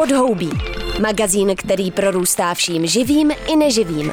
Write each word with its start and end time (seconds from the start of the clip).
Podhoubí. 0.00 0.50
Magazín, 1.00 1.56
který 1.56 1.90
prorůstá 1.90 2.54
vším 2.54 2.86
živým 2.86 3.30
i 3.30 3.56
neživým. 3.56 4.12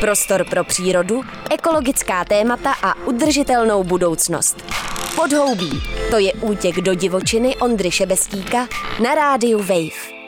Prostor 0.00 0.44
pro 0.50 0.64
přírodu, 0.64 1.22
ekologická 1.50 2.24
témata 2.24 2.72
a 2.82 3.06
udržitelnou 3.06 3.84
budoucnost. 3.84 4.64
Podhoubí. 5.16 5.70
To 6.10 6.18
je 6.18 6.32
útěk 6.32 6.76
do 6.76 6.94
divočiny 6.94 7.56
Ondry 7.56 7.90
Šebestíka 7.90 8.68
na 9.02 9.14
rádiu 9.14 9.58
Wave. 9.58 10.20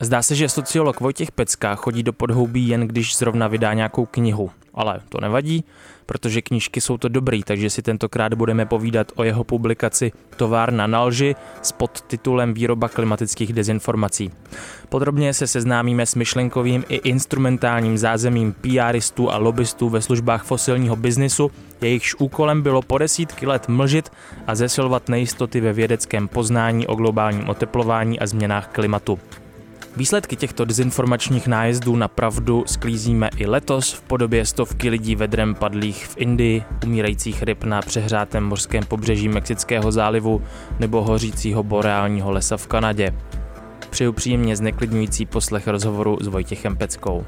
Zdá 0.00 0.22
se, 0.22 0.34
že 0.34 0.48
sociolog 0.48 1.00
Vojtěch 1.00 1.32
Pecka 1.32 1.74
chodí 1.74 2.02
do 2.02 2.12
podhoubí 2.12 2.68
jen 2.68 2.88
když 2.88 3.16
zrovna 3.16 3.48
vydá 3.48 3.74
nějakou 3.74 4.06
knihu. 4.06 4.50
Ale 4.74 5.00
to 5.08 5.20
nevadí, 5.20 5.64
protože 6.08 6.42
knížky 6.42 6.80
jsou 6.80 6.98
to 6.98 7.08
dobrý, 7.08 7.42
takže 7.42 7.70
si 7.70 7.82
tentokrát 7.82 8.34
budeme 8.34 8.66
povídat 8.66 9.12
o 9.16 9.24
jeho 9.24 9.44
publikaci 9.44 10.12
Továrna 10.36 10.86
na 10.86 11.04
lži 11.04 11.36
s 11.62 11.72
podtitulem 11.72 12.54
Výroba 12.54 12.88
klimatických 12.88 13.52
dezinformací. 13.52 14.30
Podrobně 14.88 15.34
se 15.34 15.46
seznámíme 15.46 16.06
s 16.06 16.14
myšlenkovým 16.14 16.84
i 16.88 16.96
instrumentálním 16.96 17.98
zázemím 17.98 18.52
PRistů 18.52 19.30
a 19.30 19.36
lobbystů 19.36 19.88
ve 19.88 20.02
službách 20.02 20.44
fosilního 20.44 20.96
biznisu, 20.96 21.50
jejichž 21.80 22.14
úkolem 22.14 22.62
bylo 22.62 22.82
po 22.82 22.98
desítky 22.98 23.46
let 23.46 23.68
mlžit 23.68 24.12
a 24.46 24.54
zesilovat 24.54 25.08
nejistoty 25.08 25.60
ve 25.60 25.72
vědeckém 25.72 26.28
poznání 26.28 26.86
o 26.86 26.94
globálním 26.94 27.48
oteplování 27.48 28.20
a 28.20 28.26
změnách 28.26 28.68
klimatu. 28.72 29.18
Výsledky 29.98 30.36
těchto 30.36 30.64
dezinformačních 30.64 31.46
nájezdů 31.46 31.96
na 31.96 32.08
pravdu 32.08 32.64
sklízíme 32.66 33.30
i 33.36 33.46
letos 33.46 33.92
v 33.92 34.02
podobě 34.02 34.46
stovky 34.46 34.88
lidí 34.88 35.16
vedrem 35.16 35.54
padlých 35.54 36.06
v 36.06 36.14
Indii, 36.16 36.64
umírajících 36.86 37.42
ryb 37.42 37.64
na 37.64 37.82
přehrátém 37.82 38.44
mořském 38.44 38.84
pobřeží 38.84 39.28
Mexického 39.28 39.92
zálivu 39.92 40.42
nebo 40.78 41.02
hořícího 41.02 41.62
boreálního 41.62 42.30
lesa 42.30 42.56
v 42.56 42.66
Kanadě. 42.66 43.14
Přeju 43.90 44.12
příjemně 44.12 44.56
zneklidňující 44.56 45.26
poslech 45.26 45.66
rozhovoru 45.66 46.18
s 46.20 46.26
Vojtěchem 46.26 46.76
Peckou. 46.76 47.24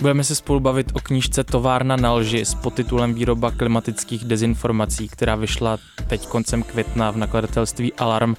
Budeme 0.00 0.24
se 0.24 0.34
spolu 0.34 0.60
bavit 0.60 0.92
o 0.94 1.00
knížce 1.00 1.44
Továrna 1.44 1.96
na 1.96 2.14
lži 2.14 2.44
s 2.44 2.54
podtitulem 2.54 3.14
Výroba 3.14 3.50
klimatických 3.50 4.24
dezinformací, 4.24 5.08
která 5.08 5.36
vyšla 5.36 5.78
teď 6.06 6.26
koncem 6.26 6.62
května 6.62 7.10
v 7.10 7.16
nakladatelství 7.16 7.92
Alarm 7.92 8.34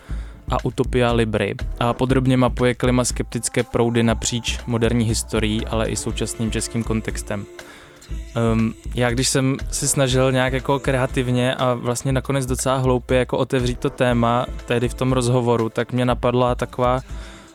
a 0.49 0.65
Utopia 0.65 1.11
Libry 1.11 1.55
a 1.79 1.93
podrobně 1.93 2.37
mapuje 2.37 2.73
klimaskeptické 2.75 3.63
proudy 3.63 4.03
napříč 4.03 4.59
moderní 4.67 5.05
historií, 5.05 5.65
ale 5.65 5.87
i 5.87 5.95
současným 5.95 6.51
českým 6.51 6.83
kontextem. 6.83 7.45
Um, 8.53 8.73
já 8.95 9.09
když 9.09 9.29
jsem 9.29 9.57
si 9.71 9.87
snažil 9.87 10.31
nějak 10.31 10.53
jako 10.53 10.79
kreativně 10.79 11.55
a 11.55 11.73
vlastně 11.73 12.11
nakonec 12.11 12.45
docela 12.45 12.77
hloupě 12.77 13.17
jako 13.17 13.37
otevřít 13.37 13.79
to 13.79 13.89
téma, 13.89 14.45
tedy 14.65 14.89
v 14.89 14.93
tom 14.93 15.13
rozhovoru, 15.13 15.69
tak 15.69 15.93
mě 15.93 16.05
napadla 16.05 16.55
taková 16.55 17.01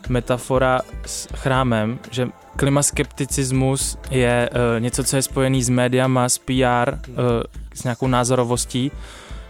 metafora 0.09 0.81
s 1.07 1.29
chrámem, 1.35 1.99
že 2.11 2.29
klimaskepticismus 2.57 3.99
je 4.11 4.51
uh, 4.53 4.83
něco, 4.83 5.05
co 5.05 5.17
je 5.17 5.23
spojený 5.23 5.63
s 5.63 5.69
médiama, 5.69 6.29
s 6.29 6.39
PR, 6.39 6.53
uh, 7.09 7.15
s 7.75 7.85
nějakou 7.85 8.07
názorovostí. 8.07 8.93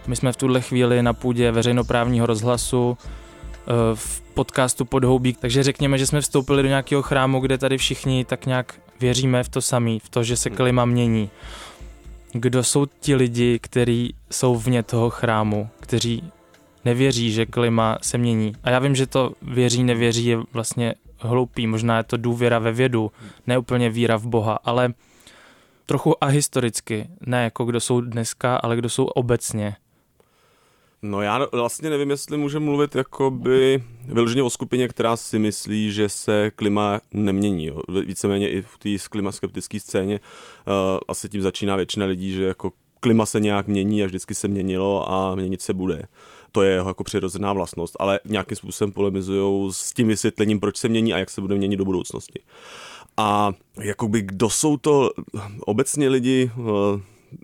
My 0.07 0.17
jsme 0.17 0.33
v 0.33 0.37
tuhle 0.37 0.61
chvíli 0.61 1.03
na 1.03 1.13
půdě 1.13 1.53
veřejnoprávního 1.53 2.27
rozhlasu, 2.27 2.99
v 3.95 4.21
podcastu 4.21 4.85
Podhoubík, 4.85 5.39
takže 5.39 5.63
řekněme, 5.63 5.99
že 5.99 6.07
jsme 6.07 6.21
vstoupili 6.21 6.63
do 6.63 6.69
nějakého 6.69 7.03
chrámu, 7.03 7.41
kde 7.41 7.59
tady 7.59 7.79
všichni 7.79 8.25
tak 8.25 8.47
nějak 8.47 8.75
věříme 9.01 9.43
v 9.43 9.49
to 9.49 9.61
samý, 9.61 9.99
v 9.99 10.09
to, 10.09 10.23
že 10.23 10.37
se 10.37 10.51
klima 10.51 10.85
mění. 10.85 11.31
Kdo 12.33 12.65
jsou 12.65 12.87
ti 12.87 13.15
lidi, 13.15 13.59
kteří 13.63 14.15
jsou 14.31 14.57
vně 14.57 14.83
toho 14.83 15.11
chrámu, 15.11 15.69
kteří 15.81 16.25
nevěří, 16.85 17.33
že 17.33 17.47
klima 17.47 17.99
se 18.03 18.19
mění. 18.19 18.53
A 18.65 18.71
já 18.71 18.79
vím, 18.79 18.95
že 18.95 19.07
to 19.07 19.33
věří, 19.43 19.85
nevěří 19.85 20.27
je 20.27 20.39
vlastně 20.53 20.95
hloupý, 21.19 21.67
možná 21.67 21.97
je 21.97 22.05
to 22.05 22.17
důvěra 22.17 22.59
ve 22.59 22.73
vědu, 22.73 23.13
ne 23.47 23.59
úplně 23.59 23.91
víra 23.91 24.17
v 24.17 24.27
Boha, 24.27 24.59
ale 24.65 24.95
trochu 25.87 26.25
ahistoricky, 26.25 27.09
ne 27.27 27.45
jako 27.45 27.65
kdo 27.65 27.81
jsou 27.81 28.01
dneska, 28.01 28.57
ale 28.57 28.77
kdo 28.77 28.89
jsou 28.89 29.05
obecně. 29.05 29.77
No 31.03 31.23
já 31.23 31.47
vlastně 31.53 31.91
nevím, 31.91 32.11
jestli 32.11 32.37
můžeme 32.37 32.65
mluvit 32.65 32.95
jakoby 32.95 33.85
vyloženě 34.05 34.43
o 34.43 34.51
skupině, 34.51 34.89
která 34.89 35.17
si 35.17 35.39
myslí, 35.39 35.93
že 35.93 36.09
se 36.09 36.51
klima 36.57 37.01
nemění. 37.13 37.67
Jo. 37.67 37.81
Víceméně 38.07 38.51
i 38.51 38.63
v 38.63 38.79
té 38.79 39.09
klimaskeptické 39.11 39.81
scéně 39.81 40.21
uh, 40.21 40.99
asi 41.09 41.29
tím 41.29 41.43
začíná 41.43 41.77
většina 41.77 42.07
lidí, 42.07 42.33
že 42.33 42.45
jako 42.45 42.73
klima 43.01 43.27
se 43.27 43.41
nějak 43.41 43.67
mění 43.67 44.03
a 44.03 44.07
vždycky 44.07 44.35
se 44.35 44.49
měnilo 44.49 45.13
a 45.13 45.35
měnit 45.35 45.63
se 45.63 45.75
bude. 45.75 46.03
To 46.53 46.63
je 46.63 46.73
jeho 46.73 46.91
jako 46.91 47.05
přirozená 47.05 47.53
vlastnost, 47.53 47.97
ale 47.99 48.21
nějakým 48.25 48.57
způsobem 48.57 48.93
polemizují 48.93 49.73
s 49.73 49.93
tím 49.93 50.09
vysvětlením, 50.09 50.61
proč 50.61 50.77
se 50.77 50.89
mění 50.89 51.15
a 51.15 51.19
jak 51.19 51.31
se 51.31 51.41
bude 51.41 51.55
měnit 51.55 51.77
do 51.77 51.85
budoucnosti. 51.85 52.41
A 53.17 53.53
jakoby 53.81 54.23
kdo 54.23 54.51
jsou 54.51 54.77
to 54.77 55.11
obecně 55.61 56.09
lidi, 56.09 56.51
uh, 56.57 56.67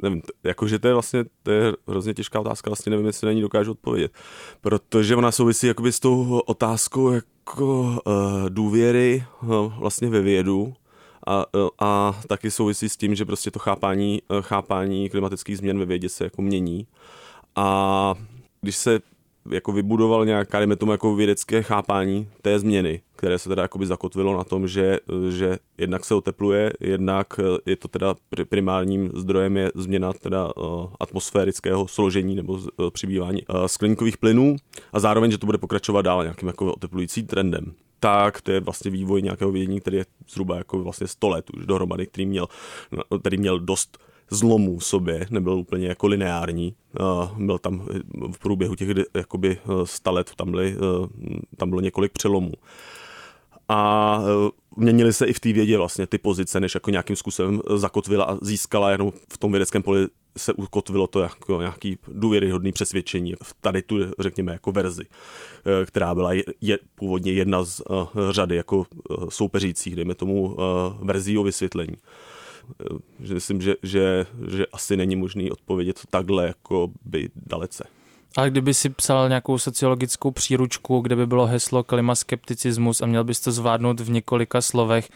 nevím, 0.02 0.22
jakože 0.44 0.78
to 0.78 0.88
je 0.88 0.94
vlastně, 0.94 1.24
to 1.42 1.50
je 1.50 1.72
hrozně 1.88 2.14
těžká 2.14 2.40
otázka, 2.40 2.70
vlastně 2.70 2.90
nevím, 2.90 3.06
jestli 3.06 3.26
na 3.26 3.32
ní 3.32 3.40
dokážu 3.40 3.70
odpovědět, 3.70 4.12
protože 4.60 5.16
ona 5.16 5.32
souvisí 5.32 5.66
jakoby 5.66 5.92
s 5.92 6.00
tou 6.00 6.38
otázkou 6.46 7.10
jako 7.10 7.82
uh, 7.82 8.02
důvěry 8.48 9.24
uh, 9.42 9.74
vlastně 9.78 10.08
ve 10.08 10.20
vědu, 10.20 10.74
a, 11.26 11.46
eh, 11.56 11.68
a 11.78 12.20
taky 12.26 12.50
souvisí 12.50 12.88
s 12.88 12.96
tím, 12.96 13.14
že 13.14 13.24
prostě 13.24 13.50
to 13.50 13.58
chápání, 13.58 14.22
chápání 14.40 15.10
klimatických 15.10 15.58
změn 15.58 15.78
ve 15.78 15.84
vědě 15.84 16.08
se 16.08 16.24
jako 16.24 16.42
mění. 16.42 16.86
A 17.56 18.14
když 18.60 18.76
se 18.76 19.00
jako 19.50 19.72
vybudoval 19.72 20.26
nějaká, 20.26 20.58
dejme 20.58 20.76
tomu, 20.76 20.92
jako 20.92 21.14
vědecké 21.14 21.62
chápání 21.62 22.28
té 22.42 22.58
změny, 22.58 23.00
které 23.16 23.38
se 23.38 23.48
teda 23.48 23.62
jakoby 23.62 23.86
zakotvilo 23.86 24.36
na 24.36 24.44
tom, 24.44 24.68
že, 24.68 24.98
že 25.30 25.58
jednak 25.78 26.04
se 26.04 26.14
otepluje, 26.14 26.72
jednak 26.80 27.40
je 27.66 27.76
to 27.76 27.88
teda 27.88 28.14
primárním 28.48 29.10
zdrojem 29.14 29.56
je 29.56 29.72
změna 29.74 30.12
teda 30.12 30.56
uh, 30.56 30.86
atmosférického 31.00 31.88
složení 31.88 32.34
nebo 32.34 32.52
uh, 32.52 32.90
přibývání 32.90 33.42
skleníkových 33.66 34.18
plynů 34.18 34.56
a 34.92 35.00
zároveň, 35.00 35.30
že 35.30 35.38
to 35.38 35.46
bude 35.46 35.58
pokračovat 35.58 36.02
dál 36.02 36.22
nějakým 36.22 36.48
jako 36.48 36.72
oteplujícím 36.72 37.26
trendem. 37.26 37.72
Tak 38.00 38.40
to 38.40 38.52
je 38.52 38.60
vlastně 38.60 38.90
vývoj 38.90 39.22
nějakého 39.22 39.52
vědění, 39.52 39.80
který 39.80 39.96
je 39.96 40.06
zhruba 40.28 40.56
jako 40.56 40.78
vlastně 40.78 41.06
100 41.06 41.28
let 41.28 41.50
už 41.56 41.66
dohromady, 41.66 42.06
který 42.06 42.26
měl, 42.26 42.46
který 43.20 43.38
měl 43.38 43.60
dost 43.60 43.98
zlomů 44.30 44.80
sobě, 44.80 45.26
nebyl 45.30 45.52
úplně 45.52 45.88
jako 45.88 46.06
lineární. 46.06 46.74
Byl 47.38 47.58
tam 47.58 47.86
v 48.32 48.38
průběhu 48.38 48.74
těch 48.74 48.88
jakoby 49.14 49.58
100 49.84 50.12
let, 50.12 50.30
tam, 50.36 50.50
byly, 50.50 50.76
tam 51.56 51.68
bylo 51.68 51.80
několik 51.80 52.12
přelomů. 52.12 52.52
A 53.68 54.20
měnily 54.76 55.12
se 55.12 55.26
i 55.26 55.32
v 55.32 55.40
té 55.40 55.52
vědě 55.52 55.78
vlastně 55.78 56.06
ty 56.06 56.18
pozice, 56.18 56.60
než 56.60 56.74
jako 56.74 56.90
nějakým 56.90 57.16
způsobem 57.16 57.60
zakotvila 57.76 58.24
a 58.24 58.38
získala 58.42 58.90
jenom 58.90 59.12
v 59.32 59.38
tom 59.38 59.52
vědeckém 59.52 59.82
poli 59.82 60.06
se 60.36 60.52
ukotvilo 60.52 61.06
to 61.06 61.20
jako 61.20 61.60
nějaký 61.60 61.98
důvěryhodný 62.08 62.72
přesvědčení 62.72 63.34
v 63.42 63.54
tady 63.60 63.82
tu, 63.82 63.96
řekněme, 64.18 64.52
jako 64.52 64.72
verzi, 64.72 65.04
která 65.84 66.14
byla 66.14 66.32
je, 66.32 66.44
je 66.60 66.78
původně 66.94 67.32
jedna 67.32 67.64
z 67.64 67.80
uh, 67.80 68.08
řady 68.30 68.56
jako 68.56 68.76
uh, 68.76 69.28
soupeřících, 69.28 69.96
dejme 69.96 70.14
tomu, 70.14 70.42
uh, 70.42 70.54
verzí 71.02 71.38
o 71.38 71.42
vysvětlení 71.42 71.96
že 73.20 73.34
myslím, 73.34 73.62
že, 73.62 73.74
že, 73.82 74.26
že 74.48 74.66
asi 74.66 74.96
není 74.96 75.16
možný 75.16 75.50
odpovědět 75.50 76.00
takhle 76.10 76.46
jako 76.46 76.90
by 77.04 77.30
dalece. 77.46 77.84
Ale 78.36 78.50
kdyby 78.50 78.74
si 78.74 78.90
psal 78.90 79.28
nějakou 79.28 79.58
sociologickou 79.58 80.30
příručku, 80.30 81.00
kde 81.00 81.16
by 81.16 81.26
bylo 81.26 81.46
heslo 81.46 81.84
klimaskepticismus 81.84 83.00
a 83.00 83.06
měl 83.06 83.24
bys 83.24 83.40
to 83.40 83.52
zvládnout 83.52 84.00
v 84.00 84.10
několika 84.10 84.60
slovech, 84.60 85.10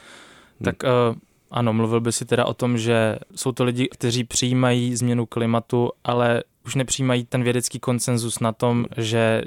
hmm. 0.61 0.65
tak 0.65 0.83
uh, 0.83 1.17
ano, 1.51 1.73
mluvil 1.73 2.01
by 2.01 2.13
si 2.13 2.25
teda 2.25 2.45
o 2.45 2.55
tom, 2.55 2.79
že 2.79 3.19
jsou 3.35 3.53
to 3.53 3.65
lidi, 3.65 3.89
kteří 3.89 4.25
přijímají 4.25 4.97
změnu 4.97 5.27
klimatu, 5.27 5.91
ale 6.05 6.43
už 6.67 6.75
nepřijímají 6.75 7.25
ten 7.25 7.43
vědecký 7.43 7.79
konsenzus 7.79 8.41
na 8.41 8.53
tom, 8.53 8.87
že 8.97 9.43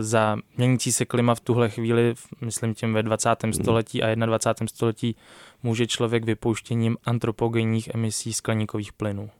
za 0.00 0.36
měnící 0.56 0.92
se 0.92 1.04
klima 1.04 1.34
v 1.34 1.40
tuhle 1.40 1.70
chvíli, 1.70 2.14
myslím 2.40 2.74
tím 2.74 2.92
ve 2.92 3.02
20. 3.02 3.42
Hmm. 3.42 3.52
století 3.52 4.02
a 4.02 4.14
21. 4.14 4.68
století, 4.68 5.16
může 5.62 5.86
člověk 5.86 6.24
vypouštěním 6.24 6.96
antropogenních 7.04 7.88
emisí 7.94 8.32
skleníkových 8.32 8.92
plynů? 8.92 9.30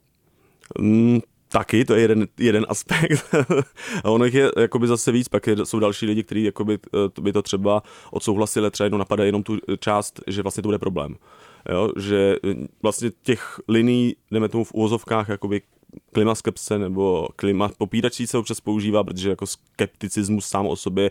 Mm, 0.78 1.20
taky, 1.48 1.84
to 1.84 1.94
je 1.94 2.00
jeden, 2.00 2.26
jeden 2.38 2.66
aspekt. 2.68 3.34
a 4.04 4.10
ono 4.10 4.24
je 4.24 4.50
jakoby 4.60 4.86
zase 4.86 5.12
víc, 5.12 5.28
pak 5.28 5.48
jsou 5.64 5.78
další 5.78 6.06
lidi, 6.06 6.22
kteří 6.22 6.44
jakoby, 6.44 6.78
eh, 7.18 7.20
by 7.20 7.32
to 7.32 7.42
třeba 7.42 7.82
odsouhlasili, 8.10 8.70
třeba 8.70 8.84
jenom 8.84 8.98
napadá 8.98 9.24
jenom 9.24 9.42
tu 9.42 9.56
část, 9.80 10.20
že 10.26 10.42
vlastně 10.42 10.62
to 10.62 10.68
bude 10.68 10.78
problém. 10.78 11.16
Jo, 11.68 11.90
že 11.98 12.36
eh, 12.44 12.54
vlastně 12.82 13.10
těch 13.22 13.60
liní, 13.68 14.16
jdeme 14.30 14.48
tomu 14.48 14.64
v 14.64 14.72
úvozovkách, 14.72 15.28
jakoby 15.28 15.62
klimaskepse 16.12 16.78
nebo 16.78 17.28
klima 17.36 17.70
popíračí 17.78 18.26
se 18.26 18.38
občas 18.38 18.60
používá, 18.60 19.04
protože 19.04 19.30
jako 19.30 19.46
skepticismus 19.46 20.46
sám 20.46 20.66
o 20.66 20.76
sobě 20.76 21.10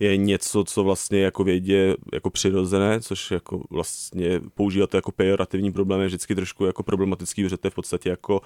je 0.00 0.16
něco, 0.16 0.64
co 0.64 0.84
vlastně 0.84 1.20
jako 1.20 1.44
vědě 1.44 1.96
jako 2.12 2.30
přirozené, 2.30 3.00
což 3.00 3.30
jako 3.30 3.62
vlastně 3.70 4.40
používat 4.54 4.94
jako 4.94 5.12
pejorativní 5.12 5.72
problém 5.72 6.00
je 6.00 6.06
vždycky 6.06 6.34
trošku 6.34 6.64
jako 6.64 6.82
problematický, 6.82 7.42
protože 7.42 7.56
to 7.56 7.66
je 7.66 7.70
v 7.70 7.74
podstatě 7.74 8.08
jako 8.08 8.40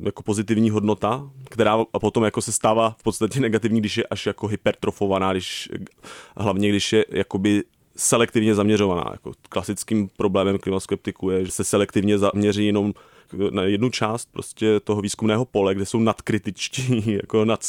jako 0.00 0.22
pozitivní 0.22 0.70
hodnota, 0.70 1.30
která 1.50 1.84
a 1.92 1.98
potom 1.98 2.24
jako 2.24 2.42
se 2.42 2.52
stává 2.52 2.96
v 2.98 3.02
podstatě 3.02 3.40
negativní, 3.40 3.80
když 3.80 3.96
je 3.96 4.06
až 4.06 4.26
jako 4.26 4.46
hypertrofovaná, 4.46 5.32
když, 5.32 5.68
hlavně 6.36 6.68
když 6.68 6.92
je 6.92 7.04
jakoby 7.08 7.64
selektivně 7.96 8.54
zaměřovaná. 8.54 9.04
Jako 9.12 9.32
klasickým 9.48 10.08
problémem 10.16 10.58
klimaskeptiku 10.58 11.30
je, 11.30 11.44
že 11.44 11.52
se 11.52 11.64
selektivně 11.64 12.18
zaměří 12.18 12.66
jenom 12.66 12.94
na 13.50 13.62
jednu 13.62 13.90
část 13.90 14.28
prostě 14.32 14.80
toho 14.80 15.00
výzkumného 15.00 15.44
pole, 15.44 15.74
kde 15.74 15.86
jsou 15.86 15.98
nadkritičtí, 15.98 17.12
jako 17.22 17.44
nad 17.44 17.60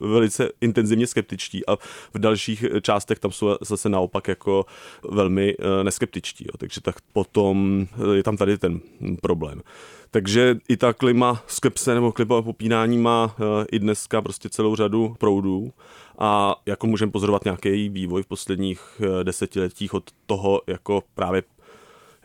velice 0.00 0.50
intenzivně 0.60 1.06
skeptičtí 1.06 1.66
a 1.66 1.76
v 2.14 2.18
dalších 2.18 2.64
částech 2.82 3.18
tam 3.18 3.32
jsou 3.32 3.56
zase 3.60 3.88
naopak 3.88 4.28
jako 4.28 4.66
velmi 5.10 5.56
uh, 5.56 5.64
neskeptičtí. 5.82 6.44
Jo. 6.44 6.56
Takže 6.58 6.80
tak 6.80 6.96
potom 7.12 7.86
je 8.14 8.22
tam 8.22 8.36
tady 8.36 8.58
ten 8.58 8.80
problém. 9.22 9.62
Takže 10.10 10.56
i 10.68 10.76
ta 10.76 10.92
klima 10.92 11.42
skepse 11.46 11.94
nebo 11.94 12.12
klima 12.12 12.42
popínání 12.42 12.98
má 12.98 13.24
uh, 13.24 13.64
i 13.72 13.78
dneska 13.78 14.22
prostě 14.22 14.48
celou 14.48 14.76
řadu 14.76 15.14
proudů 15.18 15.72
a 16.18 16.56
jako 16.66 16.86
můžeme 16.86 17.12
pozorovat 17.12 17.44
nějaký 17.44 17.88
vývoj 17.88 18.22
v 18.22 18.26
posledních 18.26 18.80
desetiletích 19.22 19.94
od 19.94 20.04
toho 20.26 20.62
jako 20.66 21.02
právě 21.14 21.42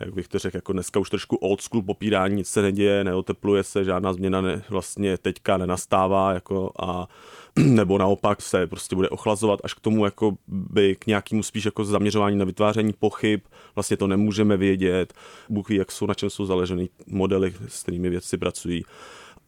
jak 0.06 0.14
bych 0.14 0.28
to 0.28 0.40
řekl, 0.40 0.58
jako 0.58 0.74
dneska 0.74 1.00
už 1.00 1.10
trošku 1.10 1.36
old 1.36 1.62
school 1.62 1.82
popírání, 1.82 2.36
nic 2.36 2.48
se 2.48 2.62
neděje, 2.62 3.04
neotepluje 3.04 3.64
se, 3.64 3.84
žádná 3.84 4.14
změna 4.14 4.42
ne, 4.42 4.64
vlastně 4.70 5.18
teďka 5.18 5.58
nenastává, 5.58 6.34
jako 6.34 6.72
a 6.80 7.08
nebo 7.56 7.98
naopak 7.98 8.42
se 8.42 8.68
prostě 8.68 8.96
bude 8.96 9.10
ochlazovat 9.10 9.60
až 9.64 9.74
k 9.74 9.80
tomu 9.80 10.06
jako 10.06 10.38
by 10.48 10.96
k 10.96 11.08
nějakému 11.08 11.44
spíš 11.44 11.66
jako 11.66 11.86
zaměřování 11.86 12.38
na 12.38 12.46
vytváření 12.46 12.94
pochyb, 13.00 13.42
vlastně 13.76 13.98
to 13.98 14.08
nemůžeme 14.08 14.58
vědět, 14.58 15.14
Bůh 15.50 15.70
ví, 15.70 15.76
jak 15.76 15.92
jsou, 15.92 16.06
na 16.06 16.14
čem 16.14 16.30
jsou 16.30 16.46
založeny 16.46 16.90
modely, 17.08 17.54
s 17.68 17.84
kterými 17.84 18.10
vědci 18.10 18.38
pracují. 18.38 18.84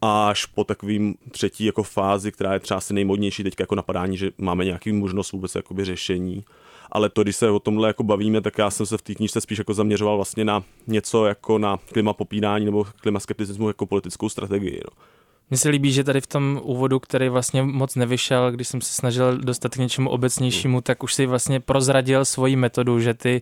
Až 0.01 0.45
po 0.45 0.63
takovým 0.63 1.15
třetí 1.31 1.65
jako 1.65 1.83
fázi, 1.83 2.31
která 2.31 2.53
je 2.53 2.59
třeba 2.59 2.77
asi 2.77 2.93
nejmodnější 2.93 3.43
teďka 3.43 3.61
jako 3.61 3.75
napadání, 3.75 4.17
že 4.17 4.31
máme 4.37 4.65
nějaký 4.65 4.91
možnost 4.91 5.31
vůbec 5.31 5.55
jakoby 5.55 5.85
řešení 5.85 6.43
ale 6.93 7.09
to, 7.09 7.23
když 7.23 7.35
se 7.35 7.49
o 7.49 7.59
tomhle 7.59 7.89
jako 7.89 8.03
bavíme, 8.03 8.41
tak 8.41 8.57
já 8.57 8.69
jsem 8.69 8.85
se 8.85 8.97
v 8.97 9.01
té 9.01 9.15
knížce 9.15 9.41
spíš 9.41 9.57
jako 9.57 9.73
zaměřoval 9.73 10.15
vlastně 10.15 10.45
na 10.45 10.63
něco 10.87 11.25
jako 11.25 11.57
na 11.57 11.77
klima 11.77 12.13
popínání 12.13 12.65
nebo 12.65 12.83
klima 13.01 13.19
skepticismu 13.19 13.67
jako 13.67 13.85
politickou 13.85 14.29
strategii. 14.29 14.81
No. 14.85 15.03
Mně 15.49 15.57
se 15.57 15.69
líbí, 15.69 15.91
že 15.91 16.03
tady 16.03 16.21
v 16.21 16.27
tom 16.27 16.59
úvodu, 16.63 16.99
který 16.99 17.29
vlastně 17.29 17.63
moc 17.63 17.95
nevyšel, 17.95 18.51
když 18.51 18.67
jsem 18.67 18.81
se 18.81 18.93
snažil 18.93 19.37
dostat 19.37 19.73
k 19.73 19.77
něčemu 19.77 20.09
obecnějšímu, 20.09 20.81
tak 20.81 21.03
už 21.03 21.13
si 21.13 21.25
vlastně 21.25 21.59
prozradil 21.59 22.25
svoji 22.25 22.55
metodu, 22.55 22.99
že 22.99 23.13
ty 23.13 23.41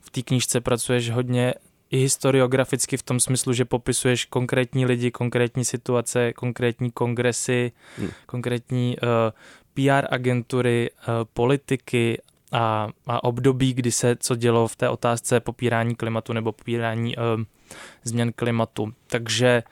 v 0.00 0.10
té 0.10 0.22
knížce 0.22 0.60
pracuješ 0.60 1.10
hodně 1.10 1.54
i 1.90 1.96
historiograficky 1.96 2.96
v 2.96 3.02
tom 3.02 3.20
smyslu, 3.20 3.52
že 3.52 3.64
popisuješ 3.64 4.24
konkrétní 4.24 4.86
lidi, 4.86 5.10
konkrétní 5.10 5.64
situace, 5.64 6.32
konkrétní 6.32 6.90
kongresy, 6.90 7.72
hmm. 7.98 8.10
konkrétní 8.26 8.96
uh, 9.02 9.08
eh, 9.78 10.00
PR 10.00 10.06
agentury, 10.10 10.90
uh, 10.90 11.14
politiky 11.32 12.18
a, 12.52 12.88
a 13.06 13.24
období, 13.24 13.74
kdy 13.74 13.92
se 13.92 14.16
co 14.16 14.36
dělo 14.36 14.68
v 14.68 14.76
té 14.76 14.88
otázce 14.88 15.40
popírání 15.40 15.94
klimatu 15.94 16.32
nebo 16.32 16.52
popírání 16.52 17.16
uh, 17.16 17.22
změn 18.04 18.32
klimatu. 18.32 18.92
Takže 19.06 19.62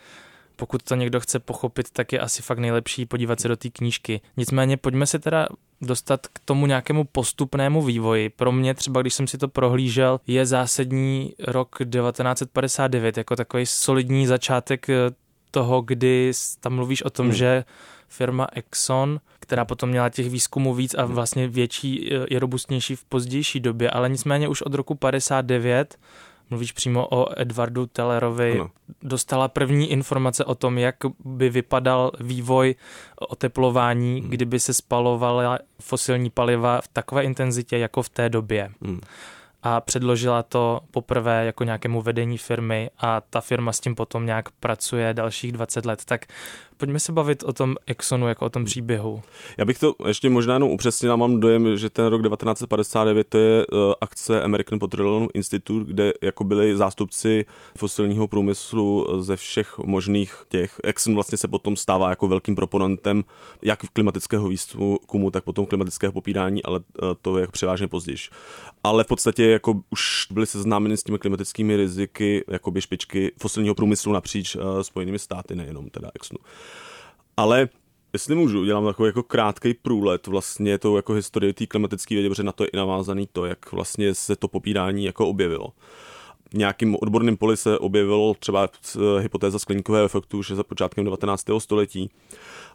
pokud 0.57 0.83
to 0.83 0.95
někdo 0.95 1.21
chce 1.21 1.39
pochopit, 1.39 1.91
tak 1.91 2.13
je 2.13 2.21
asi 2.21 2.43
fakt 2.43 2.59
nejlepší 2.59 3.07
podívat 3.07 3.41
se 3.41 3.49
do 3.49 3.57
té 3.57 3.71
knížky. 3.71 4.21
Nicméně 4.37 4.77
pojďme 4.77 5.07
se 5.07 5.19
teda 5.19 5.49
dostat 5.81 6.27
k 6.27 6.39
tomu 6.45 6.67
nějakému 6.67 7.05
postupnému 7.05 7.83
vývoji. 7.83 8.29
Pro 8.29 8.53
mě 8.53 8.75
třeba, 8.75 9.01
když 9.01 9.15
jsem 9.15 9.27
si 9.27 9.39
to 9.39 9.49
prohlížel, 9.49 10.21
je 10.27 10.47
zásadní 10.47 11.35
rok 11.39 11.79
1959 11.79 13.17
jako 13.17 13.37
takový 13.37 13.67
solidní 13.67 14.27
začátek 14.27 14.89
eh, 14.89 14.95
toho, 15.51 15.81
kdy 15.81 16.33
tam 16.61 16.75
mluvíš 16.75 17.03
o 17.03 17.11
tom, 17.11 17.27
hmm. 17.27 17.35
že 17.35 17.65
firma 18.11 18.47
Exxon, 18.53 19.21
která 19.41 19.65
potom 19.65 19.91
měla 19.91 20.09
těch 20.09 20.31
výzkumů 20.31 20.75
víc 20.75 20.95
a 20.95 21.05
vlastně 21.05 21.49
větší, 21.49 22.11
je 22.31 22.39
robustnější 22.39 22.97
v 22.97 23.05
pozdější 23.05 23.61
době, 23.61 23.91
ale 23.91 24.09
nicméně 24.09 24.49
už 24.49 24.63
od 24.63 24.75
roku 24.75 24.95
59 24.95 25.99
mluvíš 26.51 26.73
přímo 26.73 27.09
o 27.11 27.41
Edwardu 27.41 27.87
Tellerovi, 27.87 28.53
ano. 28.53 28.71
dostala 29.03 29.49
první 29.49 29.91
informace 29.91 30.45
o 30.45 30.55
tom, 30.55 30.79
jak 30.79 30.97
by 31.25 31.51
vypadal 31.51 32.13
vývoj 32.21 32.75
oteplování, 33.29 34.21
hmm. 34.21 34.31
kdyby 34.31 34.61
se 34.61 34.75
spalovala 34.75 35.59
fosilní 35.81 36.31
paliva 36.31 36.81
v 36.81 36.89
takové 36.89 37.25
intenzitě 37.25 37.79
jako 37.79 38.03
v 38.03 38.09
té 38.09 38.29
době. 38.29 38.71
Hmm 38.83 39.01
a 39.63 39.81
předložila 39.81 40.43
to 40.43 40.81
poprvé 40.91 41.47
jako 41.47 41.65
nějakému 41.65 42.03
vedení 42.03 42.39
firmy 42.39 42.91
a 42.99 43.21
ta 43.21 43.41
firma 43.41 43.73
s 43.73 43.81
tím 43.81 43.95
potom 43.95 44.27
nějak 44.27 44.51
pracuje 44.51 45.15
dalších 45.15 45.53
20 45.53 45.87
let. 45.87 46.05
Tak 46.05 46.27
pojďme 46.81 47.01
se 47.01 47.13
bavit 47.13 47.43
o 47.43 47.53
tom 47.53 47.77
Exxonu, 47.87 48.29
jako 48.29 48.47
o 48.47 48.51
tom 48.51 48.65
příběhu. 48.65 49.23
Já 49.59 49.65
bych 49.65 49.79
to 49.79 49.95
ještě 50.07 50.31
možná 50.31 50.55
jenom 50.55 50.71
upřesnil, 50.71 51.17
mám 51.17 51.41
dojem, 51.41 51.77
že 51.77 51.91
ten 51.91 52.07
rok 52.07 52.23
1959 52.23 53.29
to 53.29 53.39
je 53.39 53.67
uh, 53.67 53.79
akce 54.01 54.43
American 54.43 54.79
Petroleum 54.79 55.29
Institute, 55.35 55.93
kde 55.93 56.13
jako 56.23 56.45
byli 56.45 56.77
zástupci 56.77 57.45
fosilního 57.79 58.29
průmyslu 58.29 59.07
ze 59.23 59.37
všech 59.37 59.79
možných 59.79 60.45
těch. 60.49 60.81
Exxon 60.85 61.15
vlastně 61.15 61.39
se 61.39 61.49
potom 61.49 61.77
stává 61.77 62.11
jako 62.11 62.29
velkým 62.29 62.55
proponentem 62.55 63.25
jak 63.63 63.81
klimatického 63.93 64.49
výzkumu, 64.49 65.31
tak 65.31 65.45
potom 65.45 65.67
klimatického 65.67 66.13
popírání, 66.13 66.63
ale 66.63 66.79
uh, 66.79 67.09
to 67.23 67.39
je 67.39 67.47
převážně 67.47 67.89
později. 67.89 68.17
Ale 68.85 69.05
v 69.05 69.07
podstatě 69.07 69.47
jako 69.47 69.83
už 69.91 70.27
byli 70.31 70.47
seznámeni 70.47 70.97
s 70.97 71.03
těmi 71.03 71.19
klimatickými 71.19 71.77
riziky 71.77 72.45
jakoby 72.49 72.81
špičky 72.81 73.33
fosilního 73.39 73.75
průmyslu 73.75 74.13
napříč 74.13 74.57
uh, 74.57 74.63
Spojenými 74.83 75.19
státy, 75.19 75.55
nejenom 75.55 75.91
teda 75.91 76.11
Exxonu. 76.15 76.39
Ale 77.41 77.69
jestli 78.13 78.35
můžu, 78.35 78.65
dělám 78.65 78.87
takový 78.87 79.07
jako 79.07 79.23
krátký 79.23 79.75
průlet 79.75 80.27
vlastně 80.27 80.79
tou 80.79 80.97
jako 80.97 81.13
historii 81.13 81.53
té 81.53 81.67
klimatické 81.67 82.15
vědy, 82.15 82.29
protože 82.29 82.43
na 82.43 82.53
to 82.53 82.65
je 82.65 82.69
i 82.69 82.77
navázaný 82.77 83.29
to, 83.33 83.47
jak 83.47 83.73
vlastně 83.73 84.15
se 84.15 84.37
to 84.37 84.49
popírání 84.49 85.05
jako 85.05 85.27
objevilo. 85.27 85.73
Nějakým 86.55 86.97
odborným 87.01 87.37
poli 87.37 87.57
se 87.57 87.79
objevilo 87.79 88.35
třeba 88.39 88.69
hypotéza 89.19 89.59
skleníkového 89.59 90.05
efektu, 90.05 90.43
že 90.43 90.57
za 90.57 90.63
počátkem 90.63 91.05
19. 91.05 91.45
století, 91.59 92.11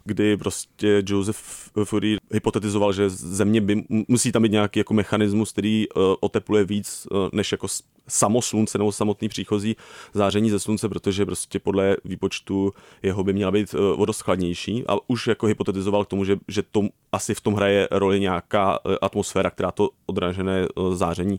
kdy 0.04 0.36
prostě 0.36 1.02
Joseph 1.06 1.38
Fourier 1.84 2.18
hypotetizoval, 2.32 2.92
že 2.92 3.10
země 3.10 3.60
by, 3.60 3.84
musí 4.08 4.32
tam 4.32 4.42
být 4.42 4.52
nějaký 4.52 4.78
jako 4.78 4.94
mechanismus, 4.94 5.52
který 5.52 5.88
uh, 5.88 6.02
otepluje 6.20 6.64
víc 6.64 7.06
uh, 7.10 7.28
než 7.32 7.52
jako 7.52 7.66
samo 8.08 8.42
slunce 8.42 8.78
nebo 8.78 8.92
samotný 8.92 9.28
příchozí 9.28 9.76
záření 10.14 10.50
ze 10.50 10.58
slunce, 10.58 10.88
protože 10.88 11.26
prostě 11.26 11.58
podle 11.58 11.96
výpočtu 12.04 12.72
jeho 13.02 13.24
by 13.24 13.32
měla 13.32 13.50
být 13.50 13.74
uh, 13.74 13.80
vodoschladnější 13.80 14.84
a 14.88 14.96
už 15.06 15.26
jako 15.26 15.46
hypotetizoval 15.46 16.04
k 16.04 16.08
tomu, 16.08 16.24
že, 16.24 16.36
že 16.48 16.62
to 16.62 16.82
asi 17.12 17.34
v 17.34 17.40
tom 17.40 17.54
hraje 17.54 17.88
roli 17.90 18.20
nějaká 18.20 18.78
atmosféra, 19.02 19.50
která 19.50 19.70
to 19.70 19.90
odražené 20.06 20.66
záření 20.92 21.36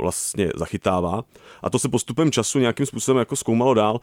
vlastně 0.00 0.50
zachytává. 0.56 1.24
A 1.62 1.70
to 1.70 1.78
se 1.78 1.88
postupem 1.88 2.30
času 2.30 2.58
nějakým 2.58 2.86
způsobem 2.86 3.18
jako 3.18 3.36
zkoumalo 3.36 3.74
dál. 3.74 4.00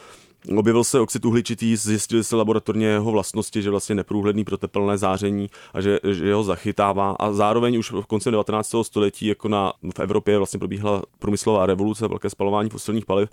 Objevil 0.57 0.83
se 0.83 0.99
oxid 0.99 1.25
uhličitý, 1.25 1.75
zjistili 1.75 2.23
se 2.23 2.35
laboratorně 2.35 2.87
jeho 2.87 3.11
vlastnosti, 3.11 3.61
že 3.61 3.69
vlastně 3.69 3.95
neprůhledný 3.95 4.43
pro 4.43 4.57
teplné 4.57 4.97
záření 4.97 5.49
a 5.73 5.81
že, 5.81 5.99
že 6.11 6.33
ho 6.33 6.43
zachytává. 6.43 7.15
A 7.19 7.31
zároveň 7.31 7.77
už 7.77 7.91
v 7.91 8.05
konci 8.05 8.31
19. 8.31 8.75
století 8.81 9.25
jako 9.25 9.47
na, 9.47 9.73
v 9.95 9.99
Evropě 9.99 10.37
vlastně 10.37 10.59
probíhala 10.59 11.01
průmyslová 11.19 11.65
revoluce, 11.65 12.07
velké 12.07 12.29
spalování 12.29 12.69
fosilních 12.69 13.05
paliv 13.05 13.29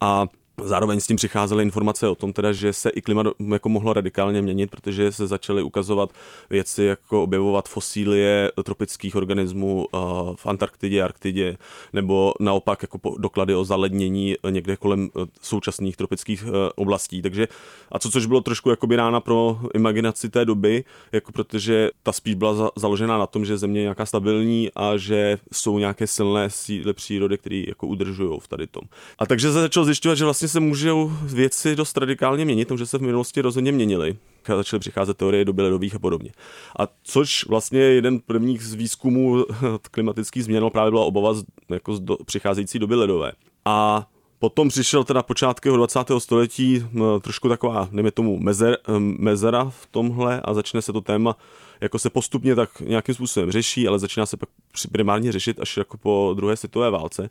a 0.00 0.26
Zároveň 0.64 1.00
s 1.00 1.06
tím 1.06 1.16
přicházely 1.16 1.62
informace 1.62 2.08
o 2.08 2.14
tom, 2.14 2.32
teda, 2.32 2.52
že 2.52 2.72
se 2.72 2.90
i 2.90 3.02
klima 3.02 3.24
jako 3.52 3.68
mohlo 3.68 3.92
radikálně 3.92 4.42
měnit, 4.42 4.70
protože 4.70 5.12
se 5.12 5.26
začaly 5.26 5.62
ukazovat 5.62 6.10
věci, 6.50 6.84
jako 6.84 7.22
objevovat 7.22 7.68
fosílie 7.68 8.52
tropických 8.62 9.16
organismů 9.16 9.86
uh, 9.92 10.00
v 10.34 10.46
Antarktidě, 10.46 11.02
Arktidě, 11.02 11.58
nebo 11.92 12.34
naopak 12.40 12.82
jako 12.82 12.98
doklady 13.18 13.54
o 13.54 13.64
zalednění 13.64 14.34
někde 14.50 14.76
kolem 14.76 15.10
uh, 15.14 15.24
současných 15.40 15.96
tropických 15.96 16.44
uh, 16.44 16.52
oblastí. 16.76 17.22
Takže, 17.22 17.48
a 17.92 17.98
co 17.98 18.10
což 18.10 18.26
bylo 18.26 18.40
trošku 18.40 18.70
jako 18.70 18.86
rána 18.86 19.20
pro 19.20 19.60
imaginaci 19.74 20.28
té 20.28 20.44
doby, 20.44 20.84
jako 21.12 21.32
protože 21.32 21.90
ta 22.02 22.12
spíš 22.12 22.34
byla 22.34 22.54
za, 22.54 22.70
založená 22.76 23.18
na 23.18 23.26
tom, 23.26 23.44
že 23.44 23.58
země 23.58 23.80
je 23.80 23.82
nějaká 23.82 24.06
stabilní 24.06 24.70
a 24.76 24.96
že 24.96 25.38
jsou 25.52 25.78
nějaké 25.78 26.06
silné 26.06 26.50
síly 26.50 26.92
přírody, 26.92 27.38
které 27.38 27.64
jako 27.68 27.86
udržují 27.86 28.40
v 28.40 28.48
tady 28.48 28.66
tom. 28.66 28.82
A 29.18 29.26
takže 29.26 29.52
se 29.52 29.60
začal 29.60 29.84
zjišťovat, 29.84 30.14
že 30.14 30.24
vlastně 30.24 30.48
se 30.50 30.60
můžou 30.60 31.12
věci 31.22 31.76
dost 31.76 31.96
radikálně 31.96 32.44
měnit, 32.44 32.72
že 32.76 32.86
se 32.86 32.98
v 32.98 33.02
minulosti 33.02 33.40
rozhodně 33.40 33.72
měnily. 33.72 34.16
Začaly 34.56 34.80
přicházet 34.80 35.16
teorie 35.16 35.44
doby 35.44 35.62
ledových 35.62 35.94
a 35.94 35.98
podobně. 35.98 36.30
A 36.78 36.88
což 37.02 37.46
vlastně 37.46 37.80
jeden 37.80 38.20
prvních 38.20 38.62
z 38.62 38.74
výzkumů 38.74 39.44
klimatických 39.90 40.44
změn 40.44 40.70
právě 40.72 40.90
byla 40.90 41.04
obava 41.04 41.34
z, 41.34 41.44
jako 41.68 41.96
z 41.96 42.00
do, 42.00 42.16
přicházející 42.26 42.78
doby 42.78 42.94
ledové. 42.94 43.32
A 43.64 44.06
Potom 44.40 44.68
přišel 44.68 45.04
teda 45.04 45.22
počátky 45.22 45.68
20. 45.68 45.98
století 46.18 46.84
trošku 47.20 47.48
taková, 47.48 47.88
nejme 47.90 48.10
tomu, 48.10 48.38
mezer, 48.38 48.78
mezera 48.98 49.64
v 49.64 49.86
tomhle 49.90 50.40
a 50.40 50.54
začne 50.54 50.82
se 50.82 50.92
to 50.92 51.00
téma 51.00 51.36
jako 51.80 51.98
se 51.98 52.10
postupně 52.10 52.54
tak 52.54 52.80
nějakým 52.80 53.14
způsobem 53.14 53.50
řeší, 53.50 53.88
ale 53.88 53.98
začíná 53.98 54.26
se 54.26 54.36
pak 54.36 54.48
primárně 54.92 55.32
řešit 55.32 55.60
až 55.60 55.76
jako 55.76 55.98
po 55.98 56.34
druhé 56.36 56.56
světové 56.56 56.90
válce. 56.90 57.30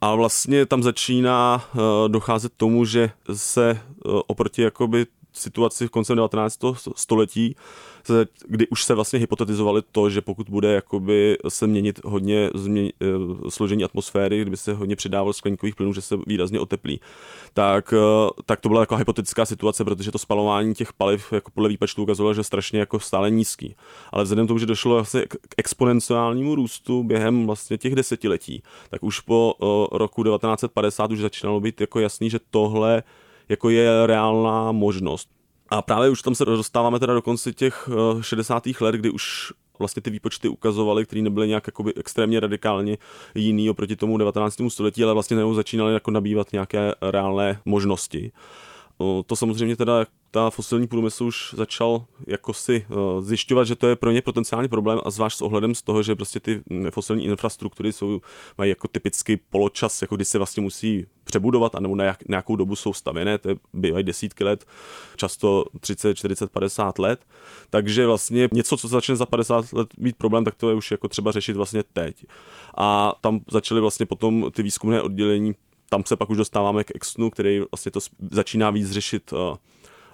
A 0.00 0.14
vlastně 0.14 0.66
tam 0.66 0.82
začíná 0.82 1.64
uh, 1.74 1.80
docházet 2.08 2.52
tomu, 2.56 2.84
že 2.84 3.10
se 3.34 3.80
uh, 4.04 4.20
oproti 4.26 4.62
jakoby 4.62 5.06
situaci 5.32 5.86
v 5.86 5.90
koncem 5.90 6.16
19. 6.16 6.58
století, 6.96 7.56
kdy 8.48 8.68
už 8.68 8.84
se 8.84 8.94
vlastně 8.94 9.18
hypotetizovali 9.18 9.82
to, 9.92 10.10
že 10.10 10.20
pokud 10.20 10.48
bude 10.50 10.72
jakoby 10.72 11.38
se 11.48 11.66
měnit 11.66 12.00
hodně 12.04 12.50
změn, 12.54 12.88
eh, 13.02 13.50
složení 13.50 13.84
atmosféry, 13.84 14.40
kdyby 14.40 14.56
se 14.56 14.72
hodně 14.72 14.96
přidával 14.96 15.32
skleníkových 15.32 15.74
plynů, 15.74 15.92
že 15.92 16.00
se 16.00 16.16
výrazně 16.26 16.60
oteplí, 16.60 17.00
tak, 17.54 17.94
eh, 17.96 18.30
tak 18.46 18.60
to 18.60 18.68
byla 18.68 18.80
jako 18.80 18.96
hypotetická 18.96 19.46
situace, 19.46 19.84
protože 19.84 20.12
to 20.12 20.18
spalování 20.18 20.74
těch 20.74 20.92
paliv 20.92 21.32
jako 21.32 21.50
podle 21.54 21.68
výpočtu 21.68 22.02
ukazovalo, 22.02 22.34
že 22.34 22.44
strašně 22.44 22.78
jako 22.78 23.00
stále 23.00 23.30
nízký. 23.30 23.76
Ale 24.12 24.24
vzhledem 24.24 24.46
k 24.46 24.48
tomu, 24.48 24.58
že 24.58 24.66
došlo 24.66 24.94
vlastně 24.94 25.22
k 25.22 25.36
exponenciálnímu 25.56 26.54
růstu 26.54 27.02
během 27.02 27.46
vlastně 27.46 27.78
těch 27.78 27.94
desetiletí, 27.94 28.62
tak 28.90 29.02
už 29.02 29.20
po 29.20 29.54
uh, 29.58 29.98
roku 29.98 30.24
1950 30.24 31.10
už 31.10 31.18
začínalo 31.18 31.60
být 31.60 31.80
jako 31.80 32.00
jasný, 32.00 32.30
že 32.30 32.38
tohle 32.50 33.02
jako 33.48 33.70
je 33.70 34.06
reálná 34.06 34.72
možnost. 34.72 35.28
A 35.74 35.82
právě 35.82 36.10
už 36.10 36.22
tam 36.22 36.34
se 36.34 36.44
dostáváme 36.44 36.98
teda 36.98 37.14
do 37.14 37.22
konce 37.22 37.52
těch 37.52 37.88
60. 38.20 38.66
Eh, 38.66 38.84
let, 38.84 38.94
kdy 38.94 39.10
už 39.10 39.52
vlastně 39.78 40.02
ty 40.02 40.10
výpočty 40.10 40.48
ukazovaly, 40.48 41.06
které 41.06 41.22
nebyly 41.22 41.48
nějak 41.48 41.66
jakoby 41.66 41.94
extrémně 41.94 42.40
radikálně 42.40 42.98
jiný 43.34 43.70
oproti 43.70 43.96
tomu 43.96 44.18
19. 44.18 44.70
století, 44.70 45.04
ale 45.04 45.12
vlastně 45.12 45.36
nebo 45.36 45.54
začínaly 45.54 45.94
jako 45.94 46.10
nabývat 46.10 46.52
nějaké 46.52 46.94
reálné 47.10 47.60
možnosti. 47.64 48.32
To 49.26 49.36
samozřejmě 49.36 49.76
teda 49.76 50.06
ta 50.34 50.50
fosilní 50.50 50.86
průmysl 50.86 51.24
už 51.24 51.54
začal 51.56 52.04
jako 52.26 52.54
si 52.54 52.86
uh, 52.88 53.24
zjišťovat, 53.24 53.64
že 53.64 53.76
to 53.76 53.88
je 53.88 53.96
pro 53.96 54.10
ně 54.10 54.22
potenciální 54.22 54.68
problém 54.68 55.00
a 55.04 55.10
zvlášť 55.10 55.38
s 55.38 55.42
ohledem 55.42 55.74
z 55.74 55.82
toho, 55.82 56.02
že 56.02 56.14
prostě 56.14 56.40
ty 56.40 56.62
fosilní 56.90 57.24
infrastruktury 57.24 57.92
jsou, 57.92 58.20
mají 58.58 58.68
jako 58.68 58.88
typický 58.88 59.36
poločas, 59.36 60.02
jako 60.02 60.16
kdy 60.16 60.24
se 60.24 60.38
vlastně 60.38 60.62
musí 60.62 61.06
přebudovat, 61.24 61.74
anebo 61.74 61.96
na 61.96 62.04
jak, 62.04 62.28
nějakou 62.28 62.56
dobu 62.56 62.76
jsou 62.76 62.92
stavěné, 62.92 63.38
to 63.38 63.50
bývají 63.72 64.04
desítky 64.04 64.44
let, 64.44 64.64
často 65.16 65.64
30, 65.80 66.14
40, 66.14 66.50
50 66.50 66.98
let. 66.98 67.26
Takže 67.70 68.06
vlastně 68.06 68.48
něco, 68.52 68.76
co 68.76 68.88
začne 68.88 69.16
za 69.16 69.26
50 69.26 69.72
let 69.72 69.88
být 69.98 70.16
problém, 70.16 70.44
tak 70.44 70.54
to 70.54 70.68
je 70.68 70.74
už 70.74 70.90
jako 70.90 71.08
třeba 71.08 71.32
řešit 71.32 71.56
vlastně 71.56 71.82
teď. 71.92 72.26
A 72.76 73.14
tam 73.20 73.40
začaly 73.50 73.80
vlastně 73.80 74.06
potom 74.06 74.50
ty 74.54 74.62
výzkumné 74.62 75.02
oddělení 75.02 75.54
tam 75.90 76.02
se 76.06 76.16
pak 76.16 76.30
už 76.30 76.36
dostáváme 76.36 76.84
k 76.84 76.90
Exnu, 76.94 77.30
který 77.30 77.60
vlastně 77.70 77.92
to 77.92 78.00
začíná 78.30 78.70
víc 78.70 78.90
řešit 78.90 79.32
uh, 79.32 79.38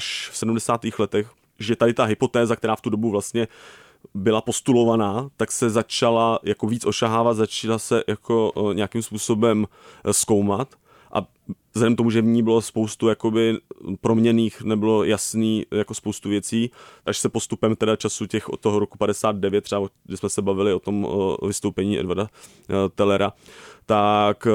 až 0.00 0.28
v 0.32 0.36
70. 0.36 0.80
letech, 0.98 1.30
že 1.58 1.76
tady 1.76 1.94
ta 1.94 2.04
hypotéza, 2.04 2.56
která 2.56 2.76
v 2.76 2.80
tu 2.80 2.90
dobu 2.90 3.10
vlastně 3.10 3.48
byla 4.14 4.40
postulovaná, 4.40 5.28
tak 5.36 5.52
se 5.52 5.70
začala 5.70 6.38
jako 6.42 6.66
víc 6.66 6.86
ošahávat, 6.86 7.36
začala 7.36 7.78
se 7.78 8.04
jako 8.08 8.52
uh, 8.52 8.74
nějakým 8.74 9.02
způsobem 9.02 9.58
uh, 9.60 10.12
zkoumat 10.12 10.68
a 11.12 11.26
vzhledem 11.74 11.96
tomu, 11.96 12.10
že 12.10 12.22
v 12.22 12.24
ní 12.24 12.42
bylo 12.42 12.62
spoustu 12.62 13.08
jakoby 13.08 13.58
proměných, 14.00 14.62
nebylo 14.62 15.04
jasný 15.04 15.66
jako 15.70 15.94
spoustu 15.94 16.28
věcí, 16.28 16.70
až 17.06 17.18
se 17.18 17.28
postupem 17.28 17.76
teda 17.76 17.96
času 17.96 18.26
těch 18.26 18.48
od 18.48 18.60
toho 18.60 18.78
roku 18.78 18.98
59, 18.98 19.64
třeba 19.64 19.88
kdy 20.04 20.16
jsme 20.16 20.28
se 20.28 20.42
bavili 20.42 20.72
o 20.72 20.80
tom 20.80 21.04
o 21.04 21.46
vystoupení 21.46 22.00
Edvarda 22.00 22.28
Tellera, 22.94 23.32
tak 23.86 24.46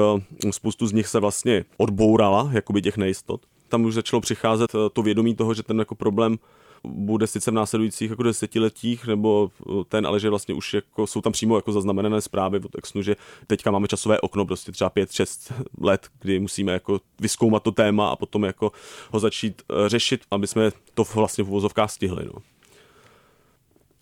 spoustu 0.50 0.86
z 0.86 0.92
nich 0.92 1.06
se 1.06 1.20
vlastně 1.20 1.64
odbourala, 1.76 2.50
jakoby 2.52 2.82
těch 2.82 2.96
nejistot. 2.96 3.40
Tam 3.68 3.84
už 3.84 3.94
začalo 3.94 4.20
přicházet 4.20 4.72
to 4.92 5.02
vědomí 5.02 5.34
toho, 5.34 5.54
že 5.54 5.62
ten 5.62 5.78
jako 5.78 5.94
problém 5.94 6.38
bude 6.84 7.26
sice 7.26 7.50
v 7.50 7.54
následujících 7.54 8.10
jako 8.10 8.22
desetiletích, 8.22 9.06
nebo 9.06 9.50
ten, 9.88 10.06
ale 10.06 10.20
že 10.20 10.30
vlastně 10.30 10.54
už 10.54 10.74
jako, 10.74 11.06
jsou 11.06 11.20
tam 11.20 11.32
přímo 11.32 11.56
jako 11.56 11.72
zaznamenané 11.72 12.20
zprávy 12.20 12.60
od 12.64 12.78
Exnu, 12.78 13.02
že 13.02 13.16
teďka 13.46 13.70
máme 13.70 13.88
časové 13.88 14.20
okno, 14.20 14.46
prostě 14.46 14.72
třeba 14.72 14.90
5-6 14.90 15.54
let, 15.80 16.08
kdy 16.20 16.40
musíme 16.40 16.72
jako 16.72 17.00
vyskoumat 17.20 17.62
to 17.62 17.72
téma 17.72 18.10
a 18.10 18.16
potom 18.16 18.44
jako 18.44 18.72
ho 19.10 19.20
začít 19.20 19.62
eh, 19.70 19.88
řešit, 19.88 20.20
aby 20.30 20.46
jsme 20.46 20.70
to 20.94 21.04
vlastně 21.14 21.44
v 21.44 21.48
uvozovkách 21.48 21.90
stihli. 21.90 22.24
No. 22.24 22.32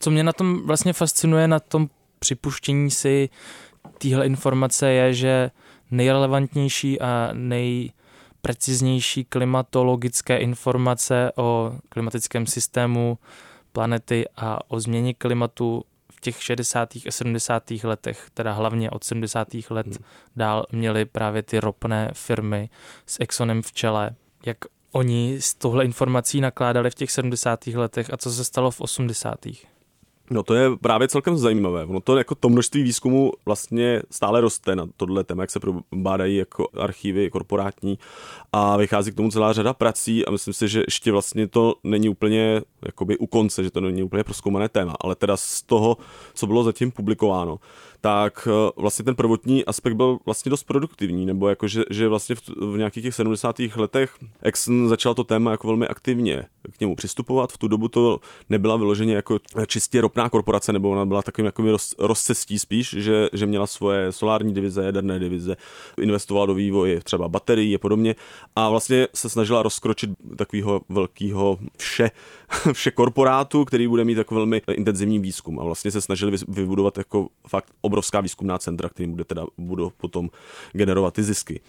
Co 0.01 0.11
mě 0.11 0.25
na 0.25 0.33
tom 0.33 0.67
vlastně 0.67 0.93
fascinuje, 0.93 1.49
na 1.49 1.61
tom 1.61 1.89
připuštění 2.19 2.91
si 2.91 3.29
téhle 3.99 4.27
informace 4.27 4.91
je, 4.91 5.15
že 5.15 5.51
nejrelevantnější 5.91 7.01
a 7.01 7.31
nej 7.33 7.93
preciznější 8.45 9.25
klimatologické 9.25 10.37
informace 10.37 11.33
o 11.37 11.73
klimatickém 11.89 12.47
systému 12.47 13.19
planety 13.73 14.25
a 14.37 14.71
o 14.71 14.81
změně 14.81 15.15
klimatu 15.15 15.85
v 16.13 16.21
těch 16.21 16.43
60. 16.43 16.97
a 16.97 17.11
70. 17.11 17.71
letech, 17.85 18.31
teda 18.35 18.53
hlavně 18.53 18.91
od 18.91 19.05
70. 19.05 19.49
let 19.71 19.87
hmm. 19.87 19.97
dál 20.37 20.67
měly 20.73 21.05
právě 21.05 21.43
ty 21.43 21.61
ropné 21.61 22.11
firmy 22.13 22.71
s 23.07 23.21
Exxonem 23.21 23.63
v 23.63 23.73
čele. 23.73 24.11
Jak 24.47 24.59
oni 24.93 25.37
s 25.41 25.55
touhle 25.55 25.85
informací 25.85 26.41
nakládali 26.41 26.91
v 26.91 26.95
těch 26.95 27.11
70. 27.11 27.67
letech 27.67 28.13
a 28.13 28.17
co 28.17 28.31
se 28.31 28.45
stalo 28.45 28.71
v 28.71 28.81
80. 28.81 29.39
No 30.35 30.43
to 30.43 30.55
je 30.55 30.77
právě 30.77 31.09
celkem 31.09 31.37
zajímavé. 31.37 31.85
Ono 31.85 32.01
to 32.01 32.17
jako 32.17 32.35
to 32.35 32.49
množství 32.49 32.83
výzkumu 32.83 33.33
vlastně 33.47 34.03
stále 34.11 34.41
roste 34.41 34.77
na 34.77 34.87
tohle 34.97 35.25
téma, 35.25 35.43
jak 35.43 35.51
se 35.51 35.61
probádají 35.61 36.37
jako 36.37 36.69
archivy 36.81 37.31
korporátní 37.31 37.99
a 38.53 38.77
vychází 38.77 39.13
k 39.13 39.15
tomu 39.15 39.31
celá 39.31 39.53
řada 39.53 39.73
prací 39.73 40.27
a 40.27 40.31
myslím 40.31 40.55
si, 40.55 40.69
že 40.69 40.83
ještě 40.87 41.13
vlastně 41.13 41.49
to 41.49 41.75
není 41.85 42.09
úplně 42.09 42.63
jakoby 42.83 43.19
u 43.19 43.27
konce, 43.27 43.65
že 43.65 43.71
to 43.71 43.81
není 43.81 44.03
úplně 44.03 44.25
proskoumané 44.25 44.69
téma, 44.69 44.95
ale 45.01 45.15
teda 45.15 45.37
z 45.37 45.63
toho, 45.63 45.97
co 46.35 46.47
bylo 46.47 46.65
zatím 46.65 46.91
publikováno, 46.91 47.59
tak 48.05 48.49
eh, 48.51 48.71
vlastně 48.77 49.05
ten 49.05 49.15
prvotní 49.15 49.65
aspekt 49.65 49.95
byl 49.95 50.19
vlastně 50.25 50.51
dost 50.51 50.63
produktivní, 50.63 51.27
nebo 51.27 51.49
jako, 51.49 51.69
že, 51.69 51.83
že 51.91 52.09
vlastně 52.09 52.35
v, 52.35 52.41
v 52.49 52.77
nějakých 52.77 53.03
těch 53.03 53.15
70. 53.15 53.57
letech 53.77 54.17
Exxon 54.43 54.89
začal 54.89 55.15
to 55.15 55.25
téma 55.25 55.51
jako 55.51 55.67
velmi 55.67 55.89
aktivně 55.89 56.45
k 56.77 56.81
němu 56.81 56.97
přistupovat. 56.97 57.53
V 57.53 57.59
tu 57.59 57.69
dobu 57.69 57.89
to 57.89 58.21
nebyla 58.51 58.77
vyloženě 58.77 59.15
jako 59.15 59.39
čistě 59.67 60.01
ropná 60.01 60.29
korporace, 60.29 60.73
nebo 60.73 60.91
ona 60.91 61.07
byla 61.07 61.23
takovým 61.23 61.47
jako 61.47 61.63
roz, 61.63 61.95
rozcestí 61.99 62.59
spíš, 62.59 62.91
že, 62.99 63.29
že 63.33 63.47
měla 63.47 63.67
svoje 63.67 64.13
solární 64.13 64.55
divize, 64.55 64.85
jaderné 64.85 65.19
divize, 65.19 65.57
investovala 65.99 66.47
do 66.47 66.55
vývoje 66.55 67.01
třeba 67.01 67.29
baterií 67.29 67.75
a 67.75 67.79
podobně 67.79 68.15
a 68.57 68.69
vlastně 68.69 69.09
se 69.15 69.29
snažila 69.29 69.63
rozkročit 69.63 70.11
takového 70.37 70.81
velkého 70.89 71.59
vše, 71.79 72.11
vše 72.73 72.91
korporátu, 72.91 73.65
který 73.65 73.89
bude 73.89 74.05
mít 74.05 74.19
jako 74.19 74.35
velmi 74.35 74.63
intenzivní 74.73 75.19
výzkum 75.19 75.61
a 75.61 75.65
vlastně 75.65 75.91
se 75.91 76.01
snažili 76.01 76.37
vybudovat 76.49 76.99
jako 76.99 77.29
fakt 77.49 77.69
obrovská 77.95 78.21
výzkumná 78.21 78.59
centra, 78.59 78.89
kterým 78.89 79.11
bude 79.11 79.25
teda, 79.25 79.47
budou 79.59 79.91
potom 79.91 80.31
generovat 80.73 81.15
ty 81.15 81.23
zisky. 81.23 81.61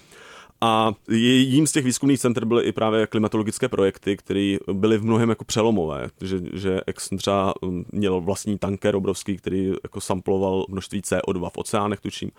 A 0.62 0.94
jím 1.10 1.68
z 1.68 1.72
těch 1.72 1.86
výzkumných 1.86 2.20
center 2.20 2.46
byly 2.46 2.64
i 2.64 2.72
právě 2.72 3.08
klimatologické 3.08 3.70
projekty, 3.70 4.18
které 4.18 4.58
byly 4.74 4.98
v 4.98 5.06
mnohem 5.06 5.30
jako 5.30 5.46
přelomové, 5.46 6.10
že, 6.22 6.40
že 6.54 6.82
Exxon 6.88 7.18
třeba 7.18 7.54
um, 7.62 7.86
měl 7.92 8.22
vlastní 8.22 8.58
tanker 8.58 8.96
obrovský, 8.96 9.38
který 9.38 9.74
jako 9.84 10.02
samploval 10.02 10.66
množství 10.70 11.02
CO2 11.02 11.50
v 11.50 11.58
oceánech, 11.58 12.00
tučím. 12.00 12.32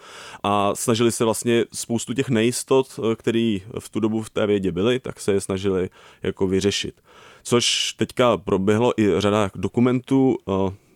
A 0.43 0.75
snažili 0.75 1.12
se 1.12 1.25
vlastně 1.25 1.64
spoustu 1.73 2.14
těch 2.14 2.28
nejistot, 2.28 3.00
které 3.16 3.59
v 3.78 3.88
tu 3.88 4.00
dobu 4.00 4.23
v 4.23 4.31
té 4.31 4.47
vědě 4.47 4.73
byly, 4.73 5.00
tak 5.00 5.21
se 5.21 5.33
je 5.33 5.40
snažili 5.40 5.90
jako 6.23 6.47
vyřešit. 6.47 7.00
Což 7.43 7.93
teďka 7.93 8.37
proběhlo 8.37 9.00
i 9.00 9.21
řada 9.21 9.50
dokumentů, 9.55 10.37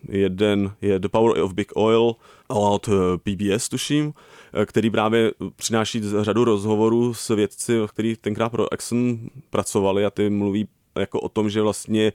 jeden 0.09 0.73
je 0.81 0.99
The 0.99 1.09
Power 1.09 1.41
of 1.41 1.55
Big 1.55 1.73
Oil 1.75 2.13
od 2.49 2.89
eh, 2.89 3.19
PBS, 3.19 3.69
tuším, 3.69 4.13
eh, 4.53 4.67
který 4.67 4.91
právě 4.91 5.33
přináší 5.57 6.03
řadu 6.21 6.45
rozhovorů 6.45 7.15
s 7.15 7.35
vědci, 7.35 7.79
kteří 7.89 8.17
tenkrát 8.17 8.49
pro 8.49 8.73
Exxon 8.73 9.19
pracovali 9.51 10.05
a 10.05 10.11
ty 10.11 10.31
mluví 10.31 10.69
jako 10.99 11.21
o 11.21 11.29
tom, 11.29 11.51
že 11.51 11.63
vlastně 11.63 12.13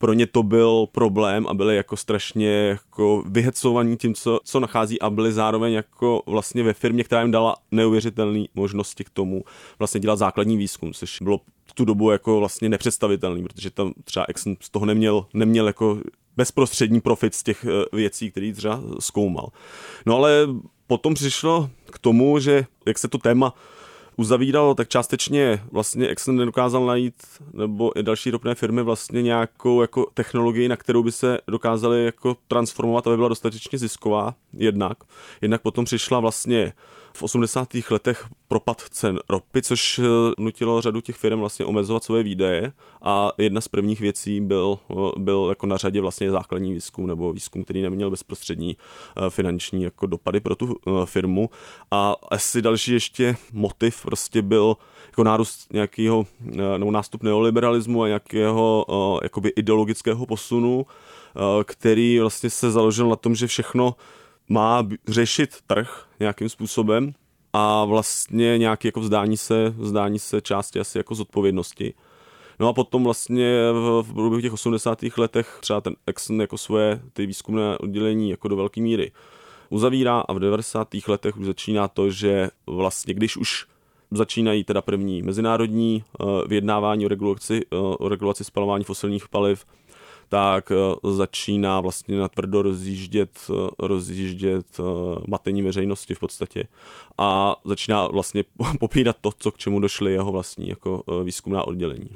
pro 0.00 0.12
ně 0.12 0.26
to 0.26 0.42
byl 0.42 0.86
problém 0.92 1.46
a 1.48 1.54
byli 1.54 1.76
jako 1.76 1.96
strašně 1.96 2.48
jako 2.50 3.24
vyhecovaní 3.26 3.96
tím, 3.96 4.14
co, 4.14 4.40
co 4.44 4.60
nachází 4.60 5.00
a 5.00 5.10
byli 5.10 5.32
zároveň 5.32 5.72
jako 5.72 6.22
vlastně 6.26 6.62
ve 6.62 6.72
firmě, 6.72 7.04
která 7.04 7.22
jim 7.22 7.30
dala 7.30 7.56
neuvěřitelné 7.70 8.44
možnosti 8.54 9.04
k 9.04 9.10
tomu 9.10 9.44
vlastně 9.78 10.00
dělat 10.00 10.16
základní 10.16 10.56
výzkum, 10.56 10.92
což 10.92 11.22
bylo 11.22 11.40
v 11.64 11.72
tu 11.74 11.84
dobu 11.84 12.10
jako 12.10 12.38
vlastně 12.38 12.68
nepředstavitelný, 12.68 13.42
protože 13.42 13.70
tam 13.70 13.92
třeba 14.04 14.26
Exxon 14.28 14.56
z 14.60 14.70
toho 14.70 14.86
neměl, 14.86 15.26
neměl 15.34 15.66
jako 15.66 15.98
bezprostřední 16.40 17.00
profit 17.00 17.34
z 17.34 17.42
těch 17.42 17.64
eh, 17.64 17.96
věcí, 17.96 18.30
který 18.30 18.52
třeba 18.52 18.80
zkoumal. 18.98 19.48
No 20.06 20.16
ale 20.16 20.48
potom 20.86 21.14
přišlo 21.14 21.70
k 21.92 21.98
tomu, 21.98 22.38
že 22.38 22.66
jak 22.86 22.98
se 22.98 23.08
to 23.08 23.18
téma 23.18 23.54
uzavíralo, 24.16 24.74
tak 24.74 24.88
částečně 24.88 25.62
vlastně 25.72 26.08
Exxon 26.08 26.36
nedokázal 26.36 26.86
najít, 26.86 27.14
nebo 27.52 27.98
i 27.98 28.02
další 28.02 28.30
ropné 28.30 28.54
firmy 28.54 28.82
vlastně 28.82 29.22
nějakou 29.22 29.80
jako 29.80 30.06
technologii, 30.14 30.68
na 30.68 30.76
kterou 30.76 31.02
by 31.02 31.12
se 31.12 31.38
dokázali 31.48 32.04
jako 32.04 32.36
transformovat, 32.48 33.06
aby 33.06 33.16
byla 33.16 33.28
dostatečně 33.28 33.78
zisková 33.78 34.34
jednak. 34.52 34.98
Jednak 35.40 35.62
potom 35.62 35.84
přišla 35.84 36.20
vlastně 36.20 36.72
v 37.12 37.22
80. 37.22 37.68
letech 37.90 38.26
propad 38.48 38.80
cen 38.90 39.18
ropy, 39.28 39.62
což 39.62 39.98
eh, 39.98 40.02
nutilo 40.38 40.80
řadu 40.80 41.00
těch 41.00 41.16
firm 41.16 41.40
vlastně 41.40 41.64
omezovat 41.64 42.04
svoje 42.04 42.22
výdaje 42.22 42.72
a 43.02 43.32
jedna 43.38 43.60
z 43.60 43.68
prvních 43.68 44.00
věcí 44.00 44.40
byl, 44.40 44.78
eh, 44.90 44.94
byl 45.16 45.46
jako 45.48 45.66
na 45.66 45.76
řadě 45.76 46.00
vlastně 46.00 46.30
základní 46.30 46.72
výzkum 46.72 47.06
nebo 47.06 47.32
výzkum, 47.32 47.64
který 47.64 47.82
neměl 47.82 48.10
bezprostřední 48.10 48.76
eh, 48.76 49.30
finanční 49.30 49.82
jako 49.82 50.06
dopady 50.06 50.40
pro 50.40 50.54
tu 50.54 50.76
firmu 51.04 51.50
a 51.90 52.14
asi 52.30 52.62
další 52.62 52.92
ještě 52.92 53.36
motiv 53.52 54.02
prostě 54.02 54.42
byl 54.42 54.76
jako 55.06 55.24
nárůst 55.24 55.72
nějakého 55.72 56.26
nebo 56.76 56.90
nástup 56.90 57.22
neoliberalismu 57.22 58.02
a 58.02 58.06
nějakého 58.08 58.86
jakoby 59.22 59.48
ideologického 59.48 60.26
posunu, 60.26 60.86
který 61.64 62.18
vlastně 62.20 62.50
se 62.50 62.70
založil 62.70 63.08
na 63.08 63.16
tom, 63.16 63.34
že 63.34 63.46
všechno 63.46 63.94
má 64.50 64.88
řešit 65.08 65.56
trh 65.66 66.06
nějakým 66.20 66.48
způsobem 66.48 67.12
a 67.52 67.84
vlastně 67.84 68.58
nějaké 68.58 68.88
jako 68.88 69.00
vzdání 69.00 69.36
se, 69.36 69.74
vzdání 69.78 70.18
se 70.18 70.40
části 70.40 70.80
asi 70.80 70.98
jako 70.98 71.14
zodpovědnosti. 71.14 71.94
No 72.58 72.68
a 72.68 72.72
potom 72.72 73.04
vlastně 73.04 73.72
v, 73.72 74.02
v 74.02 74.14
průběhu 74.14 74.40
těch 74.40 74.52
80. 74.52 74.98
letech 75.16 75.58
třeba 75.60 75.80
ten 75.80 75.96
Exxon 76.06 76.40
jako 76.40 76.58
svoje 76.58 77.00
ty 77.12 77.26
výzkumné 77.26 77.78
oddělení 77.78 78.30
jako 78.30 78.48
do 78.48 78.56
velké 78.56 78.80
míry 78.80 79.12
uzavírá 79.70 80.20
a 80.20 80.32
v 80.32 80.38
90. 80.38 80.88
letech 81.08 81.36
už 81.36 81.46
začíná 81.46 81.88
to, 81.88 82.10
že 82.10 82.50
vlastně 82.66 83.14
když 83.14 83.36
už 83.36 83.66
začínají 84.10 84.64
teda 84.64 84.82
první 84.82 85.22
mezinárodní 85.22 86.04
uh, 86.20 86.28
vyjednávání 86.46 87.06
o 87.06 87.08
regulaci, 87.08 87.66
uh, 87.72 87.94
o 87.98 88.08
regulaci 88.08 88.44
spalování 88.44 88.84
fosilních 88.84 89.28
paliv, 89.28 89.64
tak 90.30 90.72
eh, 90.72 91.12
začíná 91.12 91.80
vlastně 91.80 92.18
na 92.18 92.28
tvrdo 92.28 92.62
rozjíždět, 92.62 93.30
eh, 93.50 93.68
rozjíždět 93.78 94.66
eh, 94.80 94.82
matení 95.26 95.62
veřejnosti 95.62 96.14
v 96.14 96.18
podstatě 96.18 96.64
a 97.18 97.56
začíná 97.64 98.06
vlastně 98.06 98.44
popírat 98.80 99.16
to, 99.20 99.30
co 99.38 99.52
k 99.52 99.58
čemu 99.58 99.80
došly 99.80 100.12
jeho 100.12 100.32
vlastní 100.32 100.68
jako 100.68 101.02
výzkumná 101.24 101.66
oddělení. 101.66 102.10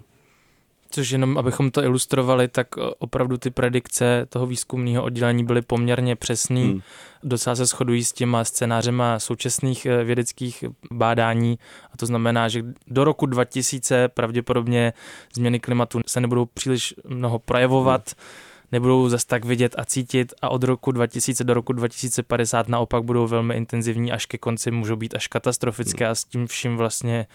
Což 0.95 1.11
jenom, 1.11 1.39
abychom 1.39 1.71
to 1.71 1.83
ilustrovali, 1.83 2.49
tak 2.49 2.69
opravdu 2.99 3.37
ty 3.37 3.51
predikce 3.51 4.27
toho 4.29 4.47
výzkumného 4.47 5.05
oddělení 5.05 5.45
byly 5.45 5.63
poměrně 5.63 6.17
přesný. 6.17 6.65
Hmm. 6.65 6.81
Docela 7.23 7.57
se 7.57 7.67
shodují 7.67 8.05
s 8.05 8.13
těma 8.13 8.45
scénářema 8.45 9.19
současných 9.19 9.87
eh, 9.87 10.05
vědeckých 10.05 10.65
bádání 10.93 11.59
a 11.93 11.97
to 11.97 12.07
znamená, 12.07 12.49
že 12.49 12.65
do 12.87 13.05
roku 13.05 13.27
2000 13.27 14.09
pravděpodobně 14.09 14.93
změny 15.33 15.61
klimatu 15.61 16.01
se 16.07 16.21
nebudou 16.21 16.47
příliš 16.47 16.95
mnoho 17.09 17.39
projevovat. 17.39 18.09
Hmm 18.09 18.55
nebudou 18.73 19.09
zas 19.09 19.25
tak 19.25 19.45
vidět 19.45 19.75
a 19.79 19.85
cítit 19.85 20.35
a 20.43 20.49
od 20.49 20.65
roku 20.65 20.93
2000 20.93 21.45
do 21.45 21.55
roku 21.55 21.73
2050 21.73 22.69
naopak 22.69 23.03
budou 23.03 23.27
velmi 23.27 23.55
intenzivní, 23.55 24.13
až 24.13 24.27
ke 24.27 24.39
konci 24.39 24.71
můžou 24.71 24.97
být 24.97 25.15
až 25.15 25.27
katastrofické 25.27 26.05
hmm. 26.05 26.13
a 26.13 26.15
s 26.15 26.25
tím 26.25 26.47
vším 26.47 26.77
vlastně 26.77 27.27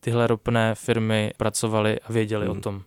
tyhle 0.00 0.26
ropné 0.26 0.74
firmy 0.74 1.32
pracovaly 1.36 2.00
a 2.00 2.12
věděli 2.12 2.46
hmm. 2.46 2.58
o 2.58 2.60
tom. 2.60 2.82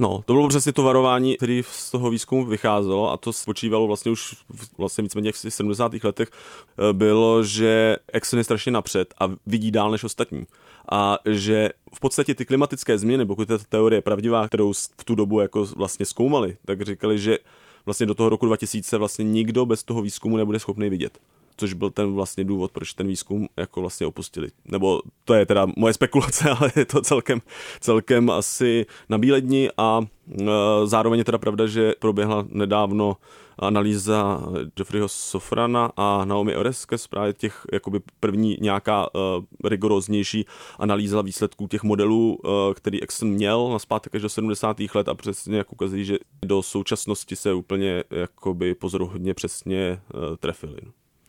No, 0.00 0.22
to 0.26 0.32
bylo 0.32 0.48
přesně 0.48 0.72
to 0.72 0.82
varování, 0.82 1.36
který 1.36 1.62
z 1.70 1.90
toho 1.90 2.10
výzkumu 2.10 2.44
vycházelo 2.44 3.12
a 3.12 3.16
to 3.16 3.32
spočívalo 3.32 3.86
vlastně 3.86 4.12
už 4.12 4.36
vlastně 4.78 5.02
víceméně 5.02 5.32
v 5.32 5.36
70. 5.36 6.04
letech, 6.04 6.30
eh, 6.30 6.92
bylo, 6.92 7.44
že 7.44 7.96
Exxon 8.12 8.38
je 8.38 8.44
strašně 8.44 8.72
napřed 8.72 9.14
a 9.20 9.30
vidí 9.46 9.70
dál 9.70 9.90
než 9.90 10.04
ostatní. 10.04 10.46
A 10.92 11.18
že 11.30 11.70
v 11.94 12.00
podstatě 12.00 12.34
ty 12.34 12.44
klimatické 12.44 12.98
změny, 12.98 13.26
pokud 13.26 13.50
je 13.50 13.58
ta 13.58 13.64
teorie 13.68 14.02
pravdivá, 14.02 14.48
kterou 14.48 14.72
v 14.72 15.04
tu 15.04 15.14
dobu 15.14 15.40
jako 15.40 15.64
vlastně 15.76 16.06
zkoumali, 16.06 16.56
tak 16.64 16.82
říkali, 16.82 17.18
že 17.18 17.38
vlastně 17.86 18.06
do 18.06 18.14
toho 18.14 18.28
roku 18.28 18.46
2000 18.46 18.98
vlastně 18.98 19.24
nikdo 19.24 19.66
bez 19.66 19.82
toho 19.82 20.02
výzkumu 20.02 20.36
nebude 20.36 20.58
schopný 20.58 20.90
vidět 20.90 21.18
což 21.58 21.72
byl 21.72 21.90
ten 21.90 22.14
vlastně 22.14 22.44
důvod, 22.44 22.72
proč 22.72 22.92
ten 22.92 23.06
výzkum 23.06 23.48
jako 23.56 23.80
vlastně 23.80 24.06
opustili. 24.06 24.48
Nebo 24.64 25.02
to 25.24 25.34
je 25.34 25.46
teda 25.46 25.66
moje 25.76 25.94
spekulace, 25.94 26.50
ale 26.58 26.72
je 26.76 26.84
to 26.84 27.00
celkem, 27.00 27.42
celkem 27.80 28.30
asi 28.30 28.86
na 29.08 29.18
bíledni 29.18 29.70
a 29.76 30.00
e, 30.02 30.44
zároveň 30.84 31.18
je 31.18 31.24
teda 31.24 31.38
pravda, 31.38 31.66
že 31.66 31.92
proběhla 31.98 32.46
nedávno 32.48 33.16
analýza 33.58 34.42
Jeffreyho 34.78 35.08
Sofrana 35.08 35.92
a 35.96 36.24
Naomi 36.24 36.56
Oreske 36.56 36.96
právě 37.10 37.32
těch 37.32 37.66
jakoby 37.72 38.00
první 38.20 38.58
nějaká 38.60 39.14
uh, 39.14 39.20
rigoróznější 39.64 40.44
analýza 40.78 41.22
výsledků 41.22 41.68
těch 41.68 41.82
modelů, 41.82 42.38
uh, 42.44 42.50
který 42.74 43.02
Exxon 43.02 43.28
měl 43.28 43.68
na 43.68 43.78
zpátek 43.78 44.14
až 44.14 44.22
do 44.22 44.28
70. 44.28 44.76
let 44.94 45.08
a 45.08 45.14
přesně 45.14 45.58
jak 45.58 45.72
ukazují, 45.72 46.04
že 46.04 46.18
do 46.44 46.62
současnosti 46.62 47.36
se 47.36 47.52
úplně 47.52 48.04
jakoby 48.10 48.74
pozoruhodně 48.74 49.34
přesně 49.34 50.00
uh, 50.14 50.36
trefili. 50.36 50.80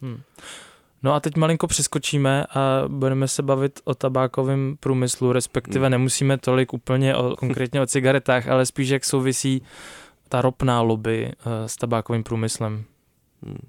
Hmm. 0.01 0.21
No 1.03 1.13
a 1.13 1.19
teď 1.19 1.35
malinko 1.35 1.67
přeskočíme 1.67 2.45
a 2.45 2.83
budeme 2.87 3.27
se 3.27 3.43
bavit 3.43 3.79
o 3.83 3.95
tabákovém 3.95 4.77
průmyslu, 4.79 5.31
respektive 5.31 5.85
hmm. 5.85 5.91
nemusíme 5.91 6.37
tolik 6.37 6.73
úplně 6.73 7.15
o, 7.15 7.35
konkrétně 7.35 7.81
o 7.81 7.85
cigaretách, 7.85 8.47
ale 8.47 8.65
spíš 8.65 8.89
jak 8.89 9.05
souvisí 9.05 9.61
ta 10.29 10.41
ropná 10.41 10.81
lobby 10.81 11.25
uh, 11.45 11.51
s 11.65 11.75
tabákovým 11.75 12.23
průmyslem. 12.23 12.83
Hmm. 13.43 13.67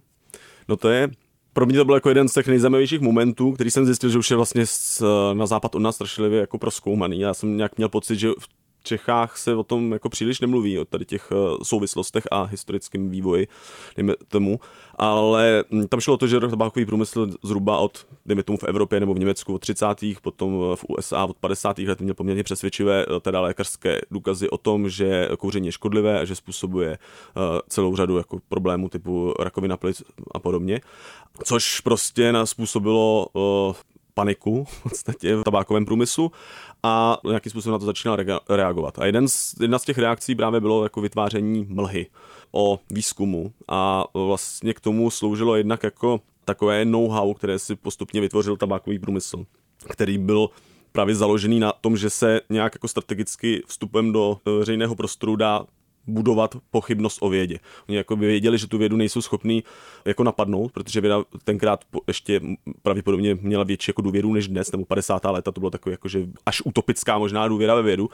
No 0.69 0.77
to 0.77 0.89
je, 0.89 1.09
pro 1.53 1.67
mě 1.67 1.79
to 1.79 1.85
byl 1.85 1.95
jako 1.95 2.09
jeden 2.09 2.29
z 2.29 2.33
těch 2.33 2.47
nejzajímavějších 2.47 3.01
momentů, 3.01 3.53
který 3.53 3.71
jsem 3.71 3.87
zjistil, 3.87 4.11
že 4.11 4.19
už 4.19 4.31
je 4.31 4.37
vlastně 4.37 4.67
z, 4.67 5.03
na 5.33 5.47
západ 5.47 5.75
od 5.75 5.79
nás 5.79 5.95
strašlivě 5.95 6.41
jako 6.41 6.59
proskoumaný. 6.59 7.21
Já 7.21 7.35
jsem 7.35 7.57
nějak 7.57 7.77
měl 7.77 7.89
pocit, 7.89 8.19
že 8.19 8.29
v 8.39 8.49
Čechách 8.91 9.39
se 9.39 9.55
o 9.55 9.63
tom 9.63 9.93
jako 9.93 10.09
příliš 10.09 10.41
nemluví, 10.41 10.79
o 10.79 10.85
tady 10.85 11.05
těch 11.05 11.33
eh, 11.33 11.65
souvislostech 11.65 12.25
a 12.31 12.43
historickém 12.43 13.11
vývoji, 13.11 13.49
dejme 13.97 14.15
tomu, 14.29 14.61
ale 14.95 15.65
hm, 15.73 15.87
tam 15.89 16.01
šlo 16.01 16.15
o 16.15 16.17
to, 16.17 16.27
že 16.27 16.41
tabákový 16.41 16.87
průmysl 16.87 17.27
zhruba 17.43 17.79
od, 17.79 18.07
dejme 18.27 18.43
tomu 18.43 18.59
v 18.59 18.65
Evropě 18.65 19.01
nebo 19.01 19.15
v 19.15 19.19
Německu 19.19 19.55
od 19.55 19.59
30. 19.59 19.87
potom 20.23 20.75
v 20.75 20.85
USA 20.89 21.25
od 21.25 21.37
50. 21.37 21.79
let 21.79 22.01
měl 22.01 22.15
poměrně 22.15 22.43
přesvědčivé 22.43 23.07
eh, 23.09 23.21
teda 23.21 23.41
lékařské 23.41 24.01
důkazy 24.11 24.51
o 24.51 24.59
tom, 24.59 24.89
že 24.89 25.29
kouření 25.39 25.67
je 25.69 25.73
škodlivé 25.73 26.21
a 26.21 26.25
že 26.25 26.35
způsobuje 26.35 26.91
eh, 26.93 27.41
celou 27.69 27.97
řadu 27.97 28.17
jako 28.17 28.39
problémů 28.49 28.89
typu 28.89 29.35
rakovina 29.39 29.77
plic 29.77 30.03
a 30.35 30.39
podobně. 30.39 30.81
Což 31.45 31.81
prostě 31.81 32.33
nás 32.33 32.51
způsobilo 32.51 33.27
paniku 34.15 34.65
v 34.65 34.83
podstatě 34.83 35.37
v 35.37 35.45
tabákovém 35.45 35.85
průmyslu 35.85 36.33
a 36.83 37.19
nějakým 37.27 37.51
způsobem 37.51 37.73
na 37.73 37.79
to 37.79 37.85
začínal 37.85 38.19
reagovat. 38.49 38.99
A 38.99 39.07
jeden 39.07 39.29
z, 39.29 39.55
jedna 39.61 39.79
z 39.79 39.85
těch 39.85 39.99
reakcí 39.99 40.35
právě 40.35 40.61
bylo 40.61 40.83
jako 40.83 41.01
vytváření 41.01 41.67
mlhy 41.69 42.07
o 42.53 42.81
výzkumu 42.91 43.53
a 43.69 44.05
vlastně 44.15 44.75
k 44.75 44.81
tomu 44.81 45.11
sloužilo 45.11 45.57
jednak 45.57 45.83
jako 45.83 46.21
takové 46.45 46.85
know-how, 46.85 47.35
které 47.35 47.59
si 47.59 47.77
postupně 47.77 48.21
vytvořil 48.21 48.57
tabákový 48.57 48.99
průmysl, 48.99 49.45
který 49.89 50.19
byl 50.19 50.49
právě 50.93 51.15
založený 51.15 51.61
na 51.61 51.73
tom, 51.73 51.97
že 51.97 52.11
se 52.11 52.41
nějak 52.51 52.75
jako 52.75 52.89
strategicky 52.89 53.63
vstupem 53.67 54.13
do 54.13 54.39
veřejného 54.45 54.95
prostoru 54.95 55.37
dá 55.37 55.67
budovat 56.07 56.57
pochybnost 56.71 57.19
o 57.21 57.29
vědě. 57.29 57.59
Oni 57.89 57.97
jako 57.97 58.17
by 58.17 58.27
věděli, 58.27 58.59
že 58.59 58.67
tu 58.67 58.79
vědu 58.79 58.97
nejsou 58.97 59.23
schopní 59.23 59.65
jako 60.05 60.25
napadnout, 60.25 60.73
protože 60.73 61.01
věda 61.01 61.25
tenkrát 61.45 61.85
ještě 62.07 62.41
pravděpodobně 62.83 63.35
měla 63.35 63.65
větší 63.65 63.91
jako 63.91 64.03
důvěru 64.03 64.33
než 64.33 64.49
dnes, 64.49 64.73
nebo 64.73 64.85
50. 64.85 65.25
léta 65.25 65.53
to 65.53 65.61
bylo 65.61 65.71
takové 65.71 65.93
jako, 65.93 66.09
že 66.09 66.27
až 66.47 66.63
utopická 66.65 67.19
možná 67.19 67.49
důvěra 67.49 67.75
ve 67.75 67.83
vědu. 67.83 68.11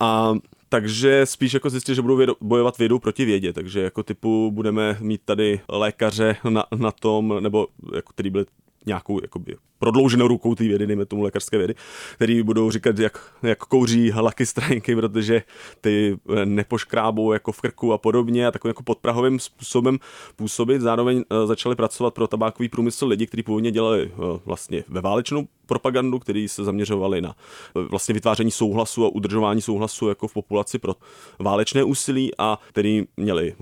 A 0.00 0.34
takže 0.68 1.26
spíš 1.26 1.54
jako 1.54 1.70
zjistit, 1.70 1.94
že 1.94 2.02
budou 2.02 2.16
vědo, 2.16 2.34
bojovat 2.40 2.78
vědou 2.78 2.98
proti 2.98 3.24
vědě, 3.24 3.52
takže 3.52 3.80
jako 3.80 4.02
typu 4.02 4.50
budeme 4.50 4.96
mít 5.00 5.20
tady 5.24 5.60
lékaře 5.68 6.36
na, 6.48 6.64
na 6.76 6.92
tom, 6.92 7.36
nebo 7.40 7.66
jako 7.94 8.12
který 8.12 8.30
byli 8.30 8.44
nějakou 8.86 9.20
jakoby, 9.22 9.56
prodlouženou 9.78 10.28
rukou 10.28 10.54
té 10.54 10.64
vědy, 10.64 10.86
dejme 10.86 11.06
tomu 11.06 11.22
lékařské 11.22 11.58
vědy, 11.58 11.74
který 12.14 12.42
budou 12.42 12.70
říkat, 12.70 12.98
jak, 12.98 13.34
jak 13.42 13.58
kouří 13.58 14.12
laky 14.12 14.46
stránky, 14.46 14.96
protože 14.96 15.42
ty 15.80 16.18
eh, 16.36 16.46
nepoškrábou 16.46 17.32
jako 17.32 17.52
v 17.52 17.60
krku 17.60 17.92
a 17.92 17.98
podobně 17.98 18.46
a 18.46 18.50
takovým 18.50 18.70
jako 18.70 18.82
podprahovým 18.82 19.38
způsobem 19.38 19.98
působit. 20.36 20.80
Zároveň 20.80 21.24
eh, 21.30 21.46
začali 21.46 21.76
pracovat 21.76 22.14
pro 22.14 22.26
tabákový 22.26 22.68
průmysl 22.68 23.06
lidi, 23.06 23.26
kteří 23.26 23.42
původně 23.42 23.70
dělali 23.70 24.10
eh, 24.12 24.40
vlastně 24.44 24.84
ve 24.88 25.00
válečnou 25.00 25.46
propagandu, 25.70 26.18
který 26.18 26.48
se 26.48 26.64
zaměřovali 26.64 27.20
na 27.20 27.34
vlastně 27.74 28.12
vytváření 28.12 28.50
souhlasu 28.50 29.04
a 29.04 29.08
udržování 29.08 29.62
souhlasu 29.62 30.08
jako 30.08 30.28
v 30.28 30.32
populaci 30.32 30.78
pro 30.78 30.94
válečné 31.38 31.84
úsilí 31.84 32.30
a 32.38 32.58
který 32.68 33.04
měli 33.16 33.54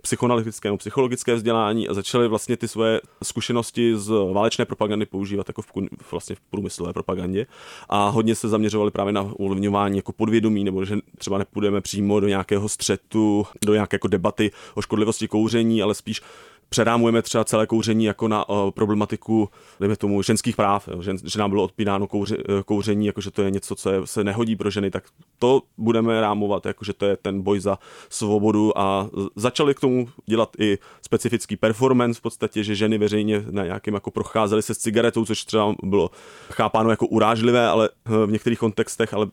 psychoanalytické 0.00 0.68
nebo 0.68 0.78
psychologické 0.78 1.34
vzdělání 1.34 1.88
a 1.88 1.94
začali 1.94 2.28
vlastně 2.28 2.56
ty 2.56 2.68
svoje 2.68 3.00
zkušenosti 3.22 3.96
z 3.96 4.12
válečné 4.32 4.64
propagandy 4.64 5.06
používat 5.06 5.48
jako 5.48 5.62
v, 5.62 5.68
vlastně 6.10 6.36
v 6.36 6.40
průmyslové 6.40 6.92
propagandě. 6.92 7.46
A 7.88 8.08
hodně 8.08 8.34
se 8.34 8.48
zaměřovali 8.48 8.90
právě 8.90 9.12
na 9.12 9.32
ovlivňování 9.38 9.96
jako 9.96 10.12
podvědomí, 10.12 10.64
nebo 10.64 10.84
že 10.84 10.96
třeba 11.18 11.38
nepůjdeme 11.38 11.80
přímo 11.80 12.20
do 12.20 12.28
nějakého 12.28 12.68
střetu, 12.68 13.46
do 13.64 13.74
nějaké 13.74 13.94
jako 13.94 14.08
debaty 14.08 14.50
o 14.74 14.82
škodlivosti 14.82 15.28
kouření, 15.28 15.82
ale 15.82 15.94
spíš 15.94 16.22
přerámujeme 16.70 17.22
třeba 17.22 17.44
celé 17.44 17.66
kouření 17.66 18.04
jako 18.04 18.28
na 18.28 18.48
uh, 18.48 18.70
problematiku, 18.70 19.48
dejme 19.80 19.96
tomu, 19.96 20.22
ženských 20.22 20.56
práv, 20.56 20.88
že, 21.00 21.12
že 21.24 21.38
nám 21.38 21.50
bylo 21.50 21.64
odpínáno 21.64 22.06
kouři, 22.06 22.36
uh, 22.36 22.60
kouření, 22.62 23.06
jako 23.06 23.20
že 23.20 23.30
to 23.30 23.42
je 23.42 23.50
něco, 23.50 23.74
co 23.74 23.90
je, 23.90 24.06
se 24.06 24.24
nehodí 24.24 24.56
pro 24.56 24.70
ženy, 24.70 24.90
tak 24.90 25.04
to 25.38 25.62
budeme 25.78 26.20
rámovat, 26.20 26.66
jako 26.66 26.84
že 26.84 26.92
to 26.92 27.06
je 27.06 27.16
ten 27.16 27.42
boj 27.42 27.60
za 27.60 27.78
svobodu 28.08 28.78
a 28.78 29.10
začali 29.36 29.74
k 29.74 29.80
tomu 29.80 30.08
dělat 30.26 30.50
i 30.58 30.78
specifický 31.02 31.56
performance 31.56 32.18
v 32.18 32.22
podstatě, 32.22 32.64
že 32.64 32.74
ženy 32.74 32.98
veřejně 32.98 33.44
na 33.50 33.64
nějakém 33.64 33.94
jako 33.94 34.10
procházely 34.10 34.62
se 34.62 34.74
s 34.74 34.78
cigaretou, 34.78 35.24
což 35.24 35.44
třeba 35.44 35.74
bylo 35.82 36.10
chápáno 36.50 36.90
jako 36.90 37.06
urážlivé, 37.06 37.68
ale 37.68 37.88
v 38.04 38.30
některých 38.30 38.58
kontextech, 38.58 39.14
ale 39.14 39.26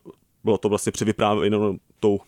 bylo 0.44 0.58
to 0.58 0.68
vlastně 0.68 0.92
převyprávěno 0.92 1.76
tou 2.00 2.20